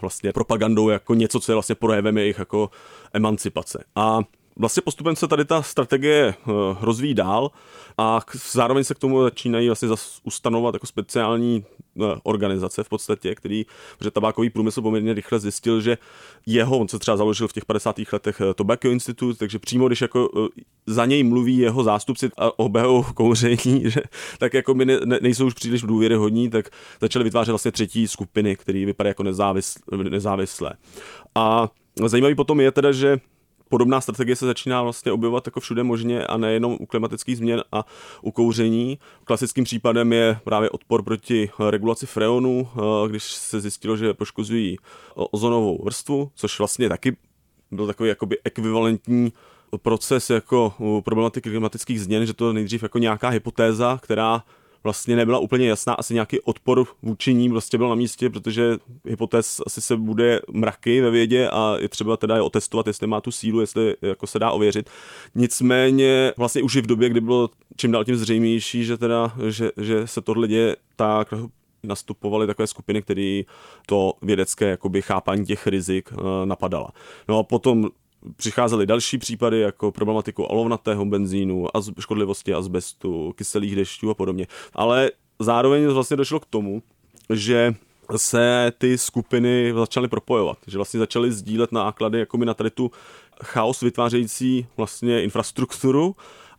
vlastně 0.00 0.32
propagandou 0.32 0.88
jako 0.88 1.14
něco, 1.14 1.40
co 1.40 1.52
je 1.52 1.54
vlastně 1.54 1.74
projevem 1.74 2.18
jejich 2.18 2.38
jako 2.38 2.70
emancipace. 3.12 3.84
A 3.94 4.20
vlastně 4.56 4.82
postupem 4.82 5.16
se 5.16 5.28
tady 5.28 5.44
ta 5.44 5.62
strategie 5.62 6.26
eh, 6.28 6.52
rozvíjí 6.80 7.14
dál 7.14 7.50
a 7.98 8.20
zároveň 8.52 8.84
se 8.84 8.94
k 8.94 8.98
tomu 8.98 9.22
začínají 9.22 9.66
vlastně 9.68 9.88
ustanovat 10.24 10.74
jako 10.74 10.86
speciální 10.86 11.64
eh, 11.64 12.04
organizace 12.22 12.84
v 12.84 12.88
podstatě, 12.88 13.34
který, 13.34 13.66
protože 13.98 14.10
tabákový 14.10 14.50
průmysl 14.50 14.82
poměrně 14.82 15.14
rychle 15.14 15.38
zjistil, 15.38 15.80
že 15.80 15.98
jeho, 16.46 16.78
on 16.78 16.88
se 16.88 16.98
třeba 16.98 17.16
založil 17.16 17.48
v 17.48 17.52
těch 17.52 17.64
50. 17.64 17.96
letech 18.12 18.40
eh, 18.40 18.54
Tobacco 18.54 18.90
Institute, 18.90 19.38
takže 19.38 19.58
přímo, 19.58 19.86
když 19.86 20.00
jako 20.00 20.30
za 20.86 21.06
něj 21.06 21.22
mluví 21.22 21.58
jeho 21.58 21.84
zástupci 21.84 22.30
a 22.38 22.58
obehou 22.58 23.02
kouření, 23.14 23.82
že, 23.84 24.00
tak 24.38 24.54
jako 24.54 24.74
my 24.74 24.84
ne, 24.84 24.98
nejsou 25.20 25.46
už 25.46 25.54
příliš 25.54 25.82
důvěryhodní, 25.82 26.50
tak 26.50 26.70
začali 27.00 27.24
vytvářet 27.24 27.52
vlastně 27.52 27.72
třetí 27.72 28.08
skupiny, 28.08 28.56
které 28.56 28.86
vypadají 28.86 29.10
jako 29.10 29.22
nezávislé. 30.10 30.72
A 31.34 31.68
zajímavý 32.06 32.34
potom 32.34 32.60
je 32.60 32.72
teda, 32.72 32.92
že 32.92 33.18
podobná 33.68 34.00
strategie 34.00 34.36
se 34.36 34.46
začíná 34.46 34.82
vlastně 34.82 35.12
objevovat 35.12 35.46
jako 35.46 35.60
všude 35.60 35.82
možně 35.82 36.26
a 36.26 36.36
nejenom 36.36 36.76
u 36.80 36.86
klimatických 36.86 37.36
změn 37.36 37.62
a 37.72 37.84
u 38.22 38.30
kouření. 38.30 38.98
Klasickým 39.24 39.64
případem 39.64 40.12
je 40.12 40.38
právě 40.44 40.70
odpor 40.70 41.02
proti 41.02 41.50
regulaci 41.68 42.06
freonů, 42.06 42.68
eh, 42.76 43.08
když 43.08 43.24
se 43.24 43.60
zjistilo, 43.60 43.96
že 43.96 44.14
poškozují 44.14 44.76
ozonovou 45.14 45.84
vrstvu, 45.84 46.30
což 46.34 46.58
vlastně 46.58 46.88
taky 46.88 47.16
byl 47.70 47.86
takový 47.86 48.08
jakoby 48.08 48.38
ekvivalentní 48.44 49.32
proces 49.76 50.30
jako 50.30 50.74
problematiky 51.04 51.50
klimatických 51.50 52.00
změn, 52.00 52.26
že 52.26 52.32
to 52.32 52.52
nejdřív 52.52 52.82
jako 52.82 52.98
nějaká 52.98 53.28
hypotéza, 53.28 53.98
která 54.02 54.42
vlastně 54.86 55.16
nebyla 55.16 55.38
úplně 55.38 55.68
jasná, 55.68 55.94
asi 55.94 56.14
nějaký 56.14 56.40
odpor 56.40 56.84
vůči 57.02 57.34
ním 57.34 57.52
vlastně 57.52 57.78
byl 57.78 57.88
na 57.88 57.94
místě, 57.94 58.30
protože 58.30 58.76
hypotéz 59.04 59.60
asi 59.66 59.80
se 59.80 59.96
bude 59.96 60.40
mraky 60.52 61.00
ve 61.00 61.10
vědě 61.10 61.48
a 61.48 61.76
je 61.78 61.88
třeba 61.88 62.16
teda 62.16 62.36
je 62.36 62.42
otestovat, 62.42 62.86
jestli 62.86 63.06
má 63.06 63.20
tu 63.20 63.30
sílu, 63.32 63.60
jestli 63.60 63.94
jako 64.02 64.26
se 64.26 64.38
dá 64.38 64.50
ověřit. 64.50 64.90
Nicméně 65.34 66.32
vlastně 66.36 66.62
už 66.62 66.76
i 66.76 66.80
v 66.80 66.86
době, 66.86 67.08
kdy 67.08 67.20
bylo 67.20 67.50
čím 67.76 67.92
dál 67.92 68.04
tím 68.04 68.16
zřejmější, 68.16 68.84
že 68.84 68.96
teda, 68.96 69.32
že, 69.48 69.70
že 69.76 70.06
se 70.06 70.20
tohle 70.20 70.48
děje, 70.48 70.76
tak 70.96 71.34
nastupovaly 71.82 72.46
takové 72.46 72.66
skupiny, 72.66 73.02
které 73.02 73.42
to 73.86 74.12
vědecké 74.22 74.68
jakoby, 74.68 75.02
chápání 75.02 75.46
těch 75.46 75.66
rizik 75.66 76.12
uh, 76.12 76.20
napadala. 76.44 76.88
No 77.28 77.38
a 77.38 77.42
potom 77.42 77.88
přicházely 78.36 78.86
další 78.86 79.18
případy 79.18 79.60
jako 79.60 79.92
problematiku 79.92 80.50
alovnatého 80.52 81.04
benzínu, 81.04 81.76
az, 81.76 81.90
škodlivosti 82.00 82.54
azbestu, 82.54 83.32
kyselých 83.36 83.76
dešťů 83.76 84.10
a 84.10 84.14
podobně. 84.14 84.46
Ale 84.74 85.10
zároveň 85.38 85.86
vlastně 85.86 86.16
došlo 86.16 86.40
k 86.40 86.46
tomu, 86.46 86.82
že 87.32 87.74
se 88.16 88.72
ty 88.78 88.98
skupiny 88.98 89.72
začaly 89.74 90.08
propojovat, 90.08 90.58
že 90.66 90.78
vlastně 90.78 91.00
začaly 91.00 91.32
sdílet 91.32 91.72
náklady 91.72 92.18
jako 92.18 92.36
na 92.36 92.54
tady 92.54 92.70
tu 92.70 92.90
chaos 93.44 93.80
vytvářející 93.80 94.66
vlastně 94.76 95.22
infrastrukturu 95.22 96.16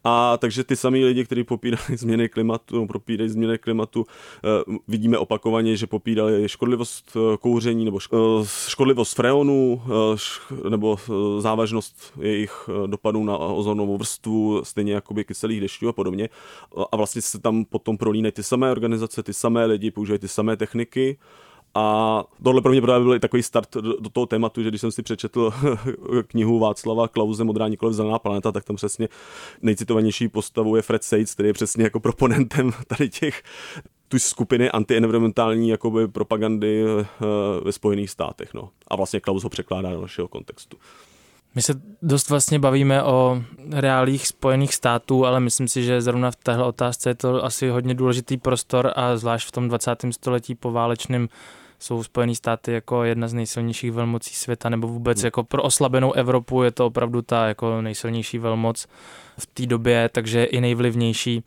a 0.10 0.38
takže 0.38 0.64
ty 0.64 0.76
samý 0.76 1.06
lidi, 1.06 1.26
kteří 1.26 1.44
popírají 1.44 1.84
změny 1.98 2.30
klimatu, 2.30 2.86
propírají 2.86 3.30
změny 3.30 3.58
klimatu, 3.58 4.06
eh, 4.08 4.76
vidíme 4.88 5.18
opakovaně, 5.18 5.76
že 5.76 5.88
popírali 5.88 6.50
škodlivost 6.50 7.12
eh, 7.16 7.38
kouření 7.38 7.86
nebo 7.86 8.00
eh, 8.14 8.18
škodlivost 8.68 9.16
freonů 9.16 9.82
nebo 10.70 10.98
závažnost 11.40 12.14
jejich 12.20 12.70
dopadů 12.86 13.24
na 13.24 13.38
ozonovou 13.38 13.98
vrstvu, 13.98 14.62
stejně 14.64 14.94
jako 14.94 15.14
by 15.14 15.24
kyselých 15.24 15.62
dešťů 15.62 15.90
a 15.90 15.94
podobně. 15.94 16.30
A 16.92 16.96
vlastně 16.98 17.22
se 17.22 17.40
tam 17.40 17.66
potom 17.66 17.98
prolínají 17.98 18.32
ty 18.32 18.44
samé 18.44 18.72
organizace, 18.72 19.24
ty 19.24 19.34
samé 19.34 19.66
lidi, 19.66 19.92
používají 19.92 20.20
ty 20.20 20.28
samé 20.28 20.58
techniky 20.58 21.18
a 21.74 22.24
tohle 22.44 22.62
pro 22.62 22.72
mě 22.72 22.82
právě 22.82 23.06
byl 23.06 23.20
takový 23.20 23.44
start 23.44 23.74
do, 23.74 24.00
do 24.00 24.10
toho 24.10 24.26
tématu, 24.26 24.64
že 24.64 24.70
když 24.70 24.82
jsem 24.82 24.92
si 24.92 25.04
přečetl 25.04 25.54
knihu 26.28 26.60
Václava 26.60 27.08
Klauze 27.08 27.44
Modrá 27.44 27.68
nikoliv 27.68 27.96
zelená 27.96 28.20
planeta, 28.20 28.52
tak 28.52 28.64
tam 28.64 28.76
přesně 28.76 29.10
nejcitovanější 29.62 30.28
postavou 30.28 30.76
je 30.76 30.82
Fred 30.82 31.04
Seitz, 31.04 31.34
který 31.34 31.50
je 31.50 31.54
přesně 31.54 31.84
jako 31.84 32.00
proponentem 32.00 32.72
tady 32.88 33.10
těch 33.10 33.44
tu 34.08 34.20
skupiny 34.20 34.72
antienvironmentální 34.72 35.70
jakoby 35.70 36.08
propagandy 36.08 36.84
uh, 36.84 37.06
ve 37.64 37.72
Spojených 37.72 38.10
státech. 38.10 38.54
No. 38.54 38.70
A 38.88 38.96
vlastně 38.96 39.20
Klaus 39.20 39.44
ho 39.44 39.50
překládá 39.50 39.92
do 39.92 40.02
našeho 40.02 40.28
kontextu. 40.28 40.78
My 41.58 41.62
se 41.62 41.82
dost 42.02 42.30
vlastně 42.30 42.60
bavíme 42.60 43.04
o 43.04 43.44
reálích 43.72 44.28
Spojených 44.28 44.76
států, 44.76 45.26
ale 45.26 45.40
myslím 45.40 45.68
si, 45.68 45.84
že 45.84 46.02
zrovna 46.02 46.32
v 46.32 46.36
téhle 46.36 46.66
otázce 46.66 47.10
je 47.10 47.16
to 47.16 47.46
asi 47.46 47.70
hodně 47.70 47.94
důležitý 47.94 48.38
prostor 48.38 48.92
a 48.96 49.18
zvlášť 49.18 49.48
v 49.48 49.52
tom 49.52 49.68
20. 49.68 50.06
století 50.12 50.56
po 50.56 50.72
válečném 50.72 51.30
jsou 51.80 52.04
Spojené 52.04 52.36
státy 52.36 52.72
jako 52.72 53.04
jedna 53.04 53.28
z 53.28 53.34
nejsilnějších 53.34 53.92
velmocí 53.92 54.36
světa, 54.36 54.70
nebo 54.70 54.88
vůbec 54.88 55.24
jako 55.24 55.44
pro 55.44 55.64
oslabenou 55.64 56.14
Evropu 56.14 56.64
je 56.64 56.72
to 56.72 56.86
opravdu 56.86 57.22
ta 57.22 57.48
jako 57.48 57.82
nejsilnější 57.82 58.38
velmoc 58.38 58.88
v 59.40 59.46
té 59.46 59.66
době, 59.66 60.10
takže 60.14 60.44
i 60.44 60.62
nejvlivnější. 60.62 61.44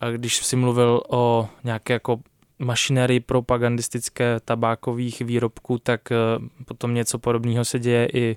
A 0.00 0.10
když 0.10 0.36
si 0.36 0.56
mluvil 0.56 1.02
o 1.08 1.48
nějaké 1.64 1.92
jako 1.92 2.20
mašinérii 2.58 3.20
propagandistické 3.20 4.40
tabákových 4.44 5.20
výrobků, 5.20 5.78
tak 5.78 6.12
eh, 6.12 6.16
potom 6.64 6.94
něco 6.94 7.18
podobného 7.18 7.64
se 7.64 7.78
děje 7.78 8.08
i 8.14 8.36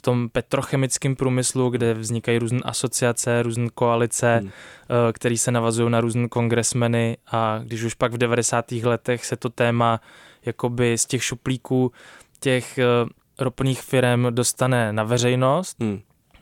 v 0.00 0.02
tom 0.02 0.28
petrochemickém 0.28 1.16
průmyslu, 1.16 1.70
kde 1.70 1.94
vznikají 1.94 2.38
různé 2.38 2.60
asociace, 2.64 3.42
různé 3.42 3.68
koalice, 3.74 4.36
hmm. 4.36 4.50
Eh, 4.90 5.12
které 5.12 5.36
se 5.36 5.50
navazují 5.50 5.90
na 5.90 6.00
různé 6.00 6.28
kongresmeny 6.28 7.16
a 7.32 7.60
když 7.64 7.82
už 7.82 7.94
pak 7.94 8.12
v 8.12 8.18
90. 8.18 8.72
letech 8.72 9.24
se 9.24 9.36
to 9.36 9.48
téma 9.48 10.00
jakoby 10.46 10.98
z 10.98 11.06
těch 11.06 11.24
šuplíků 11.24 11.92
těch 12.40 12.78
eh, 12.78 12.84
ropných 13.38 13.82
firm 13.82 14.26
dostane 14.30 14.92
na 14.92 15.04
veřejnost 15.04 15.76
hmm. 15.80 16.00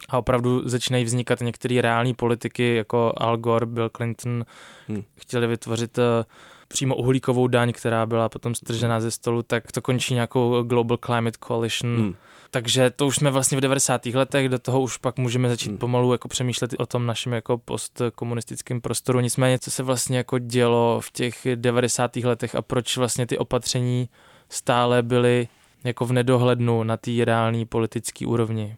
a 0.08 0.18
opravdu 0.18 0.68
začínají 0.68 1.04
vznikat 1.04 1.40
některé 1.40 1.80
reální 1.82 2.14
politiky, 2.14 2.74
jako 2.74 3.12
Al 3.16 3.36
Gore, 3.36 3.66
Bill 3.66 3.90
Clinton, 3.96 4.44
hmm. 4.88 5.02
chtěli 5.20 5.46
vytvořit 5.46 5.98
eh, 5.98 6.24
přímo 6.68 6.96
uhlíkovou 6.96 7.48
daň, 7.48 7.72
která 7.72 8.06
byla 8.06 8.28
potom 8.28 8.54
stržená 8.54 9.00
ze 9.00 9.10
stolu, 9.10 9.42
tak 9.42 9.72
to 9.72 9.82
končí 9.82 10.14
nějakou 10.14 10.62
Global 10.62 10.96
Climate 10.96 11.38
Coalition. 11.46 11.96
Hmm. 11.96 12.14
Takže 12.50 12.90
to 12.90 13.06
už 13.06 13.16
jsme 13.16 13.30
vlastně 13.30 13.58
v 13.58 13.60
90. 13.60 14.06
letech, 14.06 14.48
do 14.48 14.58
toho 14.58 14.80
už 14.80 14.96
pak 14.96 15.18
můžeme 15.18 15.48
začít 15.48 15.68
hmm. 15.68 15.78
pomalu 15.78 16.12
jako 16.12 16.28
přemýšlet 16.28 16.74
o 16.78 16.86
tom 16.86 17.06
našem 17.06 17.32
jako 17.32 17.58
postkomunistickém 17.58 18.80
prostoru. 18.80 19.20
Nicméně, 19.20 19.58
co 19.58 19.70
se 19.70 19.82
vlastně 19.82 20.16
jako 20.16 20.38
dělo 20.38 21.00
v 21.00 21.10
těch 21.10 21.46
90. 21.54 22.16
letech 22.16 22.54
a 22.54 22.62
proč 22.62 22.96
vlastně 22.96 23.26
ty 23.26 23.38
opatření 23.38 24.08
stále 24.48 25.02
byly 25.02 25.48
jako 25.84 26.06
v 26.06 26.12
nedohlednu 26.12 26.82
na 26.82 26.96
té 26.96 27.10
reální 27.24 27.66
politické 27.66 28.26
úrovni? 28.26 28.76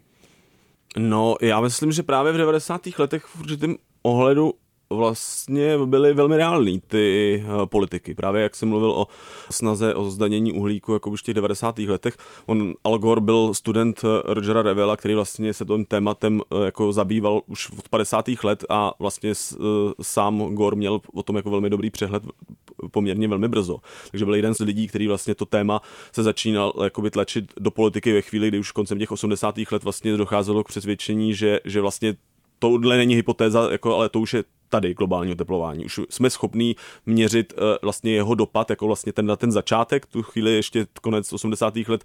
No, 0.97 1.37
já 1.41 1.61
myslím, 1.61 1.93
že 1.93 2.03
právě 2.03 2.33
v 2.33 2.37
90. 2.37 2.81
letech 2.99 3.25
v 3.25 3.41
určitém 3.41 3.77
ohledu 4.03 4.55
vlastně 4.91 5.79
byly 5.85 6.15
velmi 6.15 6.37
reální 6.37 6.81
ty 6.81 7.45
uh, 7.47 7.67
politiky. 7.67 8.15
Právě 8.15 8.43
jak 8.43 8.55
jsem 8.55 8.69
mluvil 8.69 8.91
o 8.91 9.07
snaze 9.51 9.95
o 9.95 10.11
zdanění 10.11 10.53
uhlíku 10.53 10.93
jako 10.93 11.11
už 11.11 11.21
v 11.21 11.25
těch 11.25 11.35
90. 11.35 11.79
letech. 11.79 12.17
On, 12.47 12.75
Al 12.85 12.99
Gore 12.99 13.21
byl 13.21 13.55
student 13.55 14.05
eh, 14.05 14.35
Rogera 14.35 14.63
Revela, 14.63 14.97
který 14.97 15.15
vlastně 15.15 15.55
se 15.55 15.65
tím 15.65 15.85
tématem 15.85 16.41
uh, 16.51 16.65
jako 16.65 16.93
zabýval 16.93 17.43
už 17.47 17.71
od 17.79 17.89
50. 17.89 18.29
let 18.45 18.65
a 18.69 18.93
vlastně 18.99 19.33
sám 20.03 20.55
Gore 20.55 20.77
měl 20.77 21.01
o 21.15 21.23
tom 21.23 21.37
jako 21.37 21.51
velmi 21.51 21.71
dobrý 21.71 21.91
přehled 21.91 22.23
poměrně 22.91 23.29
velmi 23.29 23.49
brzo. 23.49 23.77
Takže 24.11 24.25
byl 24.25 24.35
jeden 24.35 24.55
z 24.55 24.59
lidí, 24.59 24.89
který 24.89 25.09
vlastně 25.09 25.35
to 25.35 25.47
téma 25.47 25.83
se 26.13 26.23
začínal 26.23 26.73
jakoby 26.85 27.11
tlačit 27.11 27.53
do 27.61 27.71
politiky 27.71 28.13
ve 28.13 28.23
chvíli, 28.23 28.49
kdy 28.49 28.59
už 28.59 28.73
koncem 28.73 28.99
těch 28.99 29.13
80. 29.13 29.55
let 29.73 29.85
vlastně 29.85 30.17
docházelo 30.17 30.65
k 30.65 30.69
přesvědčení, 30.69 31.35
že, 31.35 31.61
že 31.65 31.81
vlastně 31.81 32.15
tohle 32.61 32.97
není 32.97 33.15
hypotéza, 33.15 33.69
jako, 33.73 33.97
ale 33.97 34.09
to 34.09 34.21
už 34.21 34.35
je 34.35 34.45
tady 34.69 34.95
globální 34.95 35.33
oteplování. 35.33 35.85
Už 35.85 36.01
jsme 36.11 36.31
schopní 36.31 36.77
měřit 37.07 37.53
uh, 37.53 37.63
vlastně 37.83 38.13
jeho 38.13 38.35
dopad, 38.35 38.71
jako 38.71 38.87
vlastně 38.87 39.13
ten 39.13 39.27
na 39.27 39.37
ten 39.37 39.53
začátek, 39.53 40.07
tu 40.07 40.23
chvíli 40.23 40.55
ještě 40.55 40.87
konec 41.03 41.33
80. 41.33 41.77
let, 41.89 42.05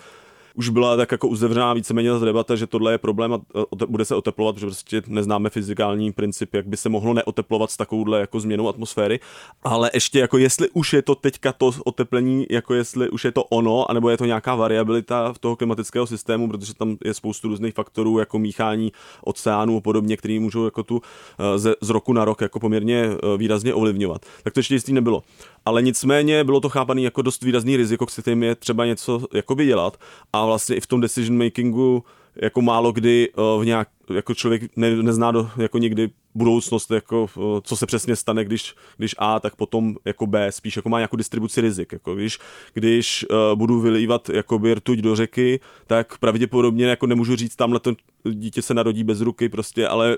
už 0.56 0.70
byla 0.70 0.98
tak 0.98 1.12
jako 1.12 1.28
uzavřená 1.28 1.74
víceméně 1.74 2.12
ta 2.20 2.26
debata, 2.26 2.56
že 2.56 2.68
tohle 2.68 2.92
je 2.92 2.98
problém 2.98 3.34
a 3.34 3.40
bude 3.88 4.06
se 4.06 4.16
oteplovat, 4.16 4.56
protože 4.56 4.66
prostě 4.66 5.02
neznáme 5.08 5.50
fyzikální 5.50 6.12
princip, 6.12 6.54
jak 6.54 6.68
by 6.68 6.78
se 6.78 6.90
mohlo 6.90 7.14
neoteplovat 7.14 7.72
s 7.72 7.78
takovouhle 7.78 8.20
jako 8.20 8.40
změnou 8.40 8.70
atmosféry. 8.70 9.20
Ale 9.64 9.92
ještě 9.94 10.20
jako 10.20 10.38
jestli 10.38 10.70
už 10.70 10.94
je 10.94 11.02
to 11.02 11.16
teďka 11.16 11.54
to 11.54 11.72
oteplení, 11.86 12.46
jako 12.50 12.74
jestli 12.74 13.10
už 13.10 13.26
je 13.26 13.32
to 13.32 13.44
ono, 13.44 13.92
anebo 13.92 14.10
je 14.10 14.18
to 14.18 14.26
nějaká 14.26 14.56
variabilita 14.56 15.34
v 15.34 15.40
toho 15.40 15.56
klimatického 15.56 16.08
systému, 16.08 16.50
protože 16.50 16.74
tam 16.74 16.98
je 17.06 17.14
spoustu 17.14 17.48
různých 17.48 17.74
faktorů, 17.74 18.20
jako 18.20 18.40
míchání 18.40 18.92
oceánů 19.24 19.78
a 19.78 19.82
podobně, 19.82 20.18
které 20.18 20.40
můžou 20.40 20.66
jako 20.66 20.84
tu 20.84 21.02
eh, 21.40 21.60
z, 21.60 21.76
z 21.82 21.90
roku 21.90 22.14
na 22.14 22.26
rok 22.26 22.42
jako 22.42 22.60
poměrně 22.60 23.04
eh, 23.04 23.38
výrazně 23.38 23.74
ovlivňovat. 23.74 24.26
Tak 24.44 24.54
to 24.54 24.60
ještě 24.60 24.74
jistý 24.74 24.94
nebylo. 24.94 25.24
Ale 25.66 25.82
nicméně 25.82 26.44
bylo 26.44 26.60
to 26.60 26.70
chápané 26.70 27.02
jako 27.02 27.22
dost 27.22 27.44
výrazný 27.44 27.78
riziko, 27.78 28.08
s 28.08 28.20
kterým 28.20 28.44
je 28.44 28.56
třeba 28.56 28.86
něco 28.86 29.22
jakoby 29.34 29.66
dělat 29.66 29.98
a 30.34 30.45
vlastně 30.46 30.76
i 30.76 30.82
v 30.82 30.88
tom 30.88 31.02
decision 31.02 31.38
makingu 31.38 32.04
jako 32.42 32.62
málo 32.62 32.92
kdy 32.92 33.30
uh, 33.38 33.62
v 33.62 33.66
nějak, 33.66 33.88
jako 34.14 34.34
člověk 34.34 34.78
ne, 34.78 34.96
nezná 34.96 35.32
do, 35.32 35.50
jako 35.58 35.78
někdy 35.78 36.10
budoucnost, 36.36 36.92
jako 36.92 37.28
uh, 37.36 37.60
co 37.64 37.78
se 37.78 37.86
přesně 37.86 38.16
stane, 38.16 38.46
když, 38.46 38.76
když 38.98 39.16
A, 39.18 39.40
tak 39.40 39.56
potom 39.56 39.96
jako 40.06 40.28
B, 40.28 40.52
spíš 40.52 40.76
jako 40.76 40.90
má 40.90 41.00
nějakou 41.00 41.16
distribuci 41.18 41.62
rizik, 41.62 41.94
jako 41.94 42.16
když, 42.16 42.40
když 42.74 43.26
uh, 43.30 43.58
budu 43.58 43.80
vylívat 43.80 44.30
jako 44.30 44.62
rtuť 44.74 45.00
do 45.00 45.16
řeky, 45.16 45.60
tak 45.88 46.18
pravděpodobně 46.18 46.86
jako 46.86 47.08
nemůžu 47.08 47.36
říct, 47.36 47.56
tamhle 47.56 47.80
to 47.80 47.94
dítě 48.32 48.62
se 48.62 48.74
narodí 48.74 49.04
bez 49.04 49.22
ruky 49.22 49.50
prostě, 49.50 49.88
ale 49.88 50.18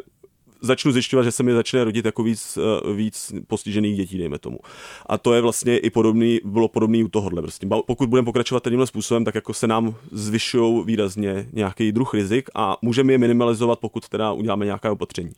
začnu 0.62 0.91
zjišťovat, 0.91 1.24
že 1.24 1.32
se 1.32 1.43
mi 1.43 1.54
začne 1.54 1.84
rodit 1.84 2.06
jako 2.06 2.24
víc, 2.24 2.58
eh, 2.58 2.93
víc 2.93 3.34
postižených 3.48 3.98
dětí, 3.98 4.17
dejme 4.17 4.39
tomu. 4.39 4.60
A 5.06 5.17
to 5.17 5.34
je 5.34 5.41
vlastně 5.41 5.78
i 5.78 5.89
podobný, 5.89 6.39
bylo 6.46 6.67
podobný 6.67 7.04
u 7.04 7.08
tohohle. 7.08 7.41
Prostě. 7.41 7.67
Pokud 7.86 8.10
budeme 8.10 8.26
pokračovat 8.26 8.63
tímhle 8.63 8.88
způsobem, 8.88 9.26
tak 9.26 9.36
jako 9.36 9.54
se 9.54 9.67
nám 9.67 9.96
zvyšují 10.12 10.84
výrazně 10.86 11.50
nějaký 11.54 11.91
druh 11.91 12.13
rizik 12.13 12.50
a 12.56 12.78
můžeme 12.82 13.13
je 13.13 13.17
minimalizovat, 13.17 13.80
pokud 13.80 14.10
teda 14.10 14.32
uděláme 14.32 14.65
nějaké 14.65 14.89
opatření. 14.89 15.32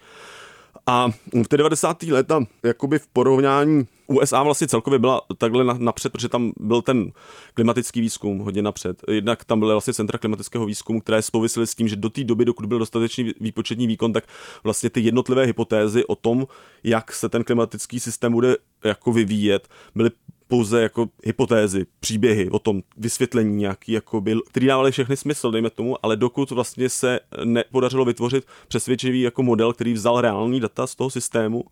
A 0.90 1.10
v 1.44 1.48
té 1.48 1.58
90. 1.58 2.04
léta, 2.04 2.44
jakoby 2.64 3.00
v 3.00 3.08
porovnání 3.08 3.88
USA 4.08 4.44
vlastně 4.44 4.68
celkově 4.68 5.00
byla 5.00 5.22
takhle 5.38 5.64
napřed, 5.78 6.12
protože 6.12 6.30
tam 6.30 6.52
byl 6.60 6.82
ten 6.82 7.12
klimatický 7.54 8.02
výzkum 8.02 8.40
hodně 8.40 8.62
napřed. 8.62 9.02
Jednak 9.12 9.46
tam 9.46 9.60
byly 9.60 9.72
vlastně 9.72 9.94
centra 9.94 10.18
klimatického 10.18 10.66
výzkumu, 10.66 11.02
které 11.02 11.22
souvisely 11.22 11.68
s 11.68 11.76
tím, 11.76 11.88
že 11.88 11.96
do 11.96 12.10
té 12.10 12.24
doby, 12.24 12.46
dokud 12.46 12.66
byl 12.66 12.80
dostatečný 12.80 13.34
výpočetní 13.40 13.88
výkon, 13.88 14.14
tak 14.14 14.24
vlastně 14.64 14.90
ty 14.90 15.02
jednotlivé 15.02 15.46
hypotézy 15.46 16.06
o 16.06 16.16
tom, 16.16 16.48
jak 16.84 17.14
se 17.14 17.30
ten 17.30 17.44
klimatický 17.44 18.00
systém 18.00 18.32
bude 18.32 18.58
jako 18.84 19.12
vyvíjet, 19.12 19.68
byly 19.96 20.10
pouze 20.50 20.82
jako 20.82 21.10
hypotézy, 21.24 21.86
příběhy 22.00 22.50
o 22.50 22.60
tom, 22.60 22.82
vysvětlení 22.98 23.56
nějaký, 23.56 23.92
jako 23.92 24.22
byl, 24.22 24.42
který 24.42 24.68
dávali 24.68 24.92
všechny 24.92 25.18
smysl, 25.18 25.52
dejme 25.52 25.70
tomu, 25.70 26.06
ale 26.06 26.16
dokud 26.16 26.52
vlastně 26.52 26.90
se 26.90 27.20
nepodařilo 27.44 28.06
vytvořit 28.06 28.46
přesvědčivý 28.68 29.22
jako 29.22 29.44
model, 29.44 29.74
který 29.74 29.94
vzal 29.94 30.22
reální 30.22 30.60
data 30.60 30.88
z 30.88 30.96
toho 30.96 31.10
systému 31.10 31.64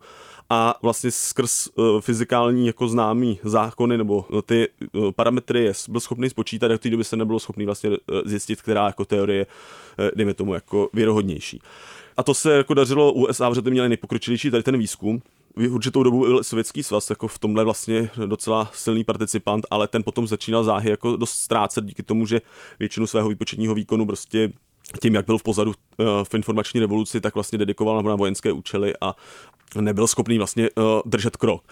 a 0.50 0.74
vlastně 0.82 1.10
skrz 1.10 1.68
uh, 1.74 2.00
fyzikální 2.00 2.66
jako 2.66 2.88
známý 2.88 3.38
zákony 3.42 3.98
nebo 3.98 4.24
ty 4.46 4.68
uh, 4.94 5.10
parametry 5.12 5.64
je, 5.64 5.72
byl 5.88 6.00
schopný 6.00 6.30
spočítat, 6.30 6.70
jak 6.70 6.80
v 6.80 6.82
té 6.82 6.90
době 6.90 7.04
se 7.04 7.16
nebylo 7.16 7.40
schopný 7.40 7.64
vlastně 7.64 7.90
zjistit, 8.24 8.62
která 8.62 8.86
jako 8.86 9.04
teorie, 9.04 9.46
dejme 10.14 10.34
tomu, 10.34 10.54
jako 10.54 10.90
věrohodnější. 10.92 11.60
A 12.16 12.22
to 12.22 12.34
se 12.34 12.56
jako 12.56 12.74
dařilo 12.74 13.12
USA, 13.12 13.50
protože 13.50 13.70
měli 13.70 13.88
nejpokročilější 13.88 14.50
tady 14.50 14.62
ten 14.62 14.78
výzkum, 14.78 15.22
určitou 15.56 16.02
dobu 16.02 16.20
byl 16.20 16.44
Sovětský 16.44 16.82
svaz 16.82 17.10
jako 17.10 17.28
v 17.28 17.38
tomhle 17.38 17.64
vlastně 17.64 18.10
docela 18.26 18.70
silný 18.74 19.04
participant, 19.04 19.66
ale 19.70 19.88
ten 19.88 20.02
potom 20.02 20.26
začínal 20.26 20.64
záhy 20.64 20.90
jako 20.90 21.16
dost 21.16 21.30
ztrácet 21.30 21.84
díky 21.84 22.02
tomu, 22.02 22.26
že 22.26 22.40
většinu 22.78 23.06
svého 23.06 23.28
výpočetního 23.28 23.74
výkonu 23.74 24.06
prostě 24.06 24.52
tím, 25.02 25.14
jak 25.14 25.26
byl 25.26 25.38
v 25.38 25.42
pozadu 25.42 25.74
eh, 26.00 26.04
v 26.24 26.34
informační 26.34 26.80
revoluci, 26.80 27.20
tak 27.20 27.34
vlastně 27.34 27.58
dedikoval 27.58 28.02
na 28.02 28.16
vojenské 28.16 28.52
účely 28.52 28.94
a 29.00 29.14
nebyl 29.74 30.06
schopný 30.06 30.38
vlastně 30.38 30.70
uh, 30.70 30.84
držet 31.06 31.36
krok. 31.36 31.62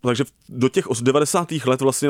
Takže 0.00 0.24
do 0.48 0.68
těch 0.68 0.84
90. 1.02 1.48
let 1.66 1.80
vlastně 1.80 2.08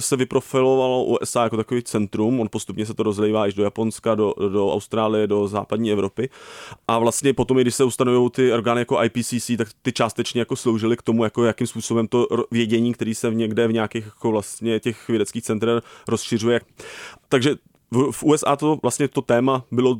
se 0.00 0.16
vyprofilovalo 0.16 1.04
USA 1.04 1.44
jako 1.44 1.56
takový 1.56 1.82
centrum, 1.82 2.40
on 2.40 2.48
postupně 2.50 2.86
se 2.86 2.94
to 2.94 3.02
rozlejvá 3.02 3.42
až 3.42 3.54
do 3.54 3.62
Japonska, 3.62 4.14
do, 4.14 4.34
do 4.52 4.72
Austrálie, 4.72 5.26
do 5.26 5.48
západní 5.48 5.92
Evropy 5.92 6.28
a 6.88 6.98
vlastně 6.98 7.34
potom, 7.34 7.56
když 7.56 7.74
se 7.74 7.84
ustanovují 7.84 8.30
ty 8.30 8.52
orgány 8.52 8.80
jako 8.80 9.02
IPCC, 9.02 9.50
tak 9.58 9.68
ty 9.82 9.92
částečně 9.92 10.40
jako 10.40 10.56
sloužily 10.56 10.96
k 10.96 11.02
tomu, 11.02 11.24
jako 11.24 11.44
jakým 11.44 11.66
způsobem 11.66 12.08
to 12.08 12.26
vědění, 12.50 12.94
který 12.94 13.14
se 13.14 13.30
v 13.30 13.34
někde 13.34 13.68
v 13.68 13.72
nějakých 13.72 14.04
jako 14.04 14.30
vlastně 14.30 14.80
těch 14.80 15.08
vědeckých 15.08 15.42
centrech 15.42 15.84
rozšiřuje. 16.08 16.60
Takže 17.28 17.54
v 18.10 18.22
USA 18.22 18.56
to 18.56 18.78
vlastně 18.82 19.08
to 19.08 19.22
téma 19.22 19.64
bylo 19.70 19.98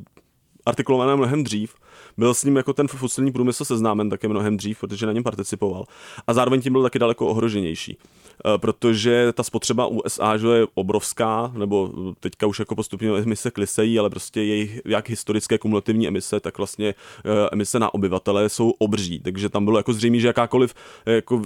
artikulované 0.66 1.16
mnohem 1.16 1.44
dřív. 1.44 1.74
Byl 2.18 2.34
s 2.34 2.44
ním 2.44 2.56
jako 2.56 2.72
ten 2.72 2.88
fosilní 2.88 3.32
průmysl 3.32 3.64
seznámen 3.64 4.10
také 4.10 4.28
mnohem 4.28 4.56
dřív, 4.56 4.80
protože 4.80 5.06
na 5.06 5.12
něm 5.12 5.22
participoval. 5.22 5.84
A 6.26 6.34
zároveň 6.34 6.60
tím 6.60 6.72
byl 6.72 6.82
taky 6.82 6.98
daleko 6.98 7.26
ohroženější, 7.26 7.98
eh, 7.98 8.58
protože 8.58 9.32
ta 9.32 9.42
spotřeba 9.42 9.86
USA 9.86 10.36
že 10.36 10.46
je 10.48 10.66
obrovská, 10.74 11.52
nebo 11.58 11.90
teďka 12.20 12.46
už 12.46 12.58
jako 12.58 12.74
postupně 12.74 13.08
emise 13.08 13.50
klisejí, 13.50 13.98
ale 13.98 14.10
prostě 14.10 14.42
jejich 14.42 14.80
jak 14.84 15.08
historické 15.08 15.58
kumulativní 15.58 16.08
emise, 16.08 16.40
tak 16.40 16.58
vlastně 16.58 16.88
eh, 16.88 17.48
emise 17.52 17.78
na 17.78 17.94
obyvatele 17.94 18.48
jsou 18.48 18.70
obří. 18.70 19.20
Takže 19.20 19.48
tam 19.48 19.64
bylo 19.64 19.78
jako 19.78 19.92
zřejmé, 19.92 20.18
že 20.18 20.26
jakákoliv 20.26 20.74
jako 21.06 21.42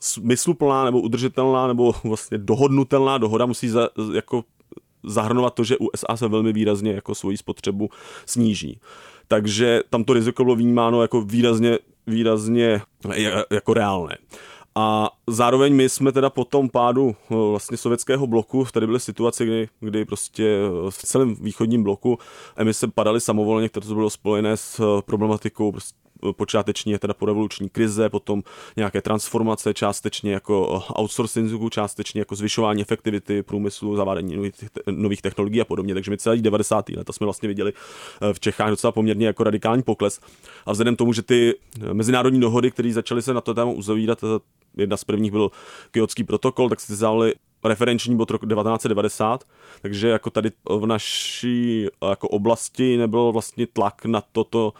smysluplná 0.00 0.84
nebo 0.84 1.00
udržitelná 1.00 1.66
nebo 1.66 1.94
vlastně 2.04 2.38
dohodnutelná 2.38 3.18
dohoda 3.18 3.46
musí 3.46 3.68
za, 3.68 3.88
jako 4.14 4.44
zahrnovat 5.04 5.54
to, 5.54 5.64
že 5.64 5.76
USA 5.76 6.16
se 6.16 6.28
velmi 6.28 6.52
výrazně 6.52 6.92
jako 6.92 7.14
svoji 7.14 7.36
spotřebu 7.36 7.90
sníží. 8.26 8.80
Takže 9.28 9.80
tam 9.90 10.04
to 10.04 10.12
riziko 10.12 10.44
bylo 10.44 10.56
vnímáno 10.56 11.02
jako 11.02 11.20
výrazně, 11.22 11.78
výrazně 12.06 12.80
jako 13.50 13.74
reálné. 13.74 14.16
A 14.74 15.10
zároveň 15.28 15.74
my 15.74 15.88
jsme 15.88 16.12
teda 16.12 16.30
po 16.30 16.44
tom 16.44 16.68
pádu 16.68 17.16
eh, 17.30 17.34
vlastně 17.34 17.76
sovětského 17.76 18.26
bloku, 18.26 18.66
tady 18.72 18.86
byly 18.86 19.00
situace, 19.00 19.44
kdy, 19.44 19.68
kdy 19.80 20.04
prostě 20.04 20.58
v 20.90 20.98
celém 21.02 21.34
východním 21.34 21.82
bloku 21.82 22.18
emise 22.56 22.88
padaly 22.88 23.20
samovolně, 23.20 23.68
které 23.68 23.86
to 23.86 23.94
bylo 23.94 24.10
spojené 24.10 24.56
s 24.56 24.80
eh, 24.80 25.02
problematikou 25.02 25.72
prostě 25.72 26.08
počáteční 26.36 26.98
teda 26.98 27.14
revoluční 27.26 27.68
krize, 27.68 28.08
potom 28.08 28.42
nějaké 28.76 29.02
transformace, 29.02 29.74
částečně 29.74 30.32
jako 30.32 30.82
outsourcingu, 30.98 31.68
částečně 31.68 32.20
jako 32.20 32.36
zvyšování 32.36 32.82
efektivity 32.82 33.42
průmyslu, 33.42 33.96
zavádění 33.96 34.36
nových, 34.36 34.54
nových 34.90 35.22
technologií 35.22 35.60
a 35.60 35.64
podobně. 35.64 35.94
Takže 35.94 36.10
my 36.10 36.18
celý 36.18 36.42
90. 36.42 36.88
let 36.88 37.10
jsme 37.12 37.24
vlastně 37.24 37.48
viděli 37.48 37.72
eh, 37.72 38.34
v 38.34 38.40
Čechách 38.40 38.70
docela 38.70 38.92
poměrně 38.92 39.26
jako 39.26 39.44
radikální 39.44 39.82
pokles. 39.82 40.20
A 40.66 40.72
vzhledem 40.72 40.96
tomu, 40.96 41.12
že 41.12 41.22
ty 41.22 41.54
mezinárodní 41.92 42.40
dohody, 42.40 42.70
které 42.70 42.92
začaly 42.92 43.22
se 43.22 43.34
na 43.34 43.40
to 43.40 43.54
téma 43.54 43.70
uzavírat, 43.70 44.24
eh, 44.24 44.58
jedna 44.78 44.96
z 44.96 45.04
prvních 45.04 45.32
byl 45.32 45.50
Kyotský 45.90 46.24
protokol, 46.24 46.68
tak 46.68 46.80
si 46.80 46.92
vzali 46.92 47.34
referenční 47.64 48.16
bod 48.16 48.30
roku 48.30 48.46
1990, 48.46 49.44
takže 49.82 50.08
jako 50.08 50.30
tady 50.30 50.50
v 50.70 50.86
naší 50.86 51.86
jako 52.08 52.28
oblasti 52.28 52.96
nebyl 52.96 53.32
vlastně 53.32 53.66
tlak 53.66 54.04
na 54.04 54.22
toto 54.32 54.72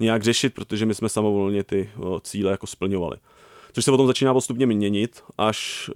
nějak 0.00 0.22
řešit, 0.22 0.54
protože 0.54 0.86
my 0.86 0.94
jsme 0.94 1.08
samovolně 1.08 1.64
ty 1.64 1.90
cíle 2.22 2.50
jako 2.50 2.66
splňovali. 2.66 3.16
Což 3.72 3.84
se 3.84 3.90
potom 3.90 4.06
začíná 4.06 4.32
postupně 4.32 4.66
měnit, 4.66 5.22
až 5.38 5.90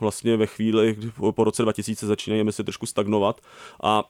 vlastně 0.00 0.36
ve 0.36 0.46
chvíli, 0.46 0.94
kdy 0.94 1.10
po 1.34 1.44
roce 1.44 1.62
2000 1.62 2.06
začínají 2.06 2.40
emise 2.40 2.64
trošku 2.64 2.86
stagnovat 2.86 3.40
a 3.82 4.04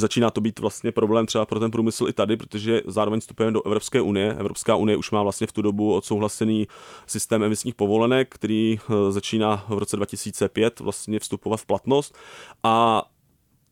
začíná 0.00 0.30
to 0.30 0.40
být 0.40 0.58
vlastně 0.58 0.92
problém 0.92 1.26
třeba 1.26 1.46
pro 1.46 1.60
ten 1.60 1.70
průmysl 1.70 2.08
i 2.08 2.12
tady, 2.12 2.36
protože 2.36 2.82
zároveň 2.86 3.20
vstupujeme 3.20 3.52
do 3.52 3.66
Evropské 3.66 4.00
unie. 4.00 4.36
Evropská 4.38 4.76
unie 4.76 4.96
už 4.96 5.10
má 5.10 5.22
vlastně 5.22 5.46
v 5.46 5.52
tu 5.52 5.62
dobu 5.62 5.94
odsouhlasený 5.94 6.68
systém 7.06 7.42
emisních 7.42 7.74
povolenek, 7.74 8.34
který 8.34 8.78
začíná 9.10 9.64
v 9.68 9.78
roce 9.78 9.96
2005 9.96 10.80
vlastně 10.80 11.18
vstupovat 11.18 11.56
v 11.56 11.66
platnost 11.66 12.14
a 12.62 13.02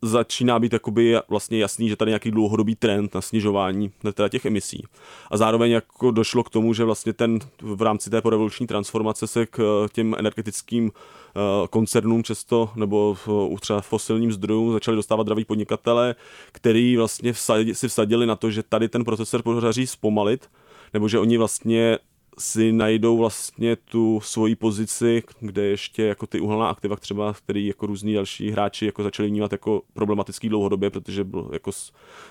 začíná 0.03 0.59
být 0.59 0.73
jakoby 0.73 1.17
vlastně 1.29 1.59
jasný, 1.59 1.89
že 1.89 1.97
tady 1.97 2.11
nějaký 2.11 2.31
dlouhodobý 2.31 2.75
trend 2.75 3.15
na 3.15 3.21
snižování 3.21 3.93
teda 4.15 4.29
těch 4.29 4.45
emisí. 4.45 4.85
A 5.31 5.37
zároveň 5.37 5.71
jako 5.71 6.11
došlo 6.11 6.45
k 6.45 6.51
tomu, 6.51 6.75
že 6.75 6.85
vlastně 6.85 7.13
ten 7.13 7.39
v 7.63 7.83
rámci 7.83 8.11
té 8.11 8.21
porevoluční 8.21 8.67
transformace 8.67 9.27
se 9.27 9.47
k 9.47 9.89
těm 9.93 10.15
energetickým 10.19 10.91
eh, 10.95 11.69
koncernům 11.69 12.23
často 12.23 12.71
nebo 12.75 13.17
třeba 13.61 13.81
fosilním 13.81 14.33
zdrojům 14.33 14.73
začali 14.73 14.97
dostávat 14.97 15.27
draví 15.27 15.45
podnikatele, 15.45 16.15
který 16.53 16.97
vlastně 16.97 17.35
si 17.73 17.89
vsadili 17.89 18.27
na 18.27 18.37
to, 18.37 18.51
že 18.51 18.63
tady 18.63 18.89
ten 18.89 19.05
procesor 19.05 19.43
podaří 19.43 19.87
zpomalit, 19.87 20.51
nebo 20.95 21.09
že 21.09 21.19
oni 21.19 21.39
vlastně 21.39 21.99
si 22.39 22.73
najdou 22.73 23.17
vlastně 23.17 23.77
tu 23.77 24.21
svoji 24.25 24.57
pozici, 24.57 25.23
kde 25.41 25.63
ještě 25.63 26.03
jako 26.03 26.27
ty 26.27 26.41
uhelná 26.41 26.69
aktiva 26.69 26.97
třeba, 26.97 27.33
který 27.33 27.67
jako 27.67 27.87
různí 27.87 28.15
další 28.15 28.51
hráči 28.51 28.87
jako 28.87 29.03
začali 29.03 29.29
vnímat 29.29 29.53
jako 29.53 29.83
problematický 29.93 30.49
dlouhodobě, 30.49 30.91
protože 30.91 31.25
byl 31.25 31.51
jako 31.53 31.71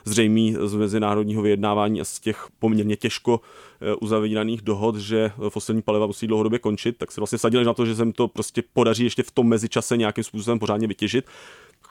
zřejmý 0.05 0.55
z 0.63 0.75
mezinárodního 0.75 1.41
vyjednávání 1.41 2.01
a 2.01 2.03
z 2.03 2.19
těch 2.19 2.47
poměrně 2.59 2.95
těžko 2.95 3.41
eh, 3.81 3.95
uzavíraných 3.95 4.61
dohod, 4.61 4.95
že 4.95 5.31
fosilní 5.49 5.81
paliva 5.81 6.07
musí 6.07 6.27
dlouhodobě 6.27 6.59
končit, 6.59 6.97
tak 6.97 7.11
se 7.11 7.21
vlastně 7.21 7.37
sadili 7.37 7.65
na 7.65 7.73
to, 7.73 7.85
že 7.85 7.95
se 7.95 8.11
to 8.15 8.27
prostě 8.27 8.63
podaří 8.73 9.03
ještě 9.03 9.23
v 9.23 9.31
tom 9.31 9.47
mezičase 9.47 9.97
nějakým 9.97 10.23
způsobem 10.23 10.59
pořádně 10.59 10.87
vytěžit 10.87 11.25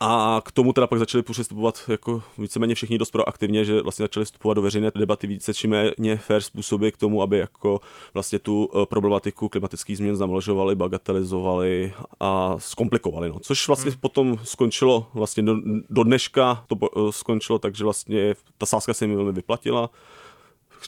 A 0.01 0.43
k 0.45 0.53
tomu 0.53 0.73
teda 0.73 0.87
pak 0.87 0.99
začali 0.99 1.23
přistupovat 1.23 1.81
jako 1.89 2.23
víceméně 2.39 2.75
všichni 2.75 2.99
dost 2.99 3.11
proaktivně, 3.11 3.65
že 3.65 3.83
vlastně 3.83 4.03
začali 4.03 4.25
vstupovat 4.25 4.55
do 4.55 4.63
veřejné 4.63 4.91
debaty 4.95 5.27
více 5.27 5.55
či 5.55 5.69
méně 5.69 6.17
fair 6.17 6.43
způsoby 6.43 6.89
k 6.89 6.97
tomu, 6.97 7.23
aby 7.23 7.39
jako 7.39 7.81
vlastně 8.15 8.39
tu 8.39 8.69
eh, 8.75 8.87
problematiku 8.87 9.49
klimatických 9.49 9.97
změn 9.97 10.17
zamlžovali, 10.17 10.75
bagatelizovali 10.75 11.93
a 12.21 12.55
zkomplikovali. 12.59 13.29
No. 13.29 13.39
Což 13.41 13.67
vlastně 13.67 13.91
hmm. 13.91 14.01
potom 14.01 14.39
skončilo 14.45 15.07
vlastně 15.15 15.43
do, 15.43 15.57
do 15.91 16.03
dneška 16.03 16.65
to 16.67 16.77
eh, 16.83 17.13
skončilo 17.13 17.59
tak, 17.59 17.75
že 17.75 17.85
vlastně 17.85 18.35
ta 18.59 18.67
sázka 18.67 18.95
se 18.95 19.07
mi 19.07 19.17
velmi 19.17 19.33
vyplatila. 19.33 19.91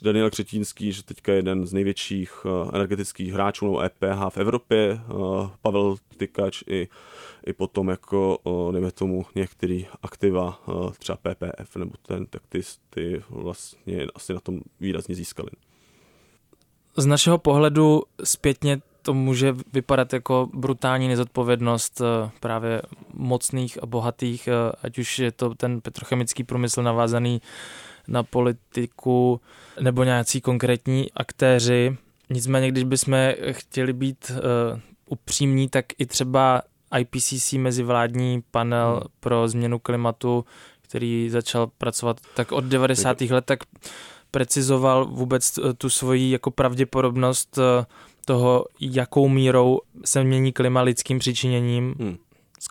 Daniel 0.00 0.30
Křetínský, 0.30 0.92
že 0.92 1.02
teďka 1.02 1.32
je 1.32 1.38
jeden 1.38 1.66
z 1.66 1.72
největších 1.72 2.32
eh, 2.46 2.76
energetických 2.76 3.32
hráčů 3.32 3.66
no 3.66 3.80
EPH 3.80 4.28
v 4.28 4.36
Evropě, 4.36 5.00
Pavel 5.62 5.96
Tykač 6.16 6.62
i 6.66 6.88
i 7.46 7.52
potom 7.52 7.88
jako, 7.88 8.38
nevím 8.72 8.90
tomu, 8.90 9.26
některý 9.34 9.86
aktiva, 10.02 10.60
třeba 10.98 11.16
PPF 11.16 11.76
nebo 11.76 11.92
ten, 12.06 12.26
tak 12.26 12.42
ty, 12.48 12.60
ty 12.90 13.22
vlastně 13.28 14.06
asi 14.14 14.34
na 14.34 14.40
tom 14.40 14.60
výrazně 14.80 15.14
získali. 15.14 15.48
Z 16.96 17.06
našeho 17.06 17.38
pohledu 17.38 18.02
zpětně 18.24 18.80
to 19.02 19.14
může 19.14 19.54
vypadat 19.72 20.12
jako 20.12 20.48
brutální 20.54 21.08
nezodpovědnost 21.08 22.02
právě 22.40 22.82
mocných 23.14 23.82
a 23.82 23.86
bohatých, 23.86 24.48
ať 24.82 24.98
už 24.98 25.18
je 25.18 25.32
to 25.32 25.54
ten 25.54 25.80
petrochemický 25.80 26.44
průmysl 26.44 26.82
navázaný 26.82 27.40
na 28.08 28.22
politiku 28.22 29.40
nebo 29.80 30.04
nějací 30.04 30.40
konkrétní 30.40 31.12
aktéři. 31.12 31.96
Nicméně, 32.30 32.68
když 32.68 32.84
bychom 32.84 33.14
chtěli 33.50 33.92
být 33.92 34.30
uh, 34.30 34.80
upřímní, 35.06 35.68
tak 35.68 35.86
i 35.98 36.06
třeba 36.06 36.62
IPCC, 36.98 37.52
mezivládní 37.52 38.42
panel 38.50 38.90
hmm. 38.90 39.02
pro 39.20 39.48
změnu 39.48 39.78
klimatu, 39.78 40.44
který 40.82 41.30
začal 41.30 41.66
pracovat 41.78 42.20
tak 42.36 42.52
od 42.52 42.64
90. 42.64 43.20
let, 43.20 43.44
tak 43.44 43.58
precizoval 44.30 45.06
vůbec 45.06 45.58
tu 45.78 45.90
svoji 45.90 46.30
jako 46.30 46.50
pravděpodobnost 46.50 47.58
eh, 47.58 47.86
toho, 48.24 48.66
jakou 48.80 49.28
mírou 49.28 49.80
se 50.04 50.24
mění 50.24 50.52
klima 50.52 50.82
lidským 50.82 51.18
přičiněním. 51.18 51.94
Hmm 51.98 52.16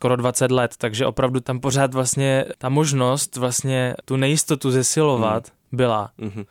skoro 0.01 0.15
20 0.15 0.51
let, 0.51 0.73
takže 0.77 1.05
opravdu 1.05 1.39
tam 1.39 1.59
pořád 1.59 1.93
vlastně 1.93 2.45
ta 2.57 2.69
možnost 2.69 3.35
vlastně 3.35 3.95
tu 4.05 4.15
nejistotu 4.15 4.71
zesilovat 4.71 5.47
hmm. 5.47 5.77
byla. 5.77 6.11
Hmm. 6.19 6.45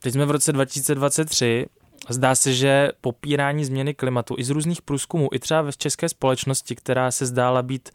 Teď 0.00 0.12
jsme 0.12 0.26
v 0.26 0.30
roce 0.30 0.52
2023 0.52 1.66
Zdá 2.08 2.34
se, 2.34 2.52
že 2.52 2.90
popírání 3.00 3.64
změny 3.64 3.94
klimatu 3.94 4.34
i 4.38 4.44
z 4.44 4.50
různých 4.50 4.82
průzkumů, 4.82 5.28
i 5.32 5.38
třeba 5.38 5.70
v 5.70 5.76
české 5.76 6.08
společnosti, 6.08 6.74
která 6.74 7.10
se 7.10 7.26
zdála 7.26 7.62
být 7.62 7.90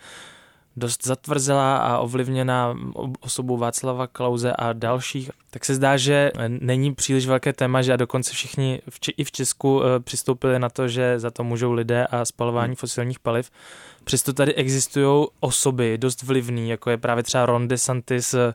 dost 0.79 1.05
zatvrzelá 1.05 1.77
a 1.77 1.97
ovlivněná 1.99 2.77
osobou 3.19 3.57
Václava 3.57 4.07
Klauze 4.07 4.53
a 4.53 4.73
dalších, 4.73 5.31
tak 5.49 5.65
se 5.65 5.75
zdá, 5.75 5.97
že 5.97 6.31
není 6.47 6.95
příliš 6.95 7.25
velké 7.25 7.53
téma, 7.53 7.81
že 7.81 7.93
a 7.93 7.97
dokonce 7.97 8.33
všichni 8.33 8.81
v, 8.89 8.99
i 9.17 9.23
v 9.23 9.31
Česku 9.31 9.81
eh, 9.83 9.99
přistoupili 9.99 10.59
na 10.59 10.69
to, 10.69 10.87
že 10.87 11.19
za 11.19 11.31
to 11.31 11.43
můžou 11.43 11.71
lidé 11.71 12.05
a 12.05 12.25
spalování 12.25 12.75
fosilních 12.75 13.19
paliv. 13.19 13.51
Přesto 14.03 14.33
tady 14.33 14.53
existují 14.53 15.27
osoby 15.39 15.97
dost 15.97 16.23
vlivný, 16.23 16.69
jako 16.69 16.89
je 16.89 16.97
právě 16.97 17.23
třeba 17.23 17.45
Ron 17.45 17.67
DeSantis 17.67 18.33
eh, 18.33 18.53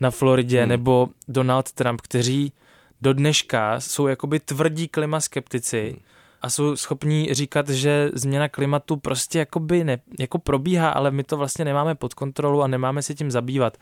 na 0.00 0.10
Floridě 0.10 0.60
hmm. 0.60 0.68
nebo 0.68 1.08
Donald 1.28 1.72
Trump, 1.72 2.00
kteří 2.00 2.52
do 3.02 3.12
dneška 3.12 3.80
jsou 3.80 4.06
jakoby 4.06 4.40
tvrdí 4.40 4.88
klimaskeptici 4.88 5.96
a 6.44 6.50
jsou 6.50 6.76
schopní 6.76 7.34
říkat, 7.34 7.68
že 7.68 8.10
změna 8.14 8.48
klimatu 8.48 8.96
prostě 8.96 9.38
jakoby 9.38 9.84
ne, 9.84 9.98
jako 10.18 10.38
probíhá, 10.38 10.90
ale 10.90 11.10
my 11.10 11.24
to 11.24 11.36
vlastně 11.36 11.64
nemáme 11.64 11.94
pod 11.94 12.14
kontrolu 12.14 12.62
a 12.62 12.66
nemáme 12.66 13.02
se 13.02 13.14
tím 13.14 13.30
zabývat. 13.30 13.78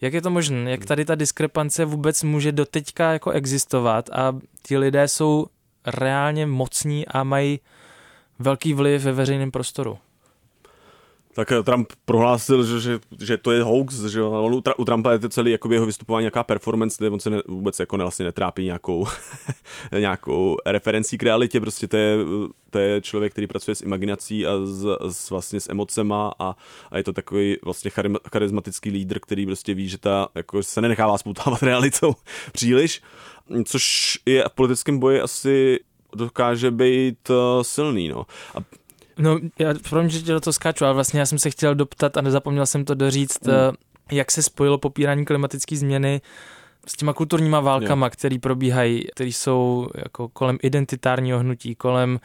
Jak 0.00 0.12
je 0.12 0.22
to 0.22 0.30
možné? 0.30 0.70
Jak 0.70 0.84
tady 0.84 1.04
ta 1.04 1.14
diskrepance 1.14 1.84
vůbec 1.84 2.22
může 2.22 2.52
doteďka 2.52 3.12
jako 3.12 3.30
existovat 3.30 4.10
a 4.10 4.36
ti 4.62 4.78
lidé 4.78 5.08
jsou 5.08 5.46
reálně 5.86 6.46
mocní 6.46 7.08
a 7.08 7.24
mají 7.24 7.60
velký 8.38 8.74
vliv 8.74 9.02
ve 9.02 9.12
veřejném 9.12 9.50
prostoru? 9.50 9.98
Tak 11.34 11.52
eh, 11.52 11.62
Trump 11.62 11.92
prohlásil, 12.04 12.64
že, 12.64 12.80
že, 12.80 13.00
že 13.20 13.36
to 13.36 13.52
je 13.52 13.62
hoax, 13.62 13.94
že 14.04 14.22
on, 14.22 14.54
u, 14.54 14.62
u 14.76 14.84
Trumpa 14.84 15.12
je 15.12 15.18
to 15.18 15.28
celý 15.28 15.50
jako 15.50 15.72
jeho 15.72 15.86
vystupování 15.86 16.22
nějaká 16.22 16.44
performance, 16.44 16.96
kde 16.98 17.10
on 17.10 17.20
se 17.20 17.30
ne, 17.30 17.42
vůbec 17.48 17.80
jako 17.80 17.96
ne, 17.96 18.04
vlastně 18.04 18.24
netrápí 18.24 18.64
nějakou, 18.64 19.06
nějakou 19.98 20.56
referencí 20.66 21.18
k 21.18 21.22
realitě, 21.22 21.60
prostě 21.60 21.88
to 21.88 21.96
je, 21.96 22.16
to 22.70 22.78
je 22.78 23.00
člověk, 23.00 23.32
který 23.32 23.46
pracuje 23.46 23.74
s 23.74 23.82
imaginací 23.82 24.46
a 24.46 24.50
s, 24.64 24.86
s 25.08 25.30
vlastně 25.30 25.60
s 25.60 25.70
emocema 25.70 26.32
a, 26.38 26.56
a 26.90 26.96
je 26.96 27.04
to 27.04 27.12
takový 27.12 27.56
vlastně 27.64 27.90
charismatický 28.32 28.90
lídr, 28.90 29.18
který 29.20 29.46
prostě 29.46 29.74
ví, 29.74 29.88
že 29.88 29.98
ta 29.98 30.28
jako 30.34 30.62
se 30.62 30.80
nenechává 30.80 31.18
spoutávat 31.18 31.62
realitou 31.62 32.14
příliš, 32.52 33.02
což 33.64 34.18
je 34.26 34.44
v 34.48 34.54
politickém 34.54 34.98
boji 34.98 35.20
asi 35.20 35.80
dokáže 36.16 36.70
být 36.70 37.30
uh, 37.30 37.62
silný, 37.62 38.08
no. 38.08 38.26
A 38.54 38.58
No, 39.18 39.38
já 39.58 39.74
promiň, 39.90 40.10
že 40.10 40.22
tě 40.22 40.32
do 40.32 40.40
toho 40.40 40.52
skáču, 40.52 40.84
ale 40.84 40.94
vlastně 40.94 41.20
já 41.20 41.26
jsem 41.26 41.38
se 41.38 41.50
chtěl 41.50 41.74
doptat 41.74 42.16
a 42.16 42.20
nezapomněl 42.20 42.66
jsem 42.66 42.84
to 42.84 42.94
doříct, 42.94 43.46
mm. 43.46 43.52
jak 44.12 44.30
se 44.30 44.42
spojilo 44.42 44.78
popírání 44.78 45.24
klimatické 45.24 45.76
změny 45.76 46.20
s 46.86 46.92
těma 46.92 47.12
kulturníma 47.12 47.60
válkama, 47.60 48.10
které 48.10 48.38
probíhají, 48.38 49.04
které 49.12 49.28
jsou 49.30 49.88
jako 49.94 50.28
kolem 50.28 50.58
identitárního 50.62 51.38
hnutí, 51.38 51.74
kolem 51.74 52.20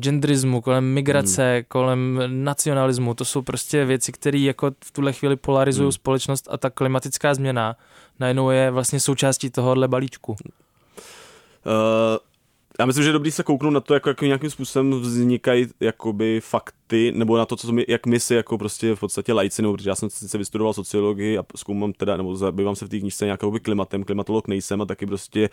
genderismu, 0.00 0.60
kolem 0.60 0.84
migrace, 0.84 1.54
hmm. 1.54 1.64
kolem 1.68 2.20
nacionalismu. 2.26 3.14
To 3.14 3.24
jsou 3.24 3.42
prostě 3.42 3.84
věci, 3.84 4.12
které 4.12 4.38
jako 4.38 4.70
v 4.84 4.90
tuhle 4.90 5.12
chvíli 5.12 5.36
polarizují 5.36 5.84
hmm. 5.84 5.92
společnost 5.92 6.48
a 6.50 6.56
ta 6.56 6.70
klimatická 6.70 7.34
změna 7.34 7.76
najednou 8.20 8.50
je 8.50 8.70
vlastně 8.70 9.00
součástí 9.00 9.50
tohohle 9.50 9.88
balíčku. 9.88 10.32
Uh, 10.32 10.38
já 12.80 12.86
myslím, 12.86 13.04
že 13.04 13.08
je 13.08 13.12
dobrý 13.12 13.30
se 13.30 13.42
kouknout 13.42 13.72
na 13.72 13.80
to, 13.80 13.94
jako, 13.94 14.08
jako 14.08 14.24
nějakým 14.24 14.50
způsobem 14.50 15.00
vznikají 15.00 15.66
jakoby 15.80 16.40
fakty, 16.40 17.12
nebo 17.16 17.36
na 17.36 17.46
to, 17.46 17.56
co 17.56 17.72
my, 17.72 17.84
jak 17.88 18.06
my 18.06 18.20
si 18.20 18.34
jako 18.34 18.58
prostě 18.58 18.94
v 18.94 19.00
podstatě 19.00 19.32
lajci, 19.32 19.62
nebo 19.62 19.74
protože 19.74 19.90
já 19.90 19.94
jsem 19.94 20.10
sice 20.10 20.38
vystudoval 20.38 20.72
sociologii 20.72 21.38
a 21.38 21.44
zkoumám 21.56 21.92
teda, 21.92 22.16
nebo 22.16 22.36
zabývám 22.36 22.76
se 22.76 22.86
v 22.86 22.88
té 22.88 22.98
knižce 22.98 23.24
nějakou 23.24 23.58
klimatem, 23.62 24.04
klimatolog 24.04 24.48
nejsem 24.48 24.82
a 24.82 24.84
taky 24.84 25.06
prostě 25.06 25.50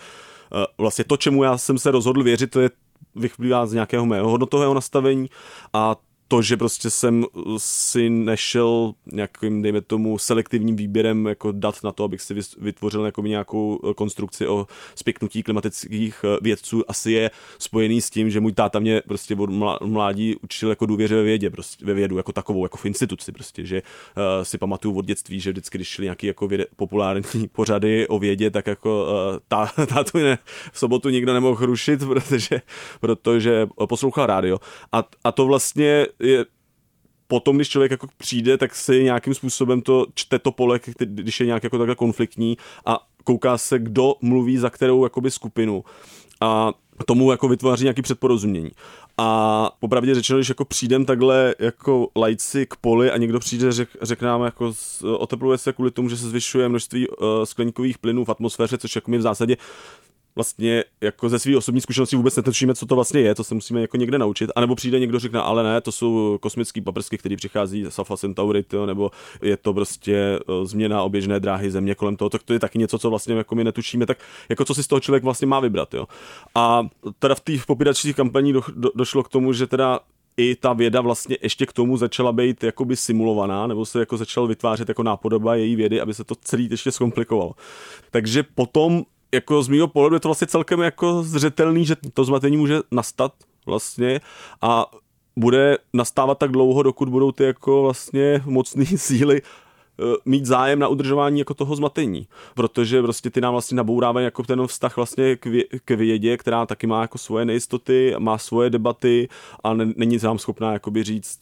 uh, 0.54 0.64
vlastně 0.78 1.04
to, 1.04 1.18
čemu 1.18 1.44
já 1.44 1.58
jsem 1.58 1.78
se 1.78 1.92
rozhodl 1.92 2.24
věřit, 2.24 2.52
to 2.52 2.62
je 2.62 2.70
vyplývá 3.16 3.66
z 3.66 3.74
nějakého 3.74 4.06
mého 4.06 4.30
hodnotového 4.30 4.74
nastavení 4.74 5.30
a 5.74 5.96
to, 6.28 6.42
že 6.42 6.58
prostě 6.58 6.90
jsem 6.90 7.26
si 7.58 8.10
nešel 8.10 8.94
nějakým, 9.12 9.62
dejme 9.62 9.82
tomu, 9.82 10.18
selektivním 10.18 10.76
výběrem 10.76 11.26
jako 11.26 11.52
dat 11.52 11.84
na 11.84 11.92
to, 11.92 12.04
abych 12.04 12.22
si 12.22 12.36
vytvořil 12.58 13.06
jako 13.06 13.22
nějakou 13.22 13.80
eh, 13.90 13.94
konstrukci 13.94 14.48
o 14.48 14.68
spěknutí 14.96 15.44
klimatických 15.44 16.26
eh, 16.26 16.38
vědců, 16.42 16.84
asi 16.88 17.12
je 17.12 17.32
spojený 17.60 18.02
s 18.02 18.10
tím, 18.10 18.30
že 18.30 18.40
můj 18.40 18.54
táta 18.54 18.80
mě 18.80 19.02
prostě 19.08 19.36
od 19.36 19.50
mládí 19.84 20.36
učil 20.36 20.70
jako 20.70 20.86
důvěře 20.86 21.16
ve 21.16 21.24
vědě, 21.24 21.50
prostě 21.50 21.86
ve 21.86 21.94
vědu 21.94 22.18
jako 22.18 22.32
takovou, 22.32 22.66
jako 22.66 22.78
v 22.78 22.86
instituci 22.86 23.32
prostě, 23.32 23.66
že 23.66 23.82
uh, 23.82 24.44
si 24.44 24.58
pamatuju 24.58 24.98
od 24.98 25.06
dětství, 25.06 25.40
že 25.40 25.52
vždycky, 25.52 25.78
když 25.78 25.88
šli 25.88 26.04
nějaký 26.04 26.28
jako 26.28 26.48
věde, 26.48 26.66
populární 26.76 27.48
pořady 27.52 28.08
o 28.08 28.20
vědě, 28.20 28.52
tak 28.52 28.68
jako 28.68 29.04
uh, 29.04 29.40
tá, 29.48 29.72
tátu 29.86 30.18
ne, 30.18 30.38
v 30.72 30.80
sobotu 30.80 31.10
nikdo 31.10 31.34
nemohl 31.34 31.66
rušit, 31.66 32.00
protože, 32.08 32.62
protože 33.00 33.68
poslouchal 33.90 34.26
rádio. 34.26 34.60
A, 34.92 35.04
a 35.24 35.32
to 35.32 35.46
vlastně 35.46 36.08
je 36.20 36.46
potom, 37.28 37.56
když 37.56 37.70
člověk 37.70 37.92
jako 37.92 38.08
přijde, 38.18 38.58
tak 38.58 38.76
si 38.76 39.04
nějakým 39.04 39.34
způsobem 39.34 39.82
to 39.82 40.06
čte 40.14 40.40
to 40.40 40.52
pole, 40.52 40.80
když 41.00 41.40
je 41.40 41.46
nějak 41.46 41.64
jako 41.64 41.78
takhle 41.78 41.96
konfliktní 41.96 42.58
a 42.86 43.08
kouká 43.24 43.58
se, 43.58 43.80
kdo 43.80 44.16
mluví 44.22 44.58
za 44.58 44.70
kterou 44.70 45.04
jakoby 45.04 45.32
skupinu 45.32 45.84
a 46.42 46.74
tomu 47.06 47.32
jako 47.32 47.48
vytváří 47.48 47.84
nějaký 47.84 48.02
předporozumění. 48.02 48.72
A 49.18 49.72
popravdě 49.80 50.16
řečeno, 50.16 50.40
když 50.40 50.50
jako 50.50 50.66
přijdem 50.66 51.06
takhle 51.06 51.56
jako 51.60 52.10
lajci 52.16 52.66
k 52.66 52.76
poli 52.76 53.12
a 53.12 53.18
někdo 53.18 53.40
přijde, 53.40 53.72
řek, 53.72 53.90
řekne 54.02 54.28
nám 54.28 54.44
jako 54.44 54.74
otepluje 55.18 55.58
se 55.58 55.74
kvůli 55.74 55.92
tomu, 55.92 56.10
že 56.10 56.18
se 56.18 56.30
zvyšuje 56.30 56.70
množství 56.70 57.08
uh, 57.08 57.16
skleníkových 57.44 57.98
plynů 57.98 58.26
v 58.26 58.30
atmosféře, 58.30 58.78
což 58.78 58.96
jako 58.96 59.12
my 59.12 59.18
v 59.18 59.22
zásadě 59.22 59.58
vlastně 60.36 60.84
jako 61.02 61.30
ze 61.30 61.40
své 61.40 61.58
osobní 61.58 61.82
zkušenosti 61.82 62.16
vůbec 62.16 62.36
netušíme, 62.36 62.76
co 62.76 62.86
to 62.86 62.96
vlastně 62.96 63.22
je, 63.22 63.36
to 63.36 63.44
se 63.44 63.56
musíme 63.56 63.82
jako 63.82 63.98
někde 63.98 64.18
naučit. 64.18 64.52
A 64.56 64.62
nebo 64.62 64.76
přijde 64.76 65.00
někdo 65.00 65.20
řekne, 65.20 65.42
ale 65.42 65.64
ne, 65.64 65.82
to 65.82 65.92
jsou 65.92 66.38
kosmické 66.42 66.82
paprsky, 66.82 67.18
které 67.18 67.36
přichází 67.36 67.86
z 67.90 68.00
Alpha 68.00 68.18
Centauri, 68.18 68.64
to, 68.64 68.86
nebo 68.86 69.12
je 69.42 69.58
to 69.58 69.74
prostě 69.74 70.16
e, 70.16 70.40
změna 70.66 71.04
oběžné 71.04 71.40
dráhy 71.40 71.72
Země 71.72 71.96
kolem 71.96 72.18
toho, 72.18 72.30
tak 72.30 72.44
to 72.44 72.54
je 72.54 72.60
taky 72.60 72.80
něco, 72.80 73.00
co 73.00 73.10
vlastně 73.10 73.36
jako 73.36 73.56
my 73.56 73.64
netušíme, 73.64 74.06
tak 74.06 74.18
jako 74.50 74.66
co 74.66 74.76
si 74.76 74.84
z 74.84 74.88
toho 74.88 75.00
člověk 75.00 75.24
vlastně 75.24 75.48
má 75.48 75.60
vybrat. 75.60 75.94
Jo. 75.94 76.08
A 76.56 76.88
teda 77.20 77.36
v 77.36 77.44
těch 77.44 77.66
popíračních 77.66 78.16
kampaních 78.16 78.54
do, 78.54 78.62
do, 78.76 78.92
došlo 78.96 79.24
k 79.24 79.30
tomu, 79.30 79.54
že 79.54 79.68
teda 79.68 80.00
i 80.38 80.56
ta 80.56 80.74
věda 80.74 81.02
vlastně 81.02 81.38
ještě 81.42 81.66
k 81.66 81.74
tomu 81.74 81.98
začala 81.98 82.32
být 82.32 82.64
jakoby 82.64 82.96
simulovaná, 82.96 83.68
nebo 83.68 83.86
se 83.86 84.00
jako 84.00 84.18
začal 84.18 84.48
vytvářet 84.48 84.90
jako 84.90 85.04
nápodoba 85.04 85.56
její 85.56 85.76
vědy, 85.76 86.02
aby 86.02 86.14
se 86.14 86.24
to 86.24 86.36
celý 86.36 86.68
ještě 86.72 86.92
zkomplikovalo. 86.92 87.56
Takže 88.12 88.44
potom 88.44 89.04
jako 89.32 89.64
z 89.64 89.68
mého 89.68 89.88
pohledu 89.88 90.16
je 90.16 90.20
to 90.20 90.28
vlastně 90.28 90.48
celkem 90.48 90.80
jako 90.80 91.24
zřetelný, 91.24 91.86
že 91.86 91.96
to 92.14 92.24
zmatení 92.24 92.58
může 92.58 92.80
nastat 92.92 93.34
vlastně 93.66 94.22
a 94.62 94.86
bude 95.36 95.78
nastávat 95.94 96.38
tak 96.38 96.52
dlouho, 96.52 96.84
dokud 96.84 97.10
budou 97.10 97.32
ty 97.32 97.44
jako 97.44 97.82
vlastně 97.82 98.42
mocné 98.46 98.86
síly 98.96 99.42
eh, 99.42 100.04
mít 100.26 100.46
zájem 100.46 100.80
na 100.80 100.88
udržování 100.88 101.40
jako 101.40 101.54
toho 101.54 101.76
zmatení, 101.76 102.28
protože 102.54 103.02
prostě 103.02 103.30
ty 103.30 103.42
nám 103.42 103.54
vlastně 103.54 103.76
nabourávají 103.76 104.26
jako 104.26 104.44
ten 104.44 104.68
vztah 104.68 104.96
vlastně 104.96 105.36
k, 105.36 105.46
vě, 105.46 105.64
k 105.86 105.92
vědě, 105.92 106.38
která 106.38 106.66
taky 106.66 106.88
má 106.88 107.02
jako 107.02 107.18
svoje 107.18 107.46
nejistoty, 107.46 108.16
má 108.20 108.38
svoje 108.38 108.70
debaty 108.70 109.30
a 109.64 109.74
není 109.74 110.18
nám 110.24 110.40
schopná 110.40 110.74
jakoby 110.74 111.04
říct 111.04 111.40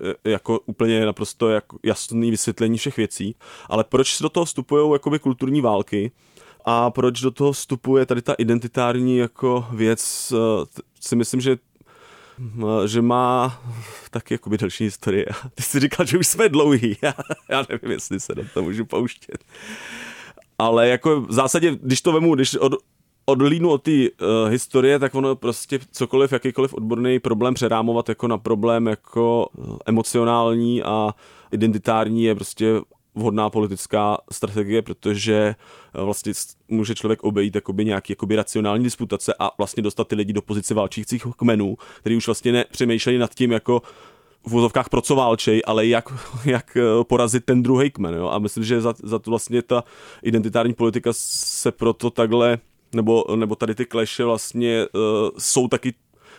eh, 0.00 0.30
jako 0.30 0.60
úplně 0.66 1.06
naprosto 1.06 1.48
jako 1.48 1.78
jasný 1.82 2.30
vysvětlení 2.30 2.78
všech 2.78 2.96
věcí, 2.96 3.34
ale 3.68 3.84
proč 3.84 4.20
do 4.20 4.28
toho 4.28 4.44
vstupují 4.44 4.92
jakoby 4.92 5.18
kulturní 5.18 5.60
války 5.60 6.12
a 6.66 6.90
proč 6.90 7.20
do 7.20 7.30
toho 7.30 7.52
vstupuje 7.52 8.06
tady 8.06 8.22
ta 8.22 8.34
identitární 8.34 9.16
jako 9.16 9.66
věc, 9.72 10.32
eh, 10.32 10.82
si 11.00 11.16
myslím, 11.16 11.40
že 11.40 11.56
že 12.86 13.02
má 13.02 13.60
taky 14.10 14.34
jakoby 14.34 14.58
další 14.58 14.84
historie. 14.84 15.26
Ty 15.54 15.62
jsi 15.62 15.80
říkal, 15.80 16.06
že 16.06 16.18
už 16.18 16.26
jsme 16.26 16.48
dlouhý. 16.48 16.96
Já, 17.02 17.14
já 17.48 17.64
nevím, 17.68 17.90
jestli 17.90 18.20
se 18.20 18.34
do 18.34 18.44
toho 18.54 18.64
můžu 18.64 18.84
pouštět. 18.84 19.44
Ale 20.58 20.88
jako 20.88 21.20
v 21.20 21.32
zásadě, 21.32 21.78
když 21.82 22.00
to 22.00 22.12
vemu, 22.12 22.34
když 22.34 22.54
od, 22.54 22.72
odlínu 23.26 23.70
od 23.70 23.82
té 23.82 23.90
uh, 23.90 24.50
historie, 24.50 24.98
tak 24.98 25.14
ono 25.14 25.36
prostě 25.36 25.78
cokoliv, 25.92 26.32
jakýkoliv 26.32 26.74
odborný 26.74 27.18
problém 27.18 27.54
přerámovat 27.54 28.08
jako 28.08 28.28
na 28.28 28.38
problém 28.38 28.86
jako 28.86 29.48
emocionální 29.86 30.82
a 30.82 31.14
identitární 31.52 32.24
je 32.24 32.34
prostě 32.34 32.80
vhodná 33.16 33.50
politická 33.50 34.18
strategie, 34.32 34.82
protože 34.82 35.34
eh, 35.34 36.02
vlastně 36.02 36.32
může 36.68 36.94
člověk 36.94 37.24
obejít 37.24 37.54
jakoby 37.54 37.84
nějaký 37.84 38.12
jakoby 38.12 38.36
racionální 38.36 38.84
disputace 38.84 39.34
a 39.38 39.50
vlastně 39.58 39.82
dostat 39.82 40.08
ty 40.08 40.14
lidi 40.14 40.32
do 40.32 40.42
pozice 40.42 40.74
válčících 40.74 41.22
kmenů, 41.36 41.76
který 41.98 42.16
už 42.16 42.26
vlastně 42.26 42.52
nepřemýšlejí 42.52 43.18
nad 43.18 43.34
tím 43.34 43.52
jako 43.52 43.82
v 44.46 44.50
vozovkách 44.50 44.88
pro 44.88 45.00
co 45.00 45.14
válčej, 45.14 45.62
ale 45.66 45.86
jak, 45.86 46.04
jak 46.44 46.76
eh, 46.76 47.04
porazit 47.04 47.44
ten 47.44 47.62
druhý 47.62 47.90
kmen. 47.90 48.14
Jo? 48.14 48.28
A 48.28 48.38
myslím, 48.38 48.64
že 48.64 48.80
za, 48.80 48.94
za 49.02 49.18
to 49.18 49.30
vlastně 49.30 49.62
ta 49.62 49.84
identitární 50.22 50.74
politika 50.74 51.10
se 51.12 51.72
proto 51.72 52.10
takhle 52.10 52.58
nebo, 52.94 53.24
nebo 53.36 53.54
tady 53.54 53.74
ty 53.74 53.84
kleše 53.84 54.24
vlastně 54.24 54.86
uh, 54.94 55.00
jsou 55.38 55.68
taky 55.68 55.94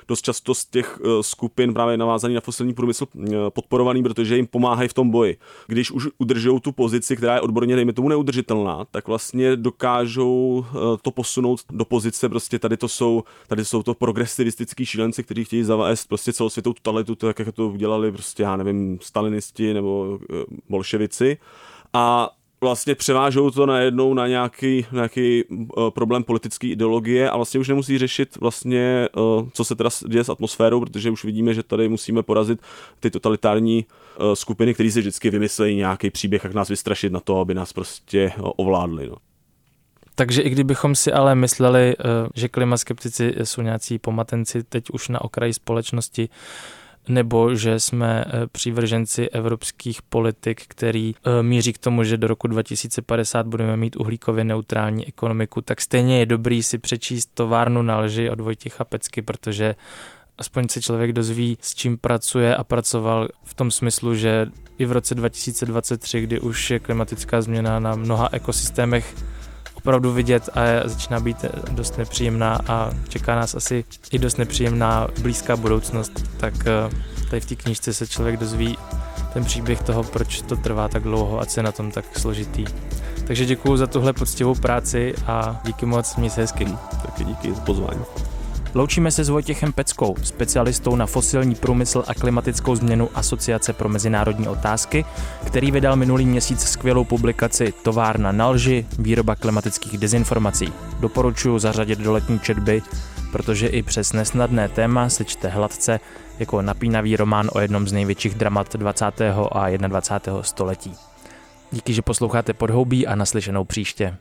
dost 0.08 0.22
často 0.22 0.53
z 0.53 0.66
těch 0.66 0.99
eh, 1.03 1.24
skupin 1.24 1.74
právě 1.74 1.97
navázaný 1.97 2.34
na 2.34 2.41
fosilní 2.41 2.74
průmysl 2.74 3.05
eh, 3.16 3.30
podporovaný, 3.49 4.03
protože 4.03 4.36
jim 4.36 4.47
pomáhají 4.47 4.89
v 4.89 4.93
tom 4.93 5.10
boji. 5.10 5.38
Když 5.68 5.91
už 5.91 6.08
udržou 6.18 6.60
tu 6.60 6.72
pozici, 6.72 7.18
která 7.18 7.36
je 7.36 7.41
odborně, 7.41 7.76
dejme 7.76 7.93
tomu, 7.93 8.10
neudržitelná, 8.10 8.86
tak 8.91 9.08
vlastně 9.08 9.55
dokážou 9.55 10.66
eh, 10.70 10.97
to 11.01 11.12
posunout 11.12 11.60
do 11.72 11.86
pozice, 11.86 12.30
prostě 12.30 12.60
tady 12.60 12.78
to 12.78 12.88
jsou, 12.88 13.24
tady 13.47 13.66
jsou 13.66 13.84
to 13.84 13.93
progresivistický 13.93 14.86
šílenci, 14.86 15.24
kteří 15.24 15.45
chtějí 15.45 15.64
zavést 15.64 16.05
prostě 16.05 16.34
celosvětovou 16.34 16.74
totalitu, 16.74 17.16
tak 17.16 17.39
jak 17.39 17.51
to 17.51 17.70
udělali 17.70 18.12
prostě, 18.12 18.43
já 18.43 18.55
nevím, 18.55 18.99
stalinisti 19.01 19.74
nebo 19.74 20.20
bolševici. 20.70 21.38
A 21.93 22.30
vlastně 22.62 22.95
převážou 22.95 23.51
to 23.51 23.66
najednou 23.66 24.14
na 24.14 24.28
nějaký, 24.28 24.86
nějaký 24.91 25.43
uh, 25.43 25.89
problém 25.89 26.24
politické 26.24 26.68
ideologie 26.68 27.30
a 27.30 27.36
vlastně 27.36 27.60
už 27.60 27.68
nemusí 27.68 27.97
řešit 27.97 28.38
vlastně, 28.38 29.10
uh, 29.18 29.49
co 29.53 29.64
se 29.64 29.76
teda 29.76 29.89
děje 30.08 30.24
s 30.24 30.30
atmosférou, 30.30 30.80
protože 30.80 31.12
už 31.12 31.24
vidíme, 31.24 31.53
že 31.53 31.64
tady 31.64 31.89
musíme 31.89 32.24
porazit 32.24 32.60
ty 32.99 33.10
totalitární 33.10 33.86
uh, 34.20 34.34
skupiny, 34.34 34.74
které 34.74 34.91
si 34.91 34.99
vždycky 34.99 35.30
vymyslejí 35.30 35.76
nějaký 35.76 36.10
příběh, 36.10 36.43
jak 36.43 36.53
nás 36.53 36.70
vystrašit 36.70 37.14
na 37.14 37.20
to, 37.20 37.39
aby 37.39 37.53
nás 37.53 37.74
prostě 37.74 38.32
uh, 38.39 38.49
ovládli. 38.55 39.08
No. 39.08 39.16
Takže 40.16 40.41
i 40.41 40.49
kdybychom 40.49 40.95
si 40.95 41.12
ale 41.12 41.36
mysleli, 41.36 41.95
že 42.36 42.47
klimaskeptici 42.47 43.36
jsou 43.43 43.62
nějací 43.62 43.99
pomatenci 43.99 44.64
teď 44.64 44.89
už 44.89 45.10
na 45.10 45.22
okraji 45.22 45.53
společnosti, 45.53 46.30
nebo 47.10 47.55
že 47.55 47.80
jsme 47.80 48.26
eh, 48.28 48.47
přívrženci 48.47 49.30
evropských 49.30 50.01
politik, 50.01 50.62
který 50.68 51.16
eh, 51.16 51.43
míří 51.43 51.74
k 51.74 51.78
tomu, 51.78 52.03
že 52.03 52.18
do 52.18 52.28
roku 52.28 52.47
2050 52.47 53.47
budeme 53.47 53.78
mít 53.78 53.95
uhlíkově 53.95 54.43
neutrální 54.43 55.08
ekonomiku, 55.08 55.62
tak 55.62 55.82
stejně 55.82 56.20
je 56.20 56.26
dobrý 56.26 56.64
si 56.64 56.78
přečíst 56.78 57.30
továrnu 57.34 57.82
na 57.82 57.99
lži 57.99 58.30
od 58.30 58.39
Vojtěcha 58.39 58.84
Pecky, 58.84 59.22
protože 59.22 59.76
aspoň 60.38 60.68
se 60.68 60.82
člověk 60.82 61.12
dozví, 61.12 61.58
s 61.62 61.76
čím 61.76 61.97
pracuje 61.97 62.55
a 62.55 62.64
pracoval 62.64 63.28
v 63.43 63.53
tom 63.53 63.72
smyslu, 63.72 64.16
že 64.16 64.47
i 64.78 64.86
v 64.86 64.91
roce 64.91 65.16
2023, 65.16 66.22
kdy 66.22 66.39
už 66.39 66.72
je 66.72 66.80
klimatická 66.80 67.41
změna 67.41 67.80
na 67.80 67.95
mnoha 67.95 68.30
ekosystémech 68.32 69.16
opravdu 69.78 70.11
vidět 70.13 70.49
a 70.53 70.88
začíná 70.88 71.19
být 71.19 71.45
dost 71.71 71.97
nepříjemná 71.97 72.59
a 72.67 72.91
čeká 73.09 73.36
nás 73.36 73.55
asi 73.55 73.86
i 74.11 74.19
dost 74.19 74.38
nepříjemná 74.38 75.07
blízká 75.21 75.55
budoucnost, 75.55 76.11
tak 76.38 76.53
eh, 76.67 76.89
tady 77.30 77.39
v 77.39 77.45
té 77.45 77.55
knížce 77.55 77.93
se 77.93 78.07
člověk 78.07 78.38
dozví 78.38 78.78
ten 79.34 79.45
příběh 79.45 79.82
toho, 79.82 80.03
proč 80.03 80.41
to 80.41 80.55
trvá 80.55 80.88
tak 80.88 81.03
dlouho 81.03 81.41
a 81.41 81.45
co 81.45 81.59
je 81.59 81.63
na 81.63 81.71
tom 81.71 81.91
tak 81.91 82.05
složitý. 82.17 82.65
Takže 83.28 83.45
děkuji 83.45 83.78
za 83.78 83.88
tuhle 83.88 84.13
poctivou 84.13 84.55
práci 84.55 85.15
a 85.28 85.61
díky 85.65 85.86
moc, 85.86 86.15
měj 86.15 86.30
se 86.30 86.41
hezky. 86.41 86.67
Taky 87.01 87.23
díky 87.23 87.53
za 87.53 87.61
pozvání. 87.61 88.26
Loučíme 88.78 89.11
se 89.11 89.23
s 89.23 89.30
Vojtěchem 89.30 89.73
Peckou, 89.73 90.15
specialistou 90.23 90.95
na 90.95 91.05
fosilní 91.05 91.55
průmysl 91.55 92.03
a 92.07 92.13
klimatickou 92.13 92.75
změnu 92.75 93.09
Asociace 93.15 93.73
pro 93.73 93.89
mezinárodní 93.89 94.47
otázky, 94.47 95.05
který 95.45 95.71
vydal 95.71 95.95
minulý 95.95 96.25
měsíc 96.25 96.61
skvělou 96.61 97.03
publikaci 97.03 97.73
Továrna 97.84 98.32
na 98.32 98.49
lži, 98.49 98.86
výroba 98.99 99.36
klimatických 99.36 99.97
dezinformací. 99.97 100.73
Doporučuji 100.99 101.59
zařadit 101.59 101.99
do 101.99 102.11
letní 102.11 102.39
četby, 102.39 102.82
protože 103.32 103.67
i 103.67 103.84
přes 103.84 104.13
nesnadné 104.13 104.69
téma 104.69 105.09
se 105.09 105.25
čte 105.25 105.47
hladce 105.47 105.99
jako 106.39 106.61
napínavý 106.61 107.15
román 107.15 107.49
o 107.53 107.59
jednom 107.59 107.88
z 107.88 107.93
největších 107.93 108.36
dramat 108.36 108.75
20. 108.75 109.05
a 109.51 109.69
21. 109.69 110.43
století. 110.43 110.93
Díky, 111.71 111.93
že 111.93 112.01
posloucháte 112.01 112.53
Podhoubí 112.53 113.07
a 113.07 113.15
naslyšenou 113.15 113.63
příště. 113.63 114.17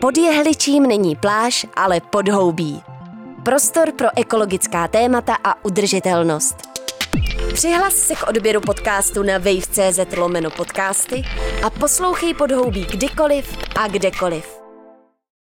Pod 0.00 0.18
jehličím 0.18 0.82
není 0.82 1.16
pláž, 1.16 1.66
ale 1.76 2.00
podhoubí. 2.00 2.82
Prostor 3.44 3.92
pro 3.92 4.08
ekologická 4.16 4.88
témata 4.88 5.36
a 5.44 5.64
udržitelnost. 5.64 6.56
Přihlas 7.54 7.94
se 7.94 8.14
k 8.14 8.28
odběru 8.28 8.60
podcastu 8.60 9.22
na 9.22 9.38
wave.cz 9.38 10.16
lomeno 10.16 10.50
podcasty 10.50 11.22
a 11.64 11.70
poslouchej 11.70 12.34
podhoubí 12.34 12.86
kdykoliv 12.90 13.58
a 13.76 13.88
kdekoliv. 13.88 14.59